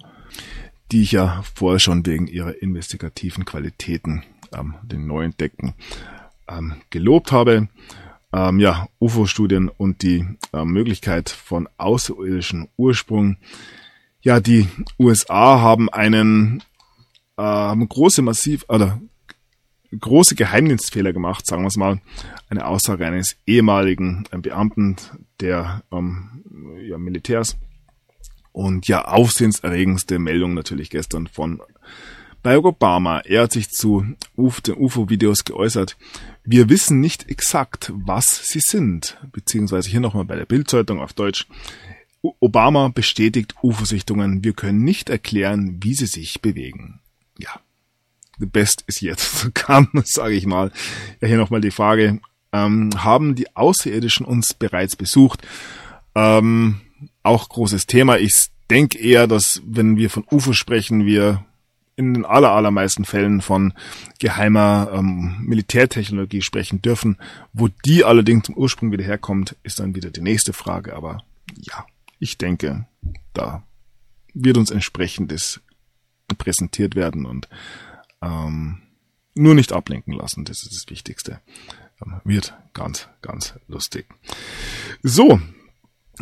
die 0.90 1.02
ich 1.02 1.12
ja 1.12 1.42
vorher 1.54 1.78
schon 1.78 2.04
wegen 2.04 2.26
ihrer 2.26 2.60
investigativen 2.60 3.44
Qualitäten, 3.44 4.24
ähm, 4.52 4.74
den 4.82 5.06
Neuentdeckten, 5.06 5.74
ähm, 6.48 6.74
gelobt 6.90 7.32
habe 7.32 7.68
ähm, 8.32 8.60
ja, 8.60 8.88
UFO-Studien 9.00 9.68
und 9.68 10.02
die 10.02 10.26
äh, 10.52 10.64
Möglichkeit 10.64 11.28
von 11.30 11.68
außerirdischen 11.76 12.68
Ursprung. 12.76 13.36
Ja, 14.20 14.40
die 14.40 14.68
USA 14.98 15.60
haben 15.60 15.90
einen 15.90 16.62
äh, 17.36 17.42
haben 17.42 17.88
große 17.88 18.22
massiv 18.22 18.64
oder 18.68 19.00
große 19.98 20.34
Geheimdienstfehler 20.34 21.12
gemacht, 21.12 21.46
sagen 21.46 21.62
wir 21.62 21.68
es 21.68 21.76
mal, 21.76 22.00
eine 22.48 22.66
Aussage 22.66 23.06
eines 23.06 23.36
ehemaligen 23.46 24.24
äh, 24.30 24.38
Beamten 24.38 24.96
der 25.40 25.82
ähm, 25.92 26.44
ja, 26.88 26.98
Militärs 26.98 27.56
und 28.52 28.88
ja 28.88 29.04
aufsehenserregendste 29.04 30.18
Meldung 30.18 30.54
natürlich 30.54 30.90
gestern 30.90 31.26
von 31.26 31.60
Barack 32.42 32.64
Obama. 32.64 33.20
Er 33.20 33.42
hat 33.42 33.52
sich 33.52 33.70
zu 33.70 34.04
UFO-Videos 34.36 35.44
geäußert. 35.44 35.96
Wir 36.44 36.68
wissen 36.68 37.00
nicht 37.00 37.28
exakt, 37.28 37.92
was 37.94 38.48
sie 38.48 38.60
sind, 38.60 39.18
beziehungsweise 39.32 39.88
hier 39.88 40.00
nochmal 40.00 40.24
bei 40.24 40.36
der 40.36 40.46
Bildzeitung 40.46 41.00
auf 41.00 41.12
Deutsch. 41.12 41.46
Obama 42.20 42.88
bestätigt 42.88 43.54
UFO-Sichtungen. 43.62 44.44
Wir 44.44 44.52
können 44.52 44.84
nicht 44.84 45.08
erklären, 45.08 45.78
wie 45.82 45.94
sie 45.94 46.06
sich 46.06 46.40
bewegen. 46.40 47.00
Ja, 47.38 47.60
the 48.38 48.46
best 48.46 48.84
is 48.86 49.02
yet 49.02 49.18
to 49.18 49.50
come, 49.54 49.88
sage 50.04 50.34
ich 50.34 50.46
mal. 50.46 50.72
Ja, 51.20 51.28
hier 51.28 51.38
nochmal 51.38 51.60
die 51.60 51.70
Frage, 51.70 52.20
ähm, 52.52 52.90
haben 52.96 53.34
die 53.34 53.54
Außerirdischen 53.56 54.26
uns 54.26 54.54
bereits 54.54 54.96
besucht? 54.96 55.42
Ähm, 56.14 56.80
auch 57.22 57.48
großes 57.48 57.86
Thema. 57.86 58.18
Ich 58.18 58.46
denke 58.68 58.98
eher, 58.98 59.26
dass 59.26 59.62
wenn 59.64 59.96
wir 59.96 60.10
von 60.10 60.24
UFO 60.30 60.52
sprechen, 60.52 61.06
wir 61.06 61.44
in 61.96 62.14
den 62.14 62.24
aller, 62.24 62.50
allermeisten 62.50 63.04
Fällen 63.04 63.40
von 63.42 63.74
geheimer 64.18 64.90
ähm, 64.92 65.36
Militärtechnologie 65.40 66.42
sprechen 66.42 66.80
dürfen. 66.80 67.18
Wo 67.52 67.68
die 67.68 68.04
allerdings 68.04 68.46
zum 68.46 68.56
Ursprung 68.56 68.92
wieder 68.92 69.04
herkommt, 69.04 69.56
ist 69.62 69.80
dann 69.80 69.94
wieder 69.94 70.10
die 70.10 70.22
nächste 70.22 70.52
Frage. 70.52 70.94
Aber 70.94 71.22
ja, 71.54 71.86
ich 72.18 72.38
denke, 72.38 72.86
da 73.34 73.62
wird 74.34 74.56
uns 74.56 74.70
entsprechendes 74.70 75.60
präsentiert 76.38 76.96
werden 76.96 77.26
und 77.26 77.48
ähm, 78.22 78.78
nur 79.34 79.54
nicht 79.54 79.72
ablenken 79.72 80.14
lassen, 80.14 80.44
das 80.44 80.62
ist 80.62 80.74
das 80.74 80.90
Wichtigste. 80.90 81.40
Ähm, 82.04 82.20
wird 82.24 82.54
ganz, 82.72 83.08
ganz 83.20 83.54
lustig. 83.68 84.06
So, 85.02 85.40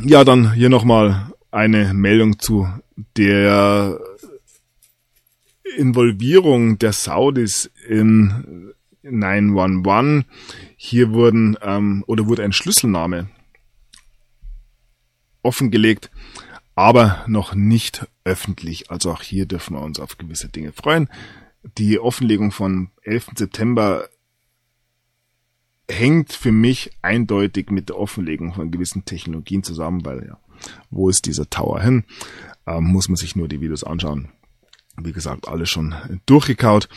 ja, 0.03 0.25
dann 0.25 0.53
hier 0.53 0.69
nochmal 0.69 1.33
eine 1.51 1.95
Meldung 1.95 2.39
zu 2.39 2.69
der 3.17 3.99
Involvierung 5.77 6.79
der 6.79 6.93
Saudis 6.93 7.71
in 7.89 8.73
911. 9.03 10.25
Hier 10.77 11.13
wurden 11.13 11.57
ähm, 11.63 12.05
oder 12.07 12.27
wurde 12.27 12.45
ein 12.45 12.53
Schlüsselname 12.53 13.29
offengelegt, 15.43 16.11
aber 16.75 17.25
noch 17.27 17.55
nicht 17.55 18.07
öffentlich. 18.25 18.91
Also 18.91 19.13
auch 19.13 19.23
hier 19.23 19.47
dürfen 19.47 19.75
wir 19.75 19.83
uns 19.83 20.01
auf 20.01 20.19
gewisse 20.19 20.49
Dinge 20.49 20.73
freuen. 20.73 21.09
Die 21.79 21.99
Offenlegung 21.99 22.53
von 22.53 22.91
11. 23.03 23.29
September 23.37 24.09
hängt 25.91 26.33
für 26.33 26.53
mich 26.53 26.91
eindeutig 27.03 27.71
mit 27.71 27.89
der 27.89 27.99
Offenlegung 27.99 28.55
von 28.55 28.71
gewissen 28.71 29.05
Technologien 29.05 29.63
zusammen, 29.63 30.05
weil 30.05 30.27
ja, 30.27 30.39
wo 30.91 31.09
ist 31.09 31.27
dieser 31.27 31.51
Tower 31.51 31.81
hin? 31.81 32.05
Ähm, 32.67 32.85
muss 32.85 33.09
man 33.09 33.17
sich 33.17 33.35
nur 33.35 33.49
die 33.49 33.61
Videos 33.61 33.85
anschauen. 33.85 34.29
Wie 35.05 35.13
gesagt, 35.13 35.49
alles 35.49 35.71
schon 35.71 35.95
durchgekaut. 36.27 36.89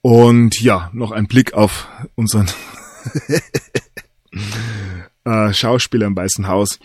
Und 0.00 0.60
ja, 0.60 0.90
noch 0.92 1.12
ein 1.12 1.26
Blick 1.28 1.54
auf 1.54 1.88
unseren 2.16 2.50
äh, 5.24 5.52
Schauspieler 5.52 6.06
im 6.06 6.16
Weißen 6.16 6.48
Haus. 6.48 6.80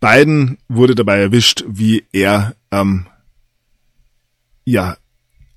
Biden 0.00 0.58
wurde 0.68 0.94
dabei 0.94 1.18
erwischt, 1.18 1.64
wie 1.68 2.04
er 2.12 2.54
ähm, 2.70 3.06
ja 4.64 4.96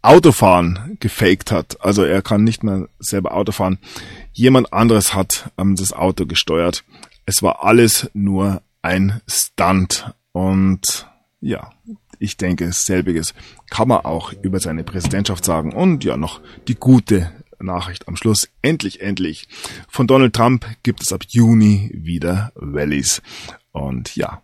Autofahren 0.02 0.98
gefaked 1.00 1.52
hat. 1.52 1.82
Also 1.82 2.04
er 2.04 2.22
kann 2.22 2.44
nicht 2.44 2.64
mehr 2.64 2.88
selber 3.00 3.34
Auto 3.34 3.52
fahren. 3.52 3.80
Jemand 4.34 4.72
anderes 4.72 5.14
hat 5.14 5.52
ähm, 5.58 5.76
das 5.76 5.94
Auto 5.94 6.26
gesteuert. 6.26 6.84
Es 7.26 7.44
war 7.44 7.64
alles 7.64 8.10
nur 8.14 8.62
ein 8.82 9.22
Stunt. 9.28 10.14
Und 10.32 11.08
ja, 11.42 11.72
ich 12.20 12.38
denke, 12.38 12.72
selbiges 12.72 13.34
kann 13.70 13.88
man 13.88 14.02
auch 14.02 14.34
über 14.34 14.60
seine 14.60 14.84
Präsidentschaft 14.84 15.46
sagen. 15.46 15.74
Und 15.74 16.04
ja, 16.04 16.18
noch 16.18 16.42
die 16.68 16.76
gute 16.76 17.32
Nachricht 17.60 18.08
am 18.08 18.16
Schluss. 18.16 18.50
Endlich, 18.62 19.02
endlich. 19.02 19.48
Von 19.88 20.08
Donald 20.08 20.36
Trump 20.36 20.66
gibt 20.84 21.02
es 21.02 21.14
ab 21.14 21.24
Juni 21.28 21.92
wieder 21.94 22.52
Rallies. 22.56 23.22
Und 23.72 24.16
ja, 24.16 24.42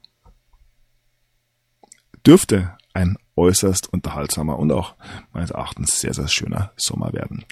dürfte 2.25 2.75
ein 2.93 3.17
äußerst 3.35 3.91
unterhaltsamer 3.91 4.57
und 4.57 4.71
auch 4.71 4.95
meines 5.33 5.51
Erachtens 5.51 5.99
sehr, 5.99 6.13
sehr 6.13 6.29
schöner 6.29 6.71
Sommer 6.77 7.11
werden. 7.13 7.45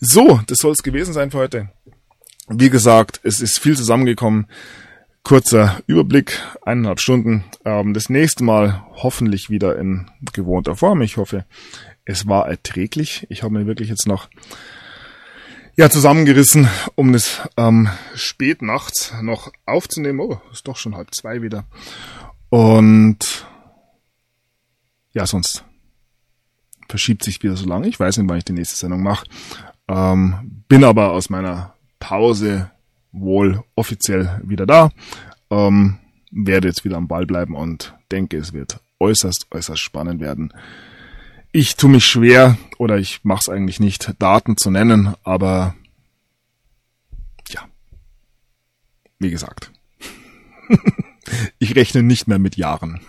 So, 0.00 0.40
das 0.46 0.58
soll 0.58 0.72
es 0.72 0.82
gewesen 0.82 1.12
sein 1.12 1.30
für 1.30 1.38
heute. 1.38 1.70
Wie 2.48 2.70
gesagt, 2.70 3.20
es 3.24 3.40
ist 3.40 3.58
viel 3.58 3.76
zusammengekommen. 3.76 4.46
Kurzer 5.22 5.82
Überblick, 5.86 6.40
eineinhalb 6.62 7.00
Stunden. 7.00 7.44
Ähm, 7.64 7.92
das 7.94 8.08
nächste 8.08 8.44
Mal 8.44 8.84
hoffentlich 8.94 9.50
wieder 9.50 9.78
in 9.78 10.10
gewohnter 10.32 10.76
Form. 10.76 11.02
Ich 11.02 11.16
hoffe, 11.16 11.44
es 12.04 12.26
war 12.26 12.48
erträglich. 12.48 13.26
Ich 13.28 13.42
habe 13.42 13.54
mir 13.54 13.66
wirklich 13.66 13.88
jetzt 13.88 14.06
noch 14.06 14.28
ja, 15.76 15.88
zusammengerissen, 15.90 16.68
um 16.96 17.14
es 17.14 17.40
ähm, 17.56 17.88
spät 18.14 18.62
nachts 18.62 19.14
noch 19.22 19.52
aufzunehmen. 19.64 20.18
Oh, 20.18 20.40
ist 20.50 20.66
doch 20.66 20.76
schon 20.76 20.96
halb 20.96 21.14
zwei 21.14 21.42
wieder. 21.42 21.66
Und 22.48 23.46
ja, 25.12 25.26
sonst 25.26 25.64
verschiebt 26.88 27.22
sich 27.22 27.42
wieder 27.42 27.56
so 27.56 27.66
lange. 27.66 27.86
Ich 27.86 28.00
weiß 28.00 28.16
nicht, 28.16 28.28
wann 28.28 28.38
ich 28.38 28.44
die 28.44 28.54
nächste 28.54 28.76
Sendung 28.76 29.02
mache. 29.02 29.26
Ähm, 29.88 30.64
bin 30.68 30.84
aber 30.84 31.12
aus 31.12 31.30
meiner 31.30 31.74
Pause 32.00 32.70
wohl 33.12 33.62
offiziell 33.74 34.40
wieder 34.44 34.66
da. 34.66 34.90
Ähm, 35.50 35.98
werde 36.30 36.68
jetzt 36.68 36.84
wieder 36.84 36.96
am 36.96 37.08
Ball 37.08 37.26
bleiben 37.26 37.54
und 37.54 37.94
denke, 38.10 38.36
es 38.36 38.52
wird 38.52 38.80
äußerst, 39.00 39.46
äußerst 39.50 39.80
spannend 39.80 40.20
werden. 40.20 40.52
Ich 41.52 41.76
tue 41.76 41.90
mich 41.90 42.04
schwer 42.04 42.58
oder 42.78 42.98
ich 42.98 43.24
mache 43.24 43.40
es 43.40 43.48
eigentlich 43.48 43.80
nicht, 43.80 44.14
Daten 44.18 44.56
zu 44.56 44.70
nennen, 44.70 45.14
aber 45.24 45.74
ja, 47.48 47.66
wie 49.18 49.30
gesagt, 49.30 49.72
ich 51.58 51.74
rechne 51.74 52.02
nicht 52.02 52.28
mehr 52.28 52.38
mit 52.38 52.56
Jahren. 52.56 53.00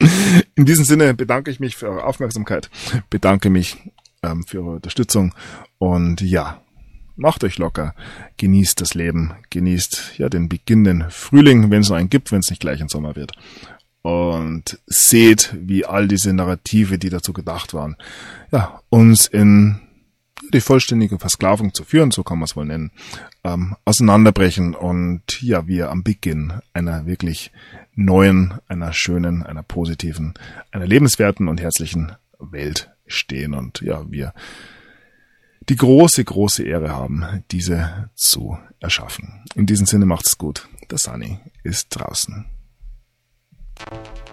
In 0.56 0.66
diesem 0.66 0.84
Sinne 0.84 1.14
bedanke 1.14 1.50
ich 1.50 1.60
mich 1.60 1.76
für 1.76 1.88
eure 1.88 2.04
Aufmerksamkeit, 2.04 2.68
bedanke 3.10 3.48
mich 3.48 3.76
ähm, 4.22 4.44
für 4.44 4.58
eure 4.58 4.76
Unterstützung 4.76 5.34
und 5.78 6.20
ja, 6.20 6.63
macht 7.16 7.44
euch 7.44 7.58
locker, 7.58 7.94
genießt 8.36 8.80
das 8.80 8.94
Leben, 8.94 9.34
genießt 9.50 10.18
ja 10.18 10.28
den 10.28 10.48
beginnenden 10.48 11.10
Frühling, 11.10 11.70
wenn 11.70 11.80
es 11.80 11.88
noch 11.88 11.96
einen 11.96 12.10
gibt, 12.10 12.32
wenn 12.32 12.40
es 12.40 12.50
nicht 12.50 12.60
gleich 12.60 12.80
ein 12.80 12.88
Sommer 12.88 13.16
wird. 13.16 13.32
Und 14.02 14.78
seht, 14.86 15.54
wie 15.58 15.86
all 15.86 16.08
diese 16.08 16.32
Narrative, 16.32 16.98
die 16.98 17.08
dazu 17.08 17.32
gedacht 17.32 17.72
waren, 17.72 17.96
ja, 18.52 18.80
uns 18.90 19.26
in 19.26 19.80
die 20.52 20.60
vollständige 20.60 21.18
Versklavung 21.18 21.72
zu 21.72 21.84
führen, 21.84 22.10
so 22.10 22.22
kann 22.22 22.38
man 22.38 22.44
es 22.44 22.56
wohl 22.56 22.66
nennen, 22.66 22.90
ähm, 23.44 23.76
auseinanderbrechen 23.84 24.74
und 24.74 25.40
ja, 25.40 25.66
wir 25.66 25.90
am 25.90 26.02
Beginn 26.02 26.52
einer 26.74 27.06
wirklich 27.06 27.50
neuen, 27.94 28.54
einer 28.68 28.92
schönen, 28.92 29.42
einer 29.42 29.62
positiven, 29.62 30.34
einer 30.70 30.86
lebenswerten 30.86 31.48
und 31.48 31.60
herzlichen 31.60 32.12
Welt 32.38 32.90
stehen. 33.06 33.54
Und 33.54 33.80
ja, 33.80 34.10
wir 34.10 34.34
die 35.68 35.76
große, 35.76 36.24
große 36.24 36.62
Ehre 36.62 36.90
haben, 36.90 37.44
diese 37.50 38.10
zu 38.14 38.58
erschaffen. 38.80 39.44
In 39.54 39.66
diesem 39.66 39.86
Sinne 39.86 40.06
macht's 40.06 40.38
gut. 40.38 40.68
Der 40.90 40.98
Sunny 40.98 41.38
ist 41.62 41.88
draußen. 41.90 42.46
Thank. 43.76 44.24